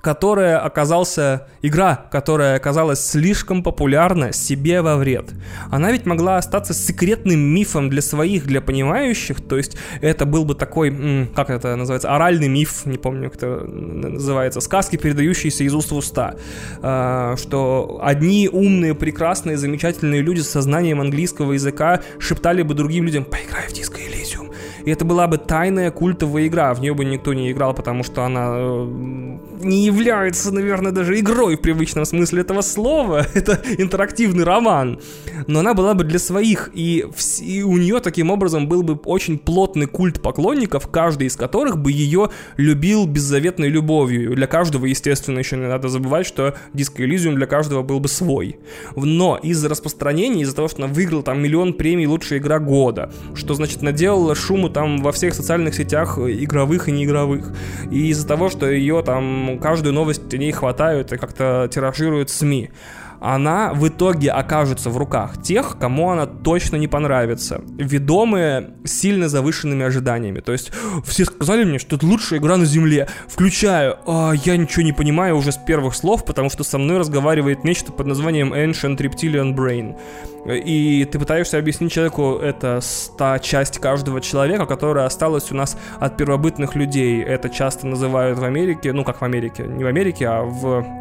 которая 0.00 0.58
оказался, 0.58 1.46
игра, 1.62 2.06
которая 2.10 2.56
оказалась 2.56 3.04
слишком 3.04 3.62
популярна 3.62 4.32
себе 4.32 4.82
во 4.82 4.96
вред. 4.96 5.30
Она 5.70 5.92
ведь 5.92 6.06
могла 6.06 6.38
остаться 6.38 6.74
секретным 6.74 7.40
мифом 7.40 7.90
для 7.90 8.02
своих, 8.02 8.46
для 8.46 8.60
понимающих, 8.60 9.40
то 9.40 9.56
есть 9.56 9.76
это 10.00 10.26
был 10.26 10.44
бы 10.44 10.54
такой, 10.54 11.28
как 11.34 11.50
это 11.50 11.76
называется, 11.76 12.14
оральный 12.14 12.48
миф, 12.48 12.86
не 12.86 12.98
помню, 12.98 13.30
как 13.30 13.36
это 13.36 13.64
называется, 13.66 14.60
сказки, 14.60 14.96
передающиеся 14.96 15.64
из 15.64 15.74
уст 15.74 15.90
в 15.90 15.96
уста, 15.96 16.36
а, 16.82 17.36
что 17.36 18.00
одни 18.02 18.48
умные, 18.50 18.94
прекрасные, 18.94 19.56
замечательные 19.56 20.22
люди 20.22 20.40
с 20.40 20.50
сознанием 20.50 21.00
английского 21.00 21.52
языка 21.52 22.00
шептали 22.18 22.62
бы 22.62 22.74
другим 22.74 23.04
людям 23.04 23.24
«поиграй 23.24 23.68
в 23.68 23.72
диско 23.72 24.00
Элизиум», 24.00 24.50
и 24.84 24.90
это 24.90 25.04
была 25.04 25.26
бы 25.26 25.38
тайная 25.38 25.90
культовая 25.90 26.46
игра. 26.46 26.72
В 26.74 26.80
нее 26.80 26.94
бы 26.94 27.04
никто 27.04 27.34
не 27.34 27.50
играл, 27.50 27.74
потому 27.74 28.02
что 28.02 28.24
она 28.24 28.50
э, 28.54 29.38
не 29.62 29.84
является, 29.84 30.52
наверное, 30.52 30.92
даже 30.92 31.18
игрой 31.18 31.56
в 31.56 31.60
привычном 31.60 32.04
смысле 32.04 32.42
этого 32.42 32.60
слова. 32.60 33.26
Это 33.34 33.60
интерактивный 33.78 34.44
роман. 34.44 35.00
Но 35.46 35.60
она 35.60 35.74
была 35.74 35.94
бы 35.94 36.04
для 36.04 36.18
своих, 36.18 36.70
и, 36.74 37.06
в, 37.14 37.40
и 37.40 37.62
у 37.62 37.76
нее 37.76 38.00
таким 38.00 38.30
образом 38.30 38.68
был 38.68 38.82
бы 38.82 38.94
очень 39.04 39.38
плотный 39.38 39.86
культ 39.86 40.22
поклонников, 40.22 40.88
каждый 40.88 41.26
из 41.26 41.36
которых 41.36 41.78
бы 41.78 41.92
ее 41.92 42.30
любил 42.56 43.06
беззаветной 43.06 43.68
любовью. 43.68 44.34
Для 44.34 44.46
каждого, 44.46 44.86
естественно, 44.86 45.38
еще 45.38 45.56
не 45.56 45.66
надо 45.66 45.88
забывать, 45.88 46.26
что 46.26 46.54
Disco 46.72 46.98
Elysium 46.98 47.34
для 47.34 47.46
каждого 47.46 47.82
был 47.82 48.00
бы 48.00 48.08
свой. 48.08 48.58
Но 48.96 49.38
из-за 49.42 49.68
распространения, 49.68 50.42
из-за 50.42 50.56
того, 50.56 50.68
что 50.68 50.84
она 50.84 50.92
выиграла 50.92 51.22
там 51.22 51.42
миллион 51.42 51.74
премий 51.74 52.06
«Лучшая 52.06 52.38
игра 52.38 52.58
года», 52.58 53.12
что, 53.34 53.54
значит, 53.54 53.82
наделала 53.82 54.34
шуму 54.34 54.68
там 54.70 54.98
во 54.98 55.12
всех 55.12 55.34
социальных 55.34 55.74
сетях, 55.74 56.18
игровых 56.18 56.88
и 56.88 56.92
неигровых. 56.92 57.52
И 57.90 58.08
из-за 58.08 58.26
того, 58.26 58.48
что 58.48 58.70
ее 58.70 59.02
там 59.02 59.49
каждую 59.58 59.92
новость 59.92 60.32
о 60.32 60.36
ней 60.36 60.52
хватают 60.52 61.12
и 61.12 61.16
как-то 61.16 61.68
тиражируют 61.70 62.30
СМИ 62.30 62.70
она 63.20 63.72
в 63.74 63.86
итоге 63.86 64.30
окажется 64.30 64.90
в 64.90 64.96
руках 64.96 65.40
тех, 65.42 65.76
кому 65.78 66.10
она 66.10 66.26
точно 66.26 66.76
не 66.76 66.88
понравится, 66.88 67.62
ведомые 67.76 68.70
сильно 68.84 69.28
завышенными 69.28 69.84
ожиданиями. 69.84 70.40
То 70.40 70.52
есть 70.52 70.72
все 71.04 71.26
сказали 71.26 71.64
мне, 71.64 71.78
что 71.78 71.96
это 71.96 72.06
лучшая 72.06 72.40
игра 72.40 72.56
на 72.56 72.64
Земле, 72.64 73.08
включаю, 73.28 73.98
а 74.06 74.32
я 74.32 74.56
ничего 74.56 74.82
не 74.82 74.92
понимаю 74.92 75.36
уже 75.36 75.52
с 75.52 75.56
первых 75.58 75.94
слов, 75.94 76.24
потому 76.24 76.50
что 76.50 76.64
со 76.64 76.78
мной 76.78 76.98
разговаривает 76.98 77.62
нечто 77.62 77.92
под 77.92 78.06
названием 78.06 78.54
Ancient 78.54 78.96
Reptilian 78.96 79.54
Brain. 79.54 79.96
И 80.46 81.04
ты 81.04 81.18
пытаешься 81.18 81.58
объяснить 81.58 81.92
человеку, 81.92 82.38
это 82.38 82.80
та 83.18 83.38
часть 83.38 83.78
каждого 83.78 84.22
человека, 84.22 84.64
которая 84.64 85.04
осталась 85.04 85.52
у 85.52 85.54
нас 85.54 85.76
от 85.98 86.16
первобытных 86.16 86.74
людей. 86.74 87.22
Это 87.22 87.50
часто 87.50 87.86
называют 87.86 88.38
в 88.38 88.44
Америке, 88.44 88.94
ну 88.94 89.04
как 89.04 89.20
в 89.20 89.24
Америке, 89.24 89.64
не 89.64 89.84
в 89.84 89.86
Америке, 89.86 90.26
а 90.26 90.42
в 90.42 91.00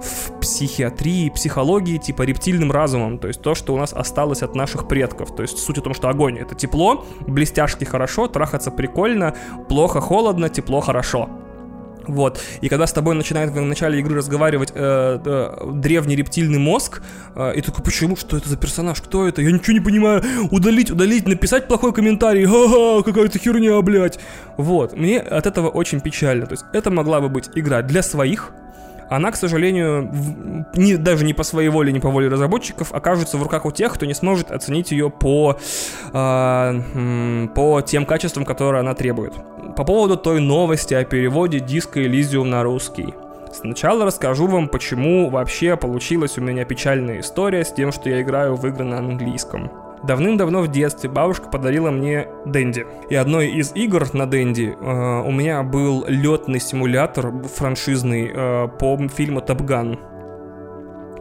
в 0.00 0.27
психиатрии, 0.58 1.30
психологии, 1.30 1.98
типа 1.98 2.22
рептильным 2.22 2.72
разумом, 2.72 3.18
то 3.18 3.28
есть 3.28 3.40
то, 3.40 3.54
что 3.54 3.74
у 3.74 3.78
нас 3.78 3.92
осталось 3.92 4.42
от 4.42 4.56
наших 4.56 4.88
предков. 4.88 5.32
То 5.36 5.42
есть 5.42 5.58
суть 5.58 5.78
в 5.78 5.82
том, 5.82 5.94
что 5.94 6.08
огонь— 6.08 6.36
это 6.40 6.56
тепло, 6.56 7.06
блестяшки 7.20 7.84
хорошо, 7.84 8.26
трахаться 8.26 8.72
прикольно, 8.72 9.36
плохо 9.68 10.00
холодно, 10.00 10.48
тепло 10.48 10.80
хорошо. 10.80 11.28
Вот. 12.08 12.40
И 12.60 12.68
когда 12.68 12.88
с 12.88 12.92
тобой 12.92 13.14
начинает 13.14 13.50
в 13.50 13.60
начале 13.60 14.00
игры 14.00 14.16
разговаривать 14.16 14.72
э, 14.74 15.20
э, 15.24 15.70
древний 15.74 16.16
рептильный 16.16 16.58
мозг, 16.58 17.02
э, 17.36 17.52
и 17.54 17.60
такой, 17.60 17.84
почему, 17.84 18.16
что 18.16 18.36
это 18.36 18.48
за 18.48 18.56
персонаж, 18.56 19.00
кто 19.00 19.28
это? 19.28 19.42
Я 19.42 19.52
ничего 19.52 19.74
не 19.74 19.84
понимаю. 19.84 20.24
Удалить, 20.50 20.90
удалить, 20.90 21.28
написать 21.28 21.68
плохой 21.68 21.92
комментарий. 21.92 22.46
Ха-ха, 22.46 23.04
какая-то 23.04 23.38
херня, 23.38 23.80
блядь. 23.82 24.18
Вот. 24.56 24.96
Мне 24.96 25.20
от 25.20 25.46
этого 25.46 25.68
очень 25.68 26.00
печально. 26.00 26.46
То 26.46 26.54
есть 26.54 26.64
это 26.72 26.90
могла 26.90 27.20
бы 27.20 27.28
быть 27.28 27.50
игра 27.54 27.82
для 27.82 28.02
своих, 28.02 28.52
она, 29.08 29.30
к 29.30 29.36
сожалению, 29.36 30.66
не, 30.74 30.96
даже 30.96 31.24
не 31.24 31.34
по 31.34 31.42
своей 31.42 31.68
воле, 31.68 31.92
не 31.92 32.00
по 32.00 32.10
воле 32.10 32.28
разработчиков, 32.28 32.92
окажется 32.92 33.38
в 33.38 33.42
руках 33.42 33.64
у 33.64 33.70
тех, 33.70 33.94
кто 33.94 34.06
не 34.06 34.14
сможет 34.14 34.50
оценить 34.50 34.90
ее 34.90 35.10
по, 35.10 35.58
э, 36.12 37.48
по 37.54 37.80
тем 37.82 38.06
качествам, 38.06 38.44
которые 38.44 38.80
она 38.80 38.94
требует. 38.94 39.32
По 39.76 39.84
поводу 39.84 40.16
той 40.16 40.40
новости 40.40 40.94
о 40.94 41.04
переводе 41.04 41.60
диска 41.60 42.00
Elysium 42.00 42.44
на 42.44 42.62
русский. 42.62 43.14
Сначала 43.52 44.04
расскажу 44.04 44.46
вам, 44.46 44.68
почему 44.68 45.30
вообще 45.30 45.76
получилась 45.76 46.36
у 46.36 46.42
меня 46.42 46.64
печальная 46.64 47.20
история 47.20 47.64
с 47.64 47.72
тем, 47.72 47.92
что 47.92 48.10
я 48.10 48.20
играю 48.20 48.56
в 48.56 48.66
игры 48.66 48.84
на 48.84 48.98
английском. 48.98 49.87
Давным-давно 50.02 50.62
в 50.62 50.68
детстве 50.68 51.10
бабушка 51.10 51.48
подарила 51.48 51.90
мне 51.90 52.28
Дэнди. 52.46 52.86
И 53.10 53.14
одной 53.14 53.48
из 53.48 53.72
игр 53.74 54.06
на 54.12 54.26
Дэнди 54.26 54.76
э, 54.78 55.22
у 55.22 55.30
меня 55.30 55.62
был 55.62 56.04
летный 56.06 56.60
симулятор 56.60 57.32
франшизный 57.42 58.30
э, 58.32 58.68
по 58.78 58.98
фильму 59.08 59.40
Gun 59.40 59.98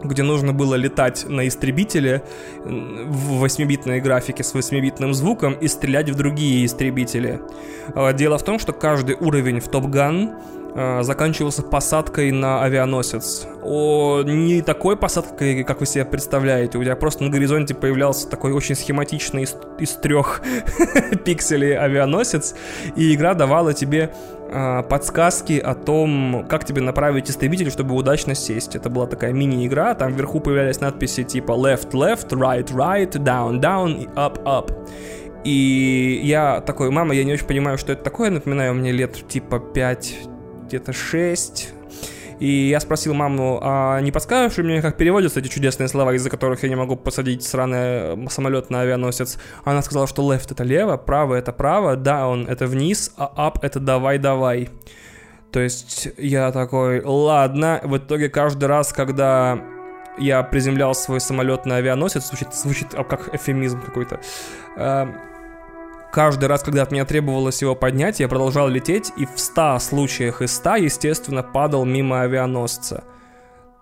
где 0.03 0.21
нужно 0.21 0.53
было 0.53 0.75
летать 0.75 1.25
на 1.27 1.47
истребителе 1.47 2.23
в 2.63 3.43
8-битной 3.43 3.99
графике 3.99 4.43
с 4.43 4.53
8-битным 4.53 5.13
звуком 5.13 5.53
и 5.53 5.67
стрелять 5.67 6.11
в 6.11 6.15
другие 6.15 6.65
истребители. 6.65 7.41
Э, 7.95 8.13
дело 8.13 8.37
в 8.37 8.43
том, 8.43 8.59
что 8.59 8.73
каждый 8.73 9.15
уровень 9.15 9.59
в 9.59 9.65
Gun 9.65 10.35
Э, 10.35 10.56
заканчивался 11.01 11.63
посадкой 11.63 12.31
на 12.31 12.63
авианосец. 12.63 13.47
О, 13.63 14.21
не 14.21 14.61
такой 14.61 14.95
посадкой, 14.95 15.63
как 15.63 15.79
вы 15.79 15.87
себе 15.87 16.05
представляете. 16.05 16.77
У 16.77 16.83
тебя 16.83 16.95
просто 16.95 17.23
на 17.23 17.31
горизонте 17.31 17.73
появлялся 17.73 18.29
такой 18.29 18.51
очень 18.51 18.75
схематичный 18.75 19.43
из, 19.43 19.55
из 19.79 19.93
трех 19.93 20.41
пикселей 21.25 21.75
авианосец, 21.75 22.53
и 22.95 23.15
игра 23.15 23.33
давала 23.33 23.73
тебе 23.73 24.13
э, 24.49 24.83
подсказки 24.83 25.57
о 25.57 25.73
том, 25.73 26.45
как 26.47 26.63
тебе 26.63 26.81
направить 26.81 27.31
истребитель, 27.31 27.71
чтобы 27.71 27.95
удачно 27.95 28.35
сесть. 28.35 28.75
Это 28.75 28.91
была 28.91 29.07
такая 29.07 29.33
мини-игра, 29.33 29.95
там 29.95 30.13
вверху 30.13 30.39
появлялись 30.39 30.79
надписи 30.79 31.23
типа 31.23 31.53
left, 31.53 31.91
left, 31.93 32.29
right, 32.29 32.67
right, 32.71 33.11
down, 33.13 33.59
down 33.59 34.03
и 34.03 34.05
up, 34.15 34.43
up. 34.43 34.71
И 35.43 36.21
я 36.23 36.61
такой, 36.61 36.91
мама, 36.91 37.15
я 37.15 37.23
не 37.23 37.33
очень 37.33 37.47
понимаю, 37.47 37.77
что 37.79 37.93
это 37.93 38.03
такое, 38.03 38.29
напоминаю, 38.29 38.75
мне 38.75 38.91
лет 38.91 39.27
типа 39.27 39.59
5, 39.59 40.36
где-то 40.67 40.93
6, 40.93 41.73
и 42.39 42.69
я 42.69 42.79
спросил 42.79 43.13
маму, 43.15 43.59
а 43.63 43.99
не 44.01 44.11
подскажешь 44.11 44.57
ли 44.57 44.63
мне, 44.63 44.81
как 44.81 44.95
переводятся 44.95 45.39
эти 45.39 45.47
чудесные 45.47 45.87
слова, 45.87 46.13
из-за 46.13 46.29
которых 46.29 46.61
я 46.63 46.69
не 46.69 46.75
могу 46.75 46.95
посадить 46.95 47.43
сраный 47.43 48.29
самолет 48.29 48.69
на 48.69 48.81
авианосец? 48.81 49.39
Она 49.63 49.81
сказала, 49.81 50.07
что 50.07 50.21
left 50.31 50.51
это 50.51 50.63
лево, 50.63 50.97
право 50.97 51.33
это 51.33 51.51
право, 51.51 51.95
down 51.95 52.47
это 52.47 52.67
вниз, 52.67 53.11
а 53.17 53.49
up 53.49 53.59
это 53.63 53.79
давай-давай. 53.79 54.69
То 55.51 55.61
есть 55.61 56.09
я 56.17 56.51
такой, 56.51 57.01
ладно, 57.03 57.79
в 57.83 57.97
итоге 57.97 58.29
каждый 58.29 58.65
раз, 58.65 58.93
когда 58.93 59.59
я 60.19 60.43
приземлял 60.43 60.93
свой 60.93 61.19
самолет 61.19 61.65
на 61.65 61.77
авианосец, 61.77 62.27
звучит, 62.27 62.53
звучит 62.53 62.89
как 63.09 63.33
эфемизм 63.33 63.81
какой-то, 63.81 64.19
эм, 64.75 65.15
каждый 66.17 66.45
раз, 66.45 66.63
когда 66.63 66.81
от 66.81 66.91
меня 66.91 67.05
требовалось 67.05 67.61
его 67.61 67.75
поднять, 67.75 68.19
я 68.19 68.27
продолжал 68.27 68.67
лететь 68.67 69.11
и 69.17 69.27
в 69.27 69.39
100 69.39 69.77
случаях 69.77 70.41
из 70.41 70.55
100, 70.55 70.77
естественно, 70.77 71.43
падал 71.43 71.85
мимо 71.85 72.21
авианосца. 72.21 73.03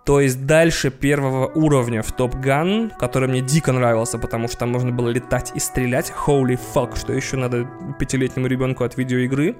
То 0.05 0.19
есть 0.21 0.45
дальше 0.45 0.91
первого 0.91 1.47
уровня 1.47 2.03
в 2.03 2.15
Top 2.15 2.39
Gun, 2.39 2.91
который 2.99 3.27
мне 3.27 3.41
дико 3.41 3.71
нравился, 3.71 4.19
потому 4.19 4.47
что 4.47 4.59
там 4.59 4.69
можно 4.69 4.91
было 4.91 5.09
летать 5.09 5.51
и 5.55 5.59
стрелять. 5.59 6.13
Holy 6.27 6.59
fuck, 6.75 6.95
что 6.95 7.11
еще 7.11 7.37
надо 7.37 7.67
пятилетнему 7.97 8.45
ребенку 8.45 8.83
от 8.83 8.97
видеоигры. 8.97 9.55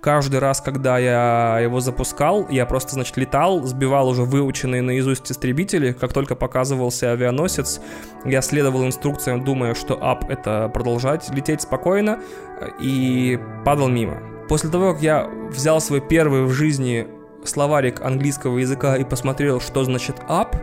Каждый 0.00 0.38
раз, 0.38 0.60
когда 0.60 0.98
я 0.98 1.58
его 1.60 1.80
запускал, 1.80 2.46
я 2.48 2.64
просто, 2.64 2.92
значит, 2.92 3.16
летал, 3.16 3.64
сбивал 3.64 4.08
уже 4.08 4.22
выученные 4.22 4.82
наизусть 4.82 5.32
истребители. 5.32 5.90
Как 5.90 6.12
только 6.12 6.36
показывался 6.36 7.10
авианосец, 7.10 7.80
я 8.24 8.40
следовал 8.40 8.86
инструкциям, 8.86 9.42
думая, 9.42 9.74
что 9.74 9.94
up— 9.94 10.26
это 10.28 10.70
продолжать 10.72 11.28
лететь 11.30 11.62
спокойно, 11.62 12.20
и 12.80 13.36
падал 13.64 13.88
мимо. 13.88 14.22
После 14.48 14.70
того, 14.70 14.92
как 14.92 15.02
я 15.02 15.28
взял 15.50 15.80
свой 15.80 16.00
первый 16.00 16.44
в 16.44 16.52
жизни 16.52 17.08
словарик 17.44 18.00
английского 18.02 18.58
языка 18.58 18.96
и 18.96 19.04
посмотрел, 19.04 19.60
что 19.60 19.84
значит 19.84 20.16
up, 20.28 20.56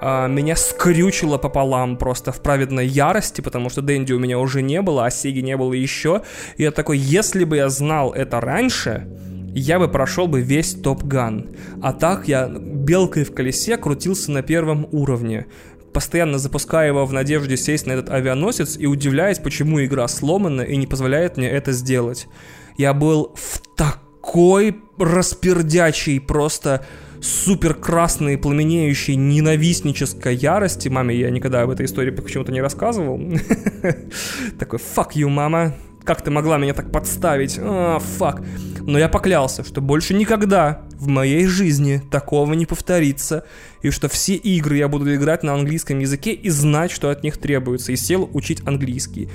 а, 0.00 0.26
меня 0.28 0.56
скрючило 0.56 1.38
пополам 1.38 1.96
просто 1.96 2.32
в 2.32 2.42
праведной 2.42 2.86
ярости, 2.86 3.40
потому 3.40 3.70
что 3.70 3.82
Дэнди 3.82 4.12
у 4.12 4.18
меня 4.18 4.38
уже 4.38 4.62
не 4.62 4.82
было, 4.82 5.06
а 5.06 5.10
Сеги 5.10 5.40
не 5.40 5.56
было 5.56 5.72
еще. 5.72 6.22
И 6.56 6.62
я 6.62 6.70
такой, 6.70 6.98
если 6.98 7.44
бы 7.44 7.56
я 7.56 7.68
знал 7.68 8.12
это 8.12 8.40
раньше, 8.40 9.06
я 9.54 9.78
бы 9.78 9.88
прошел 9.88 10.26
бы 10.26 10.40
весь 10.40 10.74
Топ 10.74 11.04
Ган. 11.04 11.50
А 11.82 11.92
так 11.92 12.28
я 12.28 12.48
белкой 12.48 13.24
в 13.24 13.32
колесе 13.32 13.76
крутился 13.76 14.30
на 14.30 14.42
первом 14.42 14.88
уровне 14.92 15.46
постоянно 15.94 16.38
запуская 16.38 16.88
его 16.88 17.06
в 17.06 17.12
надежде 17.12 17.56
сесть 17.56 17.86
на 17.86 17.92
этот 17.92 18.10
авианосец 18.10 18.76
и 18.76 18.86
удивляясь, 18.86 19.38
почему 19.38 19.82
игра 19.82 20.08
сломана 20.08 20.62
и 20.62 20.76
не 20.76 20.88
позволяет 20.88 21.36
мне 21.36 21.48
это 21.48 21.70
сделать. 21.70 22.26
Я 22.76 22.92
был 22.92 23.32
в 23.36 23.62
так 23.76 24.00
такой 24.24 24.76
распердячий, 24.98 26.18
просто 26.18 26.84
супер 27.20 27.74
красной, 27.74 28.38
пламенеющей, 28.38 29.16
ненавистнической 29.16 30.34
ярости. 30.34 30.88
Маме 30.88 31.14
я 31.14 31.30
никогда 31.30 31.62
об 31.62 31.70
этой 31.70 31.86
истории 31.86 32.10
почему-то 32.10 32.52
не 32.52 32.60
рассказывал. 32.60 33.18
Такой, 34.58 34.78
fuck 34.78 35.12
you, 35.14 35.28
мама. 35.28 35.74
Как 36.04 36.22
ты 36.22 36.30
могла 36.30 36.58
меня 36.58 36.74
так 36.74 36.92
подставить? 36.92 37.58
А, 37.58 37.98
fuck. 37.98 38.44
Но 38.80 38.98
я 38.98 39.08
поклялся, 39.08 39.64
что 39.64 39.80
больше 39.80 40.12
никогда 40.12 40.82
в 40.98 41.06
моей 41.06 41.46
жизни 41.46 42.02
такого 42.10 42.52
не 42.52 42.66
повторится, 42.66 43.44
и 43.82 43.90
что 43.90 44.08
все 44.08 44.34
игры 44.34 44.76
я 44.76 44.88
буду 44.88 45.14
играть 45.14 45.42
на 45.42 45.54
английском 45.54 45.98
языке 45.98 46.32
и 46.32 46.50
знать, 46.50 46.90
что 46.90 47.08
от 47.08 47.22
них 47.22 47.38
требуется, 47.38 47.92
и 47.92 47.96
сел 47.96 48.28
учить 48.34 48.60
английский. 48.66 49.30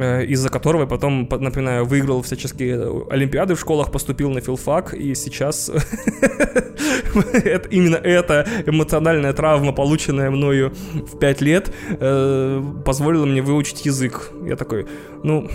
Э, 0.00 0.24
из-за 0.24 0.48
которого 0.48 0.82
я 0.82 0.86
потом, 0.86 1.28
напоминаю, 1.30 1.84
выиграл 1.84 2.22
всяческие 2.22 3.04
олимпиады 3.10 3.54
в 3.54 3.60
школах, 3.60 3.92
поступил 3.92 4.30
на 4.30 4.40
филфак, 4.40 4.94
и 4.94 5.14
сейчас 5.14 5.68
именно 7.70 7.96
эта 7.96 8.46
эмоциональная 8.64 9.34
травма, 9.34 9.72
полученная 9.72 10.30
мною 10.30 10.72
в 10.92 11.18
5 11.18 11.40
лет, 11.42 11.70
э, 12.00 12.62
позволила 12.82 13.26
мне 13.26 13.42
выучить 13.42 13.84
язык. 13.84 14.30
Я 14.46 14.56
такой, 14.56 14.86
ну... 15.22 15.50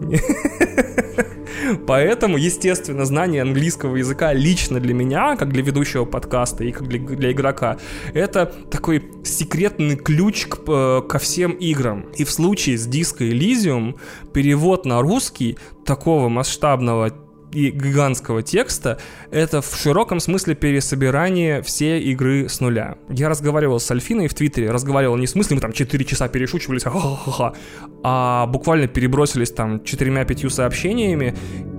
Поэтому, 1.86 2.36
естественно, 2.36 3.04
знание 3.04 3.42
английского 3.42 3.96
языка 3.96 4.32
лично 4.32 4.80
для 4.80 4.94
меня, 4.94 5.36
как 5.36 5.52
для 5.52 5.62
ведущего 5.62 6.04
подкаста 6.04 6.64
и 6.64 6.72
как 6.72 6.88
для, 6.88 6.98
для 6.98 7.32
игрока, 7.32 7.78
это 8.14 8.46
такой 8.70 9.04
секретный 9.24 9.96
ключ 9.96 10.46
к, 10.46 10.58
э, 10.66 11.02
ко 11.08 11.18
всем 11.18 11.52
играм. 11.52 12.06
И 12.16 12.24
в 12.24 12.30
случае 12.30 12.78
с 12.78 12.88
Disco 12.88 13.20
Elysium 13.20 13.98
перевод 14.32 14.84
на 14.84 15.00
русский 15.00 15.58
такого 15.84 16.28
масштабного 16.28 17.12
и 17.52 17.70
гигантского 17.70 18.42
текста, 18.42 18.98
это 19.30 19.60
в 19.60 19.76
широком 19.76 20.20
смысле 20.20 20.54
пересобирание 20.54 21.62
всей 21.62 22.00
игры 22.02 22.48
с 22.48 22.60
нуля. 22.60 22.96
Я 23.08 23.28
разговаривал 23.28 23.80
с 23.80 23.90
Альфиной 23.90 24.28
в 24.28 24.34
Твиттере, 24.34 24.70
разговаривал 24.70 25.16
не 25.16 25.26
в 25.26 25.30
смысле, 25.30 25.56
мы 25.56 25.60
там 25.60 25.72
4 25.72 26.04
часа 26.04 26.28
перешучивались, 26.28 26.84
ха-ха-ха, 26.84 27.54
а 28.02 28.46
буквально 28.46 28.86
перебросились 28.86 29.50
там 29.50 29.82
четырьмя-пятью 29.84 30.50
сообщениями, 30.50 31.34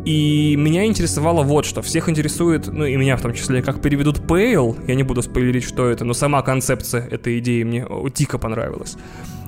и 0.05 0.55
меня 0.57 0.85
интересовало 0.85 1.43
вот 1.43 1.65
что. 1.65 1.81
Всех 1.81 2.09
интересует, 2.09 2.67
ну 2.67 2.85
и 2.85 2.95
меня 2.95 3.17
в 3.17 3.21
том 3.21 3.33
числе, 3.33 3.61
как 3.61 3.81
переведут 3.81 4.19
Pale, 4.19 4.77
я 4.87 4.95
не 4.95 5.03
буду 5.03 5.21
спойлерить, 5.21 5.63
что 5.63 5.87
это, 5.87 6.05
но 6.05 6.13
сама 6.13 6.41
концепция 6.41 7.07
этой 7.07 7.39
идеи 7.39 7.63
мне 7.63 7.85
дико 8.15 8.37
понравилась. 8.37 8.97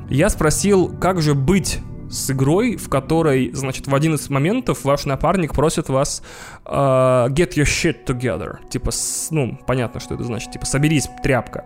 Я 0.09 0.29
спросил, 0.29 0.89
как 0.89 1.21
же 1.21 1.33
быть 1.33 1.79
с 2.13 2.29
игрой, 2.29 2.75
в 2.75 2.89
которой, 2.89 3.51
значит, 3.53 3.87
в 3.87 3.95
один 3.95 4.13
из 4.15 4.29
моментов 4.29 4.83
ваш 4.83 5.05
напарник 5.05 5.53
просит 5.53 5.89
вас 5.89 6.21
uh, 6.65 7.27
get 7.29 7.55
your 7.55 7.65
shit 7.65 8.05
together. 8.05 8.57
Типа, 8.69 8.91
с, 8.91 9.29
ну, 9.31 9.57
понятно, 9.65 9.99
что 9.99 10.13
это 10.13 10.23
значит. 10.23 10.51
Типа, 10.51 10.65
соберись, 10.65 11.09
тряпка. 11.23 11.65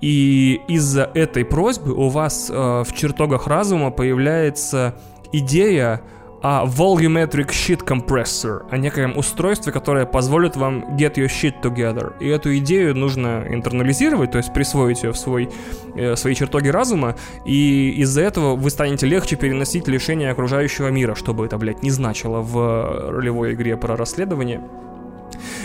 И 0.00 0.60
из-за 0.68 1.10
этой 1.14 1.44
просьбы 1.44 1.92
у 1.92 2.08
вас 2.08 2.50
uh, 2.50 2.84
в 2.84 2.94
чертогах 2.94 3.46
разума 3.46 3.90
появляется 3.90 4.94
идея 5.32 6.02
а 6.46 6.66
volumetric 6.66 7.48
shit 7.48 7.82
compressor, 7.82 8.66
о 8.70 8.76
некоем 8.76 9.16
устройстве, 9.16 9.72
которое 9.72 10.04
позволит 10.04 10.56
вам 10.56 10.84
get 10.94 11.14
your 11.14 11.26
shit 11.26 11.54
together. 11.62 12.12
И 12.20 12.28
эту 12.28 12.54
идею 12.58 12.94
нужно 12.94 13.46
интернализировать, 13.48 14.32
то 14.32 14.38
есть 14.38 14.52
присвоить 14.52 15.02
ее 15.04 15.12
в 15.12 15.16
свой, 15.16 15.48
э, 15.96 16.16
свои 16.16 16.34
чертоги 16.34 16.68
разума, 16.68 17.16
и 17.46 17.92
из-за 18.02 18.20
этого 18.20 18.56
вы 18.56 18.68
станете 18.68 19.06
легче 19.06 19.36
переносить 19.36 19.88
лишение 19.88 20.30
окружающего 20.30 20.88
мира, 20.88 21.14
чтобы 21.14 21.46
это, 21.46 21.56
блядь, 21.56 21.82
не 21.82 21.90
значило 21.90 22.40
в 22.40 23.10
ролевой 23.10 23.54
игре 23.54 23.78
про 23.78 23.96
расследование. 23.96 24.60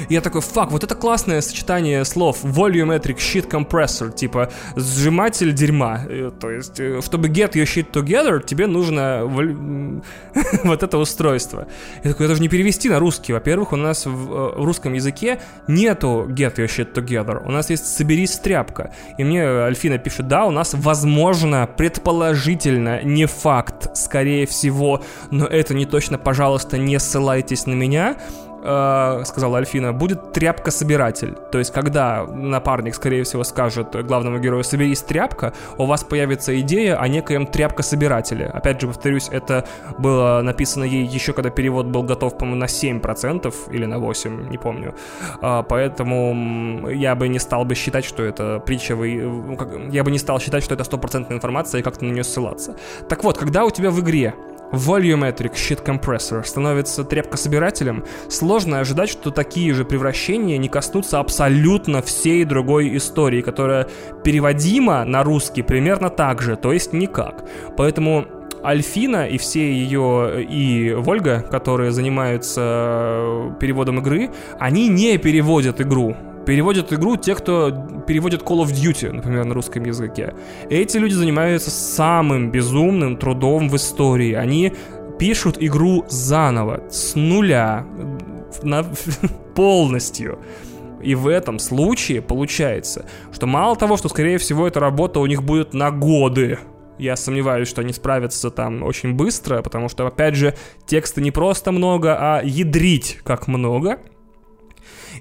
И 0.10 0.14
я 0.14 0.22
такой, 0.22 0.42
фак, 0.42 0.72
вот 0.72 0.84
это 0.84 0.96
классное 0.96 1.42
сочетание 1.42 2.06
слов. 2.06 2.44
Volumetric 2.44 3.18
shit 3.18 3.50
compressor, 3.50 4.14
типа 4.14 4.50
сжиматель 4.76 5.54
дерьма. 5.54 6.02
Э, 6.08 6.32
то 6.40 6.50
есть, 6.50 6.80
э, 6.80 7.02
чтобы 7.02 7.30
get 7.30 7.54
your 7.54 7.66
shit 7.66 7.92
together, 7.92 8.44
тебе 8.44 8.68
нужно 8.68 9.24
вот 10.64 10.84
это 10.84 10.98
устройство. 10.98 11.68
Я 12.04 12.12
такой, 12.12 12.26
это 12.26 12.36
же 12.36 12.42
не 12.42 12.50
перевести 12.50 12.90
на 12.90 13.00
русский. 13.00 13.34
Во-первых, 13.34 13.74
у 13.74 13.76
нас 13.76 14.06
э, 14.06 14.10
в 14.10 14.64
русском 14.64 14.94
языке 14.94 15.40
нету 15.68 16.26
get 16.30 16.56
your 16.56 16.68
shit 16.68 16.94
together. 16.94 17.42
У 17.46 17.52
нас 17.52 17.70
есть 17.70 17.86
соберись 17.86 18.38
тряпка. 18.40 18.94
И 19.18 19.24
мне 19.24 19.44
Альфина 19.44 19.98
пишет, 19.98 20.28
да, 20.28 20.46
у 20.46 20.52
нас 20.52 20.74
возможно, 20.74 21.68
предположительно, 21.78 23.04
не 23.04 23.26
факт, 23.26 23.96
скорее 23.96 24.46
всего, 24.46 25.04
но 25.32 25.46
это 25.46 25.74
не 25.74 25.86
точно, 25.86 26.18
пожалуйста, 26.18 26.78
не 26.78 27.00
ссылайтесь 27.00 27.66
на 27.66 27.74
меня 27.74 28.18
э, 28.62 29.24
сказала 29.26 29.58
Альфина, 29.58 29.94
будет 29.94 30.34
тряпка-собиратель. 30.34 31.36
То 31.52 31.60
есть, 31.60 31.74
когда 31.74 32.26
напарник, 32.26 32.96
скорее 32.96 33.24
всего, 33.24 33.44
скажет 33.44 34.06
главному 34.06 34.40
герою 34.40 34.64
«соберись 34.64 35.02
тряпка», 35.02 35.54
у 35.78 35.86
вас 35.86 36.04
появится 36.04 36.60
идея 36.62 36.98
о 36.98 37.08
некоем 37.08 37.46
тряпка-собирателе. 37.48 38.46
Опять 38.46 38.82
же, 38.82 38.88
повторюсь, 38.88 39.30
это 39.32 39.66
было 39.98 40.42
написано 40.44 40.84
ей 40.84 41.06
еще 41.06 41.34
когда 41.34 41.50
перевод 41.50 41.86
был 41.86 42.04
готов, 42.04 42.38
по-моему, 42.38 42.60
на 42.60 42.66
7% 42.66 43.54
или 43.72 43.86
на 43.86 43.96
8%, 43.96 44.50
не 44.50 44.58
помню. 44.58 44.94
Э, 45.42 45.64
поэтому 45.68 46.90
я 46.90 47.16
бы 47.16 47.28
не 47.28 47.40
стал 47.40 47.66
бы 47.66 47.76
считать, 47.76 48.06
что 48.06 48.24
это 48.24 48.60
притча, 48.60 48.94
я 48.94 50.04
бы 50.04 50.12
не 50.12 50.18
стал 50.20 50.40
считать, 50.40 50.64
что 50.64 50.76
это 50.76 50.84
стопроцентная 50.84 51.38
информация 51.38 51.80
и 51.80 51.82
как-то 51.82 52.06
на 52.06 52.12
нее 52.12 52.24
ссылаться. 52.24 52.76
Так 53.08 53.24
вот, 53.24 53.38
когда 53.38 53.66
у 53.66 53.72
тебя 53.72 53.90
в 53.92 54.00
игре 54.00 54.34
Volumetric 54.72 55.54
Shit 55.54 55.84
Compressor 55.84 56.44
становится 56.44 57.04
тряпкособирателем, 57.04 58.06
сложно 58.30 58.80
ожидать, 58.80 59.10
что 59.10 59.32
такие 59.32 59.74
же 59.74 59.86
превращения 59.86 60.58
не 60.58 60.70
коснутся 60.70 61.20
абсолютно 61.20 62.02
всей 62.02 62.46
другой 62.46 62.96
истории, 62.98 63.42
которая 63.42 63.88
переводима 64.24 65.04
на 65.06 65.24
русский 65.24 65.62
примерно 65.62 66.10
так 66.10 66.42
же, 66.42 66.56
то 66.56 66.72
есть 66.72 66.94
никак. 66.94 67.46
Поэтому 67.78 68.26
Альфина 68.64 69.28
и 69.28 69.38
все 69.38 69.72
ее, 69.72 70.44
и 70.44 70.94
Вольга, 70.94 71.46
которые 71.50 71.92
занимаются 71.92 73.56
переводом 73.60 74.00
игры, 74.00 74.30
они 74.60 74.90
не 74.90 75.18
переводят 75.18 75.80
игру 75.82 76.16
переводят 76.50 76.92
игру 76.92 77.16
те, 77.16 77.36
кто 77.36 77.70
переводит 78.08 78.42
Call 78.42 78.64
of 78.64 78.72
Duty, 78.72 79.12
например, 79.12 79.46
на 79.46 79.54
русском 79.54 79.84
языке. 79.84 80.34
Эти 80.68 80.98
люди 80.98 81.14
занимаются 81.14 81.70
самым 81.70 82.50
безумным 82.50 83.18
трудом 83.18 83.70
в 83.70 83.76
истории. 83.76 84.34
Они 84.34 84.74
пишут 85.20 85.58
игру 85.60 86.06
заново, 86.10 86.82
с 86.90 87.14
нуля, 87.14 87.86
на, 88.64 88.84
полностью. 89.56 90.40
И 91.04 91.14
в 91.14 91.28
этом 91.28 91.60
случае 91.60 92.24
получается, 92.24 93.06
что 93.32 93.46
мало 93.46 93.76
того, 93.76 93.96
что, 93.96 94.10
скорее 94.10 94.40
всего, 94.40 94.68
эта 94.68 94.80
работа 94.80 95.20
у 95.20 95.28
них 95.28 95.44
будет 95.44 95.76
на 95.76 95.92
годы, 95.92 96.58
я 96.98 97.16
сомневаюсь, 97.16 97.68
что 97.68 97.82
они 97.82 97.94
справятся 97.94 98.50
там 98.50 98.82
очень 98.82 99.14
быстро, 99.14 99.62
потому 99.62 99.88
что, 99.88 100.08
опять 100.08 100.34
же, 100.34 100.56
текста 100.88 101.22
не 101.22 101.30
просто 101.30 101.72
много, 101.72 102.18
а 102.20 102.42
ядрить 102.44 103.20
как 103.24 103.48
много. 103.48 104.00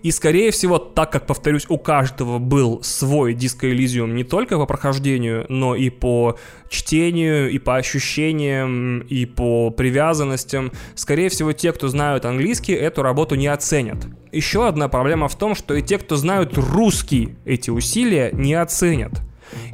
И, 0.02 0.10
скорее 0.10 0.50
всего, 0.50 0.78
так 0.78 1.12
как, 1.12 1.26
повторюсь, 1.26 1.66
у 1.68 1.78
каждого 1.78 2.38
был 2.38 2.82
свой 2.82 3.34
Disco 3.34 3.72
Elysium 3.72 4.12
не 4.12 4.24
только 4.24 4.56
по 4.56 4.66
прохождению, 4.66 5.46
но 5.48 5.74
и 5.74 5.90
по 5.90 6.38
чтению, 6.68 7.50
и 7.50 7.58
по 7.58 7.76
ощущениям, 7.76 9.00
и 9.00 9.26
по 9.26 9.70
привязанностям, 9.70 10.72
скорее 10.94 11.28
всего, 11.28 11.52
те, 11.52 11.72
кто 11.72 11.88
знают 11.88 12.24
английский, 12.24 12.72
эту 12.72 13.02
работу 13.02 13.34
не 13.34 13.46
оценят. 13.46 14.06
Еще 14.32 14.66
одна 14.66 14.88
проблема 14.88 15.28
в 15.28 15.36
том, 15.36 15.54
что 15.54 15.74
и 15.74 15.82
те, 15.82 15.98
кто 15.98 16.16
знают 16.16 16.56
русский, 16.56 17.36
эти 17.44 17.70
усилия 17.70 18.30
не 18.32 18.54
оценят. 18.54 19.22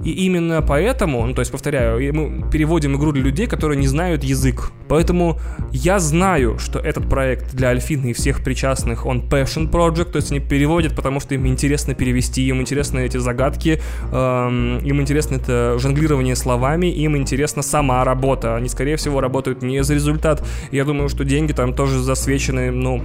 И 0.04 0.10
именно 0.10 0.62
поэтому, 0.62 1.26
ну 1.26 1.34
то 1.34 1.40
есть, 1.40 1.52
повторяю, 1.52 2.14
мы 2.14 2.50
переводим 2.50 2.96
игру 2.96 3.12
для 3.12 3.22
людей, 3.22 3.46
которые 3.46 3.78
не 3.78 3.86
знают 3.86 4.24
язык. 4.24 4.72
Поэтому 4.88 5.40
я 5.72 5.98
знаю, 5.98 6.58
что 6.58 6.78
этот 6.78 7.08
проект 7.08 7.54
для 7.54 7.68
Альфины 7.68 8.10
и 8.10 8.12
всех 8.12 8.42
причастных, 8.44 9.06
он 9.06 9.22
passion 9.22 9.70
project, 9.70 10.12
то 10.12 10.16
есть 10.16 10.30
они 10.30 10.40
переводят, 10.40 10.94
потому 10.94 11.20
что 11.20 11.34
им 11.34 11.46
интересно 11.46 11.94
перевести, 11.94 12.46
им 12.46 12.60
интересны 12.60 13.00
эти 13.00 13.16
загадки, 13.16 13.80
эм, 14.12 14.78
им 14.78 15.00
интересно 15.00 15.36
это 15.36 15.78
жонглирование 15.78 16.36
словами, 16.36 16.86
им 16.86 17.16
интересна 17.16 17.62
сама 17.62 18.04
работа. 18.04 18.56
Они, 18.56 18.68
скорее 18.68 18.96
всего, 18.96 19.20
работают 19.20 19.62
не 19.62 19.82
за 19.82 19.94
результат. 19.94 20.44
Я 20.70 20.84
думаю, 20.84 21.08
что 21.08 21.24
деньги 21.24 21.52
там 21.52 21.74
тоже 21.74 22.00
засвечены, 22.00 22.70
ну, 22.70 23.02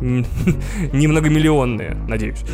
немногомиллионные, 0.92 1.96
надеюсь 2.08 2.44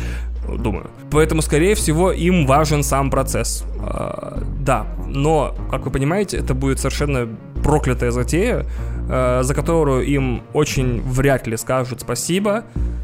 думаю. 0.57 0.89
Поэтому, 1.09 1.41
скорее 1.41 1.75
всего, 1.75 2.11
им 2.11 2.45
важен 2.45 2.83
сам 2.83 3.09
процесс. 3.09 3.63
А, 3.79 4.41
да, 4.59 4.85
но, 5.07 5.55
как 5.69 5.85
вы 5.85 5.91
понимаете, 5.91 6.37
это 6.37 6.53
будет 6.53 6.79
совершенно 6.79 7.27
проклятая 7.63 8.11
затея, 8.11 8.65
э, 9.09 9.43
за 9.43 9.53
которую 9.53 10.05
им 10.05 10.41
очень 10.53 11.01
вряд 11.01 11.47
ли 11.47 11.57
скажут 11.57 12.01
спасибо. 12.01 12.63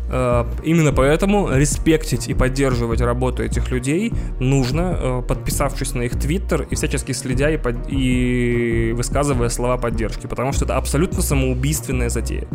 Э, 0.10 0.46
именно 0.64 0.94
поэтому 0.94 1.50
респектить 1.52 2.28
и 2.28 2.34
поддерживать 2.34 3.02
работу 3.02 3.44
этих 3.44 3.72
людей 3.72 4.14
нужно, 4.40 4.98
э, 4.98 5.22
подписавшись 5.28 5.94
на 5.94 6.04
их 6.04 6.18
твиттер 6.18 6.68
и 6.70 6.76
всячески 6.76 7.12
следя 7.12 7.50
и, 7.50 7.58
под... 7.58 7.76
и 7.90 8.94
высказывая 8.96 9.50
слова 9.50 9.78
поддержки, 9.78 10.28
потому 10.28 10.54
что 10.54 10.66
это 10.66 10.78
абсолютно 10.78 11.22
самоубийственная 11.22 12.10
затея. 12.10 12.48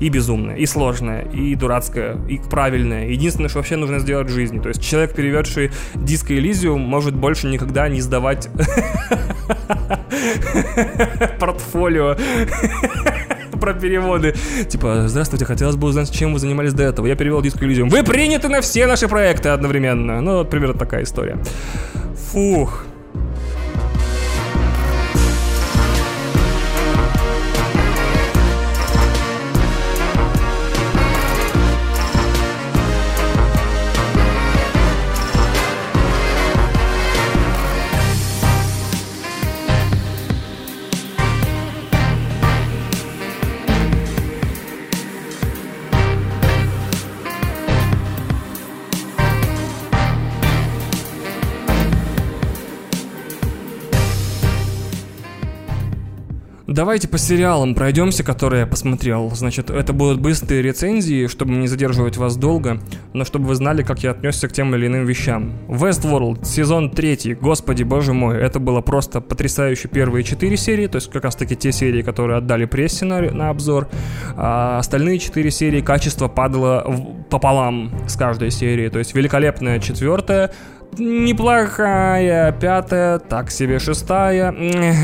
И 0.00 0.08
безумная, 0.08 0.56
и 0.56 0.66
сложная, 0.66 1.22
и 1.22 1.54
дурацкая, 1.54 2.16
и 2.28 2.38
правильная. 2.38 3.08
Единственное, 3.08 3.48
что 3.48 3.58
вообще 3.58 3.76
нужно 3.76 3.98
сделать 3.98 4.28
в 4.28 4.32
жизни. 4.32 4.60
То 4.60 4.68
есть 4.68 4.82
человек, 4.82 5.14
переведший 5.14 5.70
диско 5.94 6.34
Элизиум, 6.34 6.80
может 6.80 7.14
больше 7.14 7.48
никогда 7.48 7.88
не 7.88 8.00
сдавать 8.00 8.48
портфолио 11.40 12.16
про 13.60 13.74
переводы. 13.74 14.34
Типа, 14.68 15.04
здравствуйте, 15.06 15.44
хотелось 15.44 15.76
бы 15.76 15.86
узнать, 15.86 16.10
чем 16.10 16.32
вы 16.32 16.38
занимались 16.38 16.72
до 16.72 16.82
этого. 16.82 17.06
Я 17.06 17.16
перевел 17.16 17.42
диск 17.42 17.62
Elysium. 17.62 17.88
Вы 17.88 18.02
приняты 18.02 18.48
на 18.48 18.60
все 18.60 18.86
наши 18.86 19.08
проекты 19.08 19.50
одновременно. 19.50 20.20
Ну, 20.20 20.38
вот 20.38 20.50
примерно 20.50 20.78
такая 20.78 21.04
история. 21.04 21.38
Фух. 22.32 22.84
Давайте 56.80 57.08
по 57.08 57.18
сериалам 57.18 57.74
пройдемся, 57.74 58.24
которые 58.24 58.60
я 58.60 58.66
посмотрел. 58.66 59.30
Значит, 59.34 59.68
это 59.68 59.92
будут 59.92 60.18
быстрые 60.18 60.62
рецензии, 60.62 61.26
чтобы 61.26 61.50
не 61.52 61.66
задерживать 61.66 62.16
вас 62.16 62.38
долго, 62.38 62.80
но 63.12 63.26
чтобы 63.26 63.48
вы 63.48 63.54
знали, 63.54 63.82
как 63.82 64.02
я 64.02 64.12
отнесся 64.12 64.48
к 64.48 64.52
тем 64.52 64.74
или 64.74 64.86
иным 64.86 65.04
вещам. 65.04 65.58
Westworld, 65.68 66.46
сезон 66.46 66.90
третий, 66.90 67.34
господи 67.34 67.82
боже 67.82 68.14
мой, 68.14 68.38
это 68.38 68.60
было 68.60 68.80
просто 68.80 69.20
потрясающе 69.20 69.88
первые 69.88 70.24
четыре 70.24 70.56
серии, 70.56 70.86
то 70.86 70.96
есть 70.96 71.10
как 71.10 71.24
раз 71.24 71.36
таки 71.36 71.54
те 71.54 71.70
серии, 71.70 72.00
которые 72.00 72.38
отдали 72.38 72.64
прессе 72.64 73.04
на, 73.04 73.20
на 73.30 73.50
обзор, 73.50 73.86
а 74.34 74.78
остальные 74.78 75.18
четыре 75.18 75.50
серии 75.50 75.82
качество 75.82 76.28
падало 76.28 77.14
пополам 77.28 77.92
с 78.08 78.16
каждой 78.16 78.50
серии, 78.50 78.88
то 78.88 78.98
есть 78.98 79.14
великолепная 79.14 79.80
четвертая, 79.80 80.50
неплохая, 80.98 82.52
пятая, 82.52 83.18
так 83.18 83.50
себе 83.50 83.78
шестая, 83.78 84.54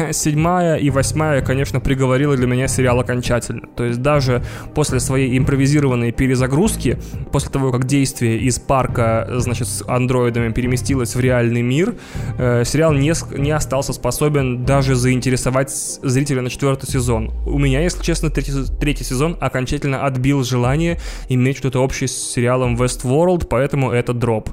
седьмая 0.13 0.77
и 0.77 0.91
восьмая, 0.91 1.43
конечно, 1.43 1.81
приговорила 1.81 2.37
для 2.37 2.47
меня 2.47 2.69
сериал 2.69 3.01
окончательно. 3.01 3.69
То 3.77 3.85
есть 3.85 4.03
даже 4.03 4.43
после 4.75 5.01
своей 5.01 5.37
импровизированной 5.39 6.13
перезагрузки, 6.13 6.99
после 7.33 7.51
того, 7.51 7.73
как 7.73 7.85
действие 7.87 8.39
из 8.39 8.59
парка, 8.59 9.29
значит, 9.37 9.69
с 9.69 9.85
андроидами 9.87 10.53
переместилось 10.53 11.15
в 11.15 11.21
реальный 11.21 11.63
мир, 11.63 11.95
э, 12.39 12.65
сериал 12.65 12.93
не, 12.93 13.13
не 13.39 13.51
остался 13.51 13.93
способен 13.93 14.65
даже 14.65 14.95
заинтересовать 14.95 15.71
зрителя 15.71 16.43
на 16.43 16.51
четвертый 16.51 16.89
сезон. 16.89 17.31
У 17.47 17.59
меня, 17.59 17.81
если 17.81 18.03
честно, 18.03 18.31
третий, 18.31 18.53
третий 18.81 19.05
сезон 19.05 19.37
окончательно 19.41 20.05
отбил 20.05 20.43
желание 20.45 20.99
иметь 21.29 21.59
что-то 21.59 21.83
общее 21.83 22.09
с 22.09 22.13
сериалом 22.13 22.77
Westworld, 22.77 23.47
поэтому 23.49 23.91
это 23.91 24.13
дроп. 24.13 24.51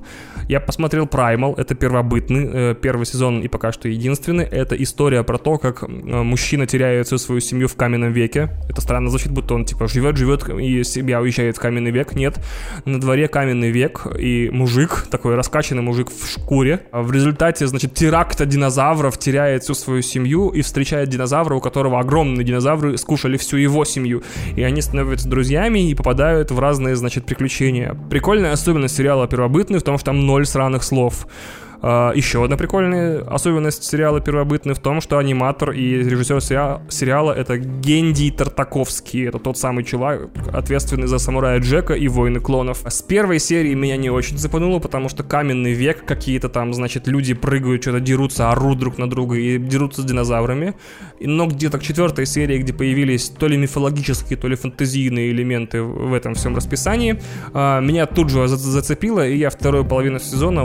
Я 0.47 0.59
посмотрел 0.59 1.07
Primal, 1.23 1.53
это 1.57 1.73
первобытный, 1.73 2.49
э, 2.53 2.75
первый 2.75 3.05
сезон 3.05 3.41
и 3.41 3.47
пока 3.47 3.71
что 3.71 3.87
единственный. 3.87 4.43
Это 4.43 4.75
история 4.75 5.23
про 5.23 5.37
то, 5.37 5.57
как 5.57 5.83
э, 5.83 5.87
мужчина 5.87 6.67
теряет 6.67 7.07
всю 7.07 7.17
свою 7.17 7.39
семью 7.39 7.67
в 7.67 7.75
каменном 7.75 8.11
веке. 8.11 8.49
Это 8.69 8.81
странно 8.81 9.09
звучит, 9.09 9.31
будто 9.31 9.53
он 9.53 9.65
типа 9.65 9.87
живет, 9.87 10.17
живет 10.17 10.49
и 10.49 10.83
себя 10.83 11.21
уезжает 11.21 11.57
в 11.57 11.59
каменный 11.59 11.91
век. 11.91 12.13
Нет, 12.13 12.39
на 12.85 12.99
дворе 12.99 13.27
каменный 13.27 13.71
век 13.71 14.05
и 14.19 14.49
мужик, 14.51 15.07
такой 15.09 15.35
раскачанный 15.35 15.81
мужик 15.81 16.09
в 16.09 16.29
шкуре. 16.29 16.81
А 16.91 17.01
в 17.01 17.11
результате, 17.11 17.67
значит, 17.67 17.93
теракта 17.93 18.45
динозавров 18.45 19.17
теряет 19.17 19.63
всю 19.63 19.75
свою 19.75 20.01
семью 20.01 20.49
и 20.49 20.61
встречает 20.61 21.09
динозавра, 21.09 21.55
у 21.55 21.61
которого 21.61 21.99
огромные 21.99 22.43
динозавры 22.43 22.97
скушали 22.97 23.37
всю 23.37 23.57
его 23.57 23.85
семью. 23.85 24.23
И 24.57 24.63
они 24.63 24.81
становятся 24.81 25.29
друзьями 25.29 25.89
и 25.89 25.95
попадают 25.95 26.51
в 26.51 26.59
разные, 26.59 26.95
значит, 26.95 27.25
приключения. 27.25 27.97
Прикольная 28.09 28.51
особенность 28.51 28.97
сериала 28.97 29.27
«Первобытный» 29.27 29.79
в 29.79 29.83
том, 29.83 29.97
что 29.97 30.07
там 30.07 30.25
ноль 30.25 30.45
сраных 30.45 30.83
слов. 30.83 31.12
А, 31.13 31.25
Еще 31.83 32.41
одна 32.41 32.55
прикольная 32.55 33.23
особенность 33.23 33.83
сериала 33.83 34.21
«Первобытный» 34.21 34.73
в 34.73 34.79
том, 34.79 35.01
что 35.01 35.17
аниматор 35.17 35.71
и 35.71 35.95
режиссер 35.95 36.39
сериала— 36.89 37.33
это 37.33 37.57
Генди 37.57 38.31
Тартаковский. 38.31 39.27
Это 39.27 39.37
тот 39.37 39.57
самый 39.57 39.83
чувак, 39.83 40.29
ответственный 40.53 41.07
за 41.07 41.17
«Самурая 41.17 41.59
Джека» 41.59 41.93
и 41.93 42.07
«Войны 42.07 42.39
клонов». 42.39 42.83
С 42.87 43.01
первой 43.01 43.39
серии 43.39 43.73
меня 43.73 43.97
не 43.97 44.09
очень 44.09 44.37
запануло, 44.37 44.79
потому 44.79 45.09
что 45.09 45.23
каменный 45.23 45.73
век, 45.73 46.05
какие-то 46.05 46.47
там, 46.47 46.73
значит, 46.73 47.05
люди 47.09 47.33
прыгают, 47.33 47.81
что-то 47.81 47.99
дерутся, 47.99 48.49
орут 48.49 48.79
друг 48.79 48.97
на 48.97 49.09
друга 49.09 49.35
и 49.35 49.57
дерутся 49.57 50.03
с 50.03 50.05
динозаврами. 50.05 50.75
Но 51.19 51.47
где-то 51.47 51.79
к 51.79 51.83
четвертой 51.83 52.25
серии, 52.25 52.59
где 52.59 52.71
появились 52.71 53.27
то 53.27 53.49
ли 53.49 53.57
мифологические, 53.57 54.37
то 54.37 54.47
ли 54.47 54.55
фантазийные 54.55 55.31
элементы 55.31 55.81
в 55.81 56.13
этом 56.13 56.35
всем 56.35 56.55
расписании, 56.55 57.21
а, 57.53 57.81
меня 57.81 58.05
тут 58.05 58.29
же 58.29 58.47
зацепило, 58.47 59.27
и 59.27 59.35
я 59.35 59.49
вторую 59.49 59.83
половину 59.83 60.19
сезона 60.19 60.63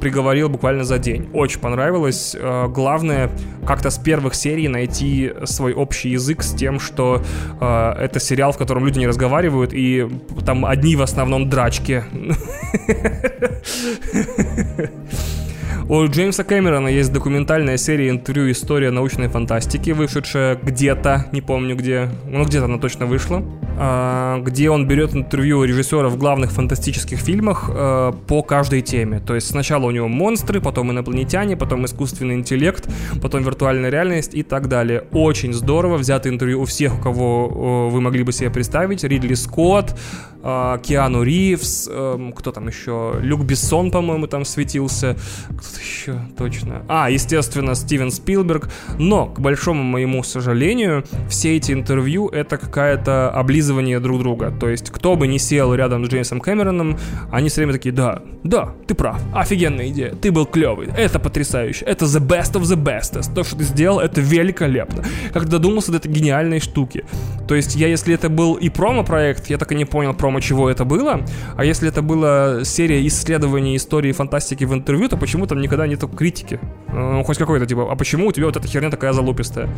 приговорил 0.00 0.49
буквально 0.50 0.84
за 0.84 0.98
день. 0.98 1.28
Очень 1.32 1.60
понравилось. 1.60 2.36
Э, 2.38 2.68
главное, 2.68 3.30
как-то 3.66 3.90
с 3.90 3.98
первых 3.98 4.34
серий 4.34 4.68
найти 4.68 5.32
свой 5.44 5.72
общий 5.72 6.10
язык 6.10 6.42
с 6.42 6.52
тем, 6.52 6.80
что 6.80 7.22
э, 7.60 7.92
это 7.98 8.20
сериал, 8.20 8.52
в 8.52 8.58
котором 8.58 8.84
люди 8.84 8.98
не 8.98 9.06
разговаривают, 9.06 9.72
и 9.72 10.08
там 10.44 10.64
одни 10.64 10.96
в 10.96 11.02
основном 11.02 11.48
драчки. 11.48 12.04
У 15.90 16.06
Джеймса 16.06 16.44
Кэмерона 16.44 16.86
есть 16.86 17.12
документальная 17.12 17.76
серия 17.76 18.10
интервью 18.10 18.52
«История 18.52 18.92
научной 18.92 19.26
фантастики», 19.26 19.90
вышедшая 19.90 20.54
где-то, 20.54 21.26
не 21.32 21.40
помню 21.40 21.74
где, 21.74 22.08
ну 22.28 22.44
где-то 22.44 22.66
она 22.66 22.78
точно 22.78 23.06
вышла, 23.06 23.42
а, 23.76 24.40
где 24.40 24.70
он 24.70 24.86
берет 24.86 25.16
интервью 25.16 25.64
режиссеров 25.64 26.16
главных 26.16 26.52
фантастических 26.52 27.18
фильмах 27.18 27.68
э, 27.74 28.12
по 28.28 28.42
каждой 28.44 28.82
теме. 28.82 29.18
То 29.18 29.34
есть 29.34 29.48
сначала 29.48 29.86
у 29.86 29.90
него 29.90 30.06
монстры, 30.06 30.60
потом 30.60 30.92
инопланетяне, 30.92 31.56
потом 31.56 31.84
искусственный 31.86 32.36
интеллект, 32.36 32.88
потом 33.20 33.42
виртуальная 33.42 33.90
реальность 33.90 34.32
и 34.32 34.44
так 34.44 34.68
далее. 34.68 35.06
Очень 35.10 35.52
здорово, 35.52 35.96
взято 35.96 36.28
интервью 36.28 36.60
у 36.60 36.66
всех, 36.66 37.00
у 37.00 37.02
кого 37.02 37.88
вы 37.90 38.00
могли 38.00 38.22
бы 38.22 38.32
себе 38.32 38.50
представить. 38.50 39.02
Ридли 39.02 39.34
Скотт, 39.34 39.96
а, 40.42 40.78
Киану 40.78 41.22
Ривз, 41.22 41.88
эм, 41.90 42.32
кто 42.32 42.50
там 42.52 42.68
еще, 42.68 43.16
Люк 43.20 43.42
Бессон, 43.42 43.90
по-моему, 43.90 44.26
там 44.26 44.44
светился, 44.44 45.16
кто-то 45.48 45.79
еще 45.80 46.20
точно. 46.36 46.82
А, 46.88 47.10
естественно, 47.10 47.74
Стивен 47.74 48.10
Спилберг. 48.10 48.68
Но, 48.98 49.26
к 49.26 49.40
большому 49.40 49.82
моему 49.82 50.22
сожалению, 50.22 51.04
все 51.28 51.56
эти 51.56 51.72
интервью— 51.72 52.28
это 52.32 52.58
какая-то 52.58 53.30
облизывание 53.30 54.00
друг 54.00 54.20
друга. 54.20 54.52
То 54.58 54.68
есть, 54.68 54.90
кто 54.90 55.16
бы 55.16 55.26
ни 55.26 55.38
сел 55.38 55.74
рядом 55.74 56.04
с 56.04 56.08
Джеймсом 56.08 56.40
Кэмероном, 56.40 56.98
они 57.30 57.48
все 57.48 57.62
время 57.62 57.72
такие, 57.72 57.92
да, 57.92 58.22
да, 58.44 58.74
ты 58.86 58.94
прав, 58.94 59.20
офигенная 59.34 59.88
идея, 59.88 60.14
ты 60.14 60.32
был 60.32 60.46
клевый, 60.46 60.88
это 60.96 61.18
потрясающе, 61.18 61.84
это 61.84 62.06
the 62.06 62.20
best 62.20 62.52
of 62.52 62.62
the 62.62 62.76
bestest, 62.76 63.34
то, 63.34 63.44
что 63.44 63.56
ты 63.56 63.64
сделал, 63.64 64.00
это 64.00 64.20
великолепно. 64.20 65.04
Как 65.32 65.48
додумался 65.48 65.92
до 65.92 65.98
этой 65.98 66.10
гениальной 66.10 66.60
штуки. 66.60 67.04
То 67.48 67.54
есть, 67.54 67.74
я, 67.76 67.88
если 67.88 68.14
это 68.14 68.28
был 68.28 68.54
и 68.54 68.68
промо-проект, 68.68 69.50
я 69.50 69.58
так 69.58 69.72
и 69.72 69.74
не 69.74 69.84
понял, 69.84 70.14
промо 70.14 70.40
чего 70.40 70.70
это 70.70 70.84
было. 70.84 71.20
А 71.56 71.64
если 71.64 71.88
это 71.88 72.02
была 72.02 72.64
серия 72.64 73.06
исследований 73.06 73.76
истории 73.76 74.12
фантастики 74.12 74.64
в 74.64 74.72
интервью, 74.72 75.08
то 75.08 75.16
почему 75.16 75.46
там 75.60 75.62
никогда 75.62 75.86
нету 75.86 76.08
критики? 76.08 76.58
Ну, 76.92 77.22
хоть 77.22 77.38
какой-то, 77.38 77.66
типа, 77.66 77.88
а 77.90 77.96
почему 77.96 78.26
у 78.26 78.32
тебя 78.32 78.46
вот 78.46 78.56
эта 78.56 78.66
херня 78.66 78.90
такая 78.90 79.12
залупистая? 79.12 79.68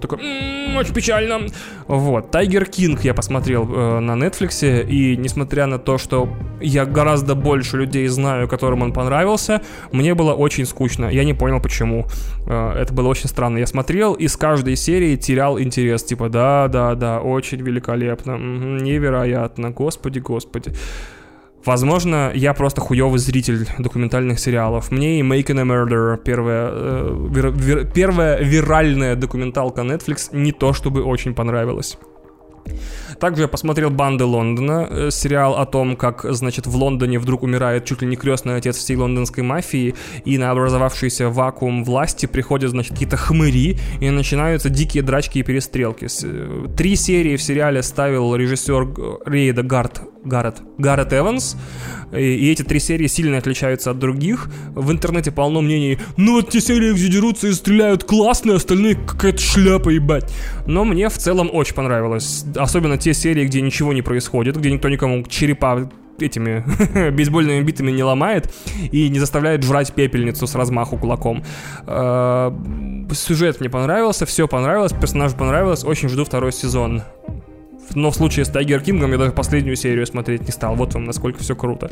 Такой, 0.00 0.18
м-м, 0.18 0.76
очень 0.76 0.92
печально. 0.92 1.46
Вот, 1.86 2.30
Тайгер 2.30 2.66
Кинг 2.66 3.04
я 3.04 3.14
посмотрел 3.14 3.64
э, 3.64 4.00
на 4.00 4.12
Netflix, 4.12 4.86
и 4.86 5.16
несмотря 5.16 5.66
на 5.66 5.78
то, 5.78 5.98
что 5.98 6.28
я 6.60 6.84
гораздо 6.84 7.34
больше 7.34 7.78
людей 7.78 8.06
знаю, 8.08 8.48
которым 8.48 8.82
он 8.82 8.92
понравился, 8.92 9.62
мне 9.92 10.14
было 10.14 10.34
очень 10.34 10.66
скучно. 10.66 11.06
Я 11.06 11.24
не 11.24 11.34
понял, 11.34 11.60
почему. 11.60 12.06
Э, 12.46 12.72
это 12.82 12.92
было 12.92 13.08
очень 13.08 13.28
странно. 13.28 13.58
Я 13.58 13.66
смотрел 13.66 14.12
и 14.12 14.28
с 14.28 14.36
каждой 14.36 14.76
серии 14.76 15.16
терял 15.16 15.58
интерес. 15.58 16.04
Типа, 16.04 16.28
да, 16.28 16.68
да, 16.68 16.94
да, 16.94 17.20
очень 17.20 17.62
великолепно, 17.62 18.34
угу, 18.34 18.84
невероятно, 18.84 19.70
господи, 19.70 20.18
господи. 20.18 20.72
Возможно, 21.68 22.32
я 22.34 22.54
просто 22.54 22.80
хуёвый 22.80 23.18
зритель 23.18 23.68
документальных 23.78 24.40
сериалов. 24.40 24.90
Мне 24.90 25.20
и 25.20 25.22
Making 25.22 25.60
a 25.60 25.64
Murder, 25.64 26.16
первая, 26.16 26.70
э, 26.72 27.28
вир, 27.30 27.50
вир, 27.50 27.92
первая 27.94 28.42
виральная 28.42 29.16
документалка 29.16 29.82
Netflix, 29.82 30.30
не 30.32 30.52
то 30.52 30.72
чтобы 30.72 31.02
очень 31.02 31.34
понравилась. 31.34 31.98
Также 33.20 33.42
я 33.42 33.48
посмотрел 33.48 33.90
«Банды 33.90 34.24
Лондона», 34.24 34.86
э, 34.88 35.10
сериал 35.10 35.56
о 35.56 35.66
том, 35.66 35.96
как, 35.96 36.24
значит, 36.30 36.66
в 36.66 36.76
Лондоне 36.76 37.18
вдруг 37.18 37.42
умирает 37.42 37.84
чуть 37.84 38.02
ли 38.02 38.08
не 38.08 38.16
крестный 38.16 38.56
отец 38.56 38.76
всей 38.76 38.96
лондонской 38.96 39.42
мафии, 39.42 39.94
и 40.24 40.38
на 40.38 40.50
образовавшийся 40.50 41.28
вакуум 41.28 41.84
власти 41.84 42.26
приходят, 42.26 42.70
значит, 42.70 42.92
какие-то 42.92 43.16
хмыри, 43.16 43.78
и 44.00 44.10
начинаются 44.10 44.70
дикие 44.70 45.02
драчки 45.02 45.40
и 45.40 45.42
перестрелки. 45.42 46.06
Э, 46.22 46.66
три 46.76 46.96
серии 46.96 47.36
в 47.36 47.42
сериале 47.42 47.82
ставил 47.82 48.34
режиссер 48.36 49.20
Рейда 49.26 49.62
Гарт, 49.62 50.00
Гаррет, 50.24 50.56
Гаррет 50.78 51.12
Эванс, 51.12 51.56
и 52.12 52.50
эти 52.50 52.62
три 52.62 52.80
серии 52.80 53.06
сильно 53.06 53.38
отличаются 53.38 53.90
от 53.90 53.98
других. 53.98 54.48
В 54.74 54.90
интернете 54.90 55.30
полно 55.30 55.60
мнений, 55.60 55.98
ну 56.16 56.34
вот 56.34 56.50
те 56.50 56.60
серии, 56.60 56.92
где 56.92 57.08
дерутся 57.08 57.48
и 57.48 57.52
стреляют 57.52 58.04
классные, 58.04 58.56
остальные 58.56 58.96
какая-то 58.96 59.38
шляпа, 59.38 59.90
ебать. 59.90 60.32
Но 60.66 60.84
мне 60.84 61.08
в 61.08 61.18
целом 61.18 61.50
очень 61.52 61.74
понравилось. 61.74 62.44
Особенно 62.56 62.98
те 62.98 63.14
серии, 63.14 63.44
где 63.46 63.60
ничего 63.60 63.92
не 63.92 64.02
происходит, 64.02 64.56
где 64.56 64.70
никто 64.70 64.88
никому 64.88 65.22
черепа 65.24 65.88
этими 66.22 66.64
бейсбольными 67.10 67.62
битами 67.62 67.90
не 67.90 68.02
ломает 68.02 68.52
и 68.90 69.08
не 69.08 69.18
заставляет 69.18 69.62
жрать 69.62 69.92
пепельницу 69.92 70.46
с 70.46 70.54
размаху 70.54 70.96
кулаком. 70.96 71.44
Э, 71.86 72.52
сюжет 73.12 73.60
мне 73.60 73.70
понравился, 73.70 74.26
все 74.26 74.48
понравилось, 74.48 74.92
персонаж 74.92 75.34
понравилось, 75.34 75.84
очень 75.84 76.08
жду 76.08 76.24
второй 76.24 76.52
сезон. 76.52 77.02
Но 77.94 78.10
в 78.10 78.14
случае 78.14 78.44
с 78.44 78.48
Тайгер 78.48 78.80
Кингом 78.80 79.12
я 79.12 79.18
даже 79.18 79.32
последнюю 79.32 79.76
серию 79.76 80.06
смотреть 80.06 80.42
не 80.46 80.52
стал. 80.52 80.74
Вот 80.76 80.94
вам 80.94 81.04
насколько 81.04 81.40
все 81.40 81.54
круто. 81.54 81.90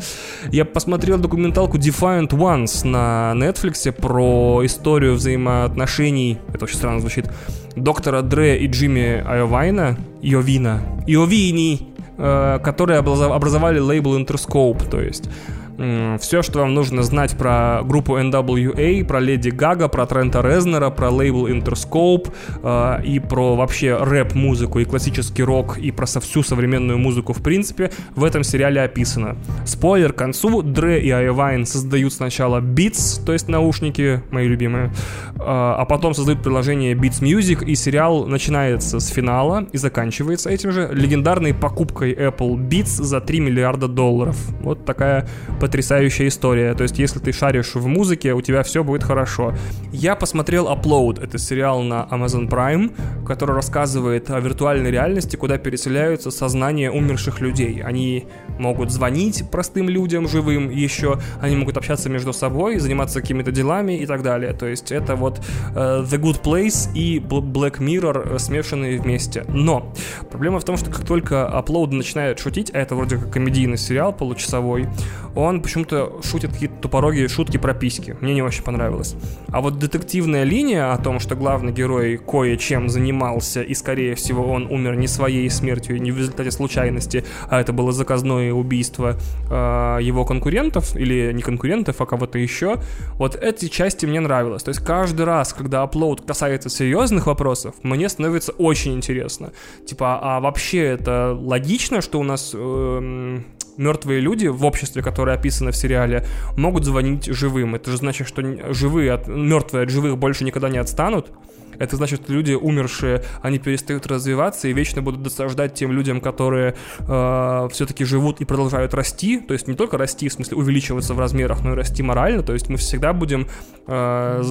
Я 0.50 0.64
посмотрел 0.64 1.18
документалку 1.18 1.78
Defiant 1.78 2.30
Ones 2.30 2.86
на 2.86 3.32
Netflix 3.34 3.90
про 3.92 4.64
историю 4.64 5.14
взаимоотношений. 5.14 6.38
Это 6.52 6.64
очень 6.64 6.76
странно 6.76 7.00
звучит. 7.00 7.26
Доктора 7.74 8.22
Дре 8.22 8.58
и 8.58 8.66
Джимми 8.66 9.22
Айовайна. 9.26 9.96
Йовина. 10.22 10.82
Йовини. 11.06 11.96
Э, 12.18 12.58
которые 12.62 12.98
образовали 12.98 13.78
лейбл 13.78 14.16
Interscope. 14.16 14.88
То 14.88 15.00
есть 15.00 15.28
все, 15.76 16.42
что 16.42 16.60
вам 16.60 16.74
нужно 16.74 17.02
знать 17.02 17.36
про 17.36 17.82
группу 17.84 18.18
NWA, 18.18 19.04
про 19.04 19.20
Леди 19.20 19.50
Гага, 19.50 19.88
про 19.88 20.06
Трента 20.06 20.40
Резнера, 20.40 20.90
про 20.90 21.10
лейбл 21.10 21.48
Interscope 21.48 22.32
э, 22.62 23.04
и 23.04 23.18
про 23.18 23.56
вообще 23.56 23.96
рэп-музыку 23.96 24.78
и 24.78 24.84
классический 24.84 25.42
рок 25.42 25.78
и 25.78 25.90
про 25.90 26.06
всю 26.06 26.42
современную 26.42 26.98
музыку 26.98 27.32
в 27.32 27.42
принципе 27.42 27.90
в 28.14 28.24
этом 28.24 28.42
сериале 28.42 28.80
описано. 28.80 29.36
Спойлер 29.64 30.12
к 30.12 30.16
концу, 30.16 30.62
Дре 30.62 31.02
и 31.02 31.10
Айвайн 31.10 31.66
создают 31.66 32.12
сначала 32.12 32.60
Beats, 32.60 33.24
то 33.24 33.32
есть 33.32 33.48
наушники, 33.48 34.22
мои 34.30 34.46
любимые, 34.46 34.86
э, 34.86 35.40
а 35.40 35.84
потом 35.84 36.14
создают 36.14 36.42
приложение 36.42 36.94
Beats 36.94 37.20
Music, 37.20 37.64
и 37.64 37.74
сериал 37.74 38.26
начинается 38.26 38.98
с 39.00 39.08
финала 39.08 39.66
и 39.72 39.76
заканчивается 39.76 40.48
этим 40.48 40.72
же 40.72 40.88
легендарной 40.92 41.52
покупкой 41.52 42.14
Apple 42.14 42.56
Beats 42.56 43.02
за 43.02 43.20
3 43.20 43.40
миллиарда 43.40 43.88
долларов. 43.88 44.36
Вот 44.62 44.84
такая 44.84 45.28
потрясающая 45.66 46.28
история. 46.28 46.74
То 46.74 46.84
есть, 46.84 46.96
если 46.96 47.18
ты 47.18 47.32
шаришь 47.32 47.74
в 47.74 47.84
музыке, 47.88 48.34
у 48.34 48.40
тебя 48.40 48.62
все 48.62 48.84
будет 48.84 49.02
хорошо. 49.02 49.52
Я 49.90 50.14
посмотрел 50.14 50.68
Upload, 50.68 51.20
это 51.20 51.38
сериал 51.38 51.82
на 51.82 52.06
Amazon 52.08 52.48
Prime, 52.48 52.94
который 53.26 53.56
рассказывает 53.56 54.30
о 54.30 54.38
виртуальной 54.38 54.92
реальности, 54.92 55.34
куда 55.34 55.58
переселяются 55.58 56.30
сознания 56.30 56.92
умерших 56.92 57.40
людей. 57.40 57.82
Они 57.82 58.26
могут 58.60 58.92
звонить 58.92 59.50
простым 59.50 59.88
людям 59.88 60.28
живым 60.28 60.70
еще, 60.70 61.18
они 61.40 61.56
могут 61.56 61.76
общаться 61.76 62.08
между 62.08 62.32
собой, 62.32 62.78
заниматься 62.78 63.20
какими-то 63.20 63.50
делами 63.50 63.98
и 63.98 64.06
так 64.06 64.22
далее. 64.22 64.52
То 64.52 64.66
есть, 64.66 64.92
это 64.92 65.16
вот 65.16 65.40
uh, 65.74 66.04
The 66.04 66.20
Good 66.20 66.42
Place 66.44 66.94
и 66.94 67.18
Black 67.18 67.78
Mirror 67.80 68.38
смешанные 68.38 69.00
вместе. 69.00 69.44
Но 69.48 69.92
проблема 70.30 70.60
в 70.60 70.64
том, 70.64 70.76
что 70.76 70.92
как 70.92 71.04
только 71.04 71.50
Upload 71.52 71.92
начинает 71.92 72.38
шутить, 72.38 72.70
а 72.72 72.78
это 72.78 72.94
вроде 72.94 73.16
как 73.18 73.32
комедийный 73.32 73.78
сериал 73.78 74.12
получасовой, 74.12 74.86
он 75.34 75.55
почему-то 75.60 76.20
шутит 76.22 76.52
какие-то 76.52 76.76
тупорогие 76.76 77.28
шутки 77.28 77.56
про 77.56 77.74
письки. 77.74 78.16
Мне 78.20 78.34
не 78.34 78.42
очень 78.42 78.62
понравилось. 78.62 79.16
А 79.48 79.60
вот 79.60 79.78
детективная 79.78 80.44
линия 80.44 80.92
о 80.92 80.98
том, 80.98 81.20
что 81.20 81.36
главный 81.36 81.72
герой 81.72 82.16
кое-чем 82.16 82.88
занимался, 82.88 83.62
и, 83.62 83.74
скорее 83.74 84.14
всего, 84.14 84.50
он 84.50 84.66
умер 84.66 84.96
не 84.96 85.08
своей 85.08 85.48
смертью, 85.50 86.00
не 86.00 86.12
в 86.12 86.18
результате 86.18 86.50
случайности, 86.50 87.24
а 87.48 87.60
это 87.60 87.72
было 87.72 87.92
заказное 87.92 88.52
убийство 88.52 89.16
э, 89.50 89.98
его 90.02 90.24
конкурентов, 90.24 90.96
или 90.96 91.32
не 91.32 91.42
конкурентов, 91.42 92.00
а 92.00 92.06
кого-то 92.06 92.38
еще. 92.38 92.78
Вот 93.14 93.36
эти 93.36 93.68
части 93.68 94.06
мне 94.06 94.20
нравилось. 94.20 94.62
То 94.62 94.70
есть 94.70 94.84
каждый 94.84 95.26
раз, 95.26 95.52
когда 95.52 95.82
аплоуд 95.82 96.22
касается 96.26 96.68
серьезных 96.68 97.26
вопросов, 97.26 97.74
мне 97.82 98.08
становится 98.08 98.52
очень 98.52 98.94
интересно. 98.94 99.52
Типа, 99.86 100.18
а 100.22 100.40
вообще 100.40 100.82
это 100.84 101.36
логично, 101.38 102.00
что 102.00 102.20
у 102.20 102.22
нас... 102.22 102.52
Э, 102.54 103.40
мертвые 103.76 104.20
люди 104.20 104.46
в 104.46 104.64
обществе, 104.64 105.02
которое 105.02 105.36
описано 105.36 105.72
в 105.72 105.76
сериале, 105.76 106.26
могут 106.56 106.84
звонить 106.84 107.26
живым. 107.26 107.74
Это 107.74 107.90
же 107.90 107.96
значит, 107.98 108.28
что 108.28 108.42
живые 108.72 109.12
от, 109.12 109.28
мертвые 109.28 109.84
от 109.84 109.90
живых 109.90 110.18
больше 110.18 110.44
никогда 110.44 110.68
не 110.68 110.78
отстанут. 110.78 111.32
Это 111.78 111.96
значит, 111.96 112.22
что 112.22 112.32
люди 112.32 112.52
умершие, 112.52 113.22
они 113.42 113.58
перестают 113.58 114.06
развиваться 114.06 114.68
и 114.68 114.72
вечно 114.72 115.02
будут 115.02 115.22
досаждать 115.22 115.74
тем 115.74 115.92
людям, 115.92 116.20
которые 116.20 116.74
э, 117.00 117.68
все-таки 117.70 118.04
живут 118.04 118.40
и 118.40 118.44
продолжают 118.44 118.94
расти. 118.94 119.38
То 119.38 119.52
есть 119.52 119.68
не 119.68 119.74
только 119.74 119.98
расти, 119.98 120.28
в 120.28 120.32
смысле 120.32 120.56
увеличиваться 120.56 121.14
в 121.14 121.18
размерах, 121.18 121.62
но 121.62 121.72
и 121.72 121.74
расти 121.74 122.02
морально. 122.02 122.42
То 122.42 122.52
есть 122.52 122.68
мы 122.68 122.76
всегда 122.76 123.12
будем 123.12 123.48
э, 123.86 124.42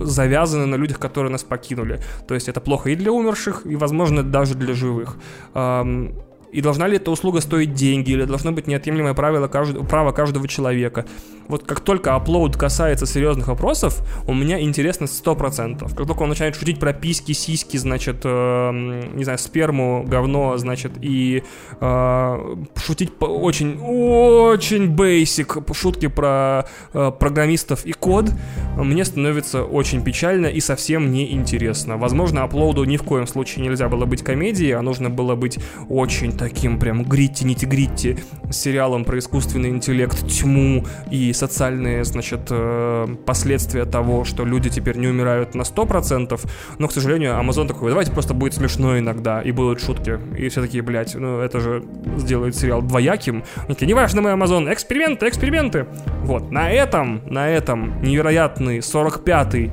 завязаны 0.00 0.66
на 0.66 0.76
людях, 0.76 0.98
которые 0.98 1.32
нас 1.32 1.42
покинули. 1.42 2.00
То 2.28 2.34
есть 2.34 2.48
это 2.48 2.60
плохо 2.60 2.90
и 2.90 2.96
для 2.96 3.12
умерших, 3.12 3.66
и, 3.66 3.76
возможно, 3.76 4.22
даже 4.22 4.54
для 4.54 4.74
живых. 4.74 5.16
Эм, 5.54 6.14
И 6.54 6.60
должна 6.60 6.86
ли 6.86 6.96
эта 6.96 7.10
услуга 7.10 7.40
стоить 7.40 7.74
деньги, 7.74 8.12
или 8.12 8.24
должно 8.24 8.52
быть 8.52 8.68
неотъемлемое 8.68 9.14
правило 9.14 9.48
каждого, 9.48 9.84
право 9.84 10.12
каждого 10.12 10.46
человека. 10.46 11.04
Вот 11.48 11.64
как 11.64 11.80
только 11.80 12.10
upload 12.10 12.56
касается 12.56 13.06
серьезных 13.06 13.48
вопросов, 13.48 14.02
у 14.26 14.34
меня 14.34 14.60
интересность 14.60 15.24
100%. 15.24 15.94
Как 15.94 16.06
только 16.06 16.22
он 16.22 16.28
начинает 16.28 16.56
шутить 16.56 16.78
про 16.78 16.92
письки, 16.92 17.32
сиськи, 17.32 17.76
значит, 17.76 18.20
э, 18.24 18.70
не 19.14 19.24
знаю, 19.24 19.38
сперму, 19.38 20.04
говно, 20.06 20.56
значит, 20.56 20.92
и 21.00 21.42
э, 21.80 22.56
шутить 22.76 23.12
по 23.16 23.24
очень, 23.24 23.78
очень 23.80 24.94
basic 24.94 25.74
шутки 25.74 26.06
про 26.06 26.66
э, 26.92 27.10
программистов 27.18 27.84
и 27.84 27.92
код, 27.92 28.30
мне 28.76 29.04
становится 29.04 29.64
очень 29.64 30.02
печально 30.02 30.46
и 30.46 30.60
совсем 30.60 31.12
неинтересно. 31.12 31.96
Возможно, 31.96 32.40
upload 32.40 32.86
ни 32.86 32.96
в 32.96 33.02
коем 33.02 33.26
случае 33.26 33.64
нельзя 33.64 33.88
было 33.88 34.06
быть 34.06 34.22
комедией, 34.22 34.72
а 34.72 34.82
нужно 34.82 35.10
было 35.10 35.34
быть 35.34 35.58
очень 35.88 36.32
таким 36.44 36.78
прям 36.78 37.04
гритти-нити-гритти 37.04 38.18
сериалом 38.50 39.06
про 39.06 39.18
искусственный 39.18 39.70
интеллект, 39.70 40.26
тьму 40.28 40.84
и 41.10 41.32
социальные, 41.32 42.04
значит, 42.04 42.40
э, 42.50 43.06
последствия 43.24 43.86
того, 43.86 44.24
что 44.24 44.44
люди 44.44 44.68
теперь 44.68 44.98
не 44.98 45.06
умирают 45.06 45.54
на 45.54 45.62
100%, 45.62 46.38
но, 46.78 46.88
к 46.88 46.92
сожалению, 46.92 47.32
Amazon 47.32 47.66
такой, 47.66 47.88
давайте 47.88 48.12
просто 48.12 48.34
будет 48.34 48.52
смешно 48.52 48.98
иногда, 48.98 49.40
и 49.40 49.52
будут 49.52 49.80
шутки. 49.80 50.18
И 50.36 50.50
все 50.50 50.60
такие, 50.60 50.82
блядь, 50.82 51.14
ну 51.14 51.38
это 51.38 51.60
же 51.60 51.82
сделает 52.18 52.54
сериал 52.54 52.82
двояким. 52.82 53.42
Они 53.64 53.68
такие, 53.68 53.88
неважно, 53.88 54.20
мы 54.20 54.30
Amazon, 54.30 54.70
эксперименты, 54.70 55.26
эксперименты. 55.26 55.86
Вот, 56.24 56.50
на 56.50 56.70
этом, 56.70 57.22
на 57.26 57.48
этом 57.48 58.02
невероятный 58.02 58.80
45-й 58.80 59.70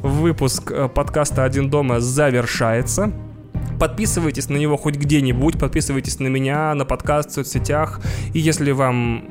выпуск 0.02 0.70
э, 0.70 0.88
подкаста 0.88 1.44
«Один 1.44 1.68
дома» 1.68 2.00
завершается 2.00 3.12
подписывайтесь 3.82 4.48
на 4.48 4.58
него 4.58 4.76
хоть 4.76 4.94
где-нибудь, 4.94 5.58
подписывайтесь 5.58 6.20
на 6.20 6.28
меня, 6.28 6.72
на 6.74 6.84
подкаст 6.84 7.30
в 7.30 7.34
соцсетях. 7.34 8.00
И 8.32 8.38
если 8.38 8.70
вам 8.70 9.24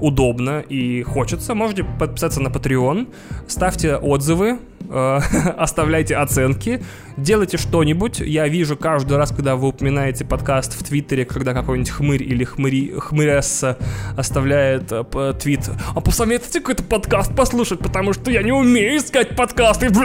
удобно 0.00 0.60
и 0.60 1.02
хочется, 1.02 1.54
можете 1.54 1.84
подписаться 1.84 2.40
на 2.40 2.48
Patreon, 2.48 3.06
ставьте 3.48 3.96
отзывы, 3.96 4.60
э, 4.90 5.20
оставляйте 5.56 6.16
оценки, 6.16 6.82
делайте 7.16 7.56
что-нибудь. 7.56 8.20
Я 8.20 8.48
вижу 8.48 8.76
каждый 8.76 9.16
раз, 9.16 9.30
когда 9.30 9.56
вы 9.56 9.68
упоминаете 9.68 10.24
подкаст 10.24 10.78
в 10.78 10.84
Твиттере, 10.84 11.24
когда 11.24 11.54
какой-нибудь 11.54 11.90
хмырь 11.90 12.22
или 12.22 12.44
хмыри, 12.44 12.94
хмыресса 12.98 13.78
оставляет 14.16 14.92
э, 14.92 15.34
твит. 15.40 15.70
А 15.94 16.00
посоветуйте 16.00 16.60
какой-то 16.60 16.82
подкаст 16.82 17.34
послушать, 17.34 17.80
потому 17.80 18.12
что 18.12 18.30
я 18.30 18.42
не 18.42 18.52
умею 18.52 18.98
искать 18.98 19.36
подкасты. 19.36 19.88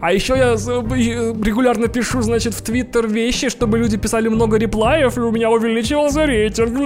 А 0.00 0.12
еще 0.12 0.36
я 0.36 0.52
регулярно 0.52 1.88
пишу, 1.88 2.22
значит, 2.22 2.54
в 2.54 2.62
Твиттер 2.62 3.06
вещи, 3.06 3.48
чтобы 3.48 3.78
люди 3.78 3.96
писали 3.96 4.28
много 4.28 4.56
реплаев, 4.58 5.16
и 5.16 5.20
у 5.20 5.30
меня 5.30 5.50
увеличивался 5.50 6.24
рейтинг. 6.26 6.78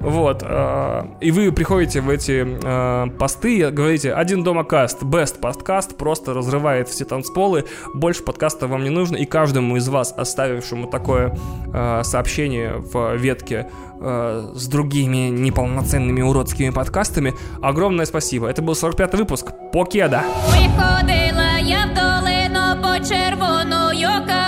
Вот. 0.00 0.42
Э, 0.42 1.04
и 1.20 1.30
вы 1.30 1.52
приходите 1.52 2.00
в 2.00 2.10
эти 2.10 2.46
э, 2.46 3.10
посты 3.18 3.58
говорите, 3.70 4.12
один 4.12 4.42
дома 4.42 4.64
каст, 4.64 4.97
best 5.02 5.40
подкаст, 5.40 5.96
просто 5.96 6.34
разрывает 6.34 6.88
все 6.88 7.04
танцполы, 7.04 7.64
больше 7.94 8.22
подкаста 8.22 8.66
вам 8.66 8.84
не 8.84 8.90
нужно, 8.90 9.16
и 9.16 9.24
каждому 9.24 9.76
из 9.76 9.88
вас, 9.88 10.14
оставившему 10.16 10.86
такое 10.86 11.36
э, 11.72 12.02
сообщение 12.04 12.74
в 12.76 13.16
ветке 13.16 13.68
с 14.00 14.68
другими 14.68 15.28
неполноценными 15.28 16.22
уродскими 16.22 16.70
подкастами, 16.70 17.34
огромное 17.60 18.06
спасибо. 18.06 18.46
Это 18.46 18.62
был 18.62 18.74
45-й 18.74 19.16
выпуск. 19.16 19.48
Покеда! 19.72 20.22
Виходила 20.52 21.58
я 21.60 21.86
в 21.86 21.94
долину 21.94 22.80
по 22.80 23.04
червоною 23.04 24.24
калину 24.24 24.47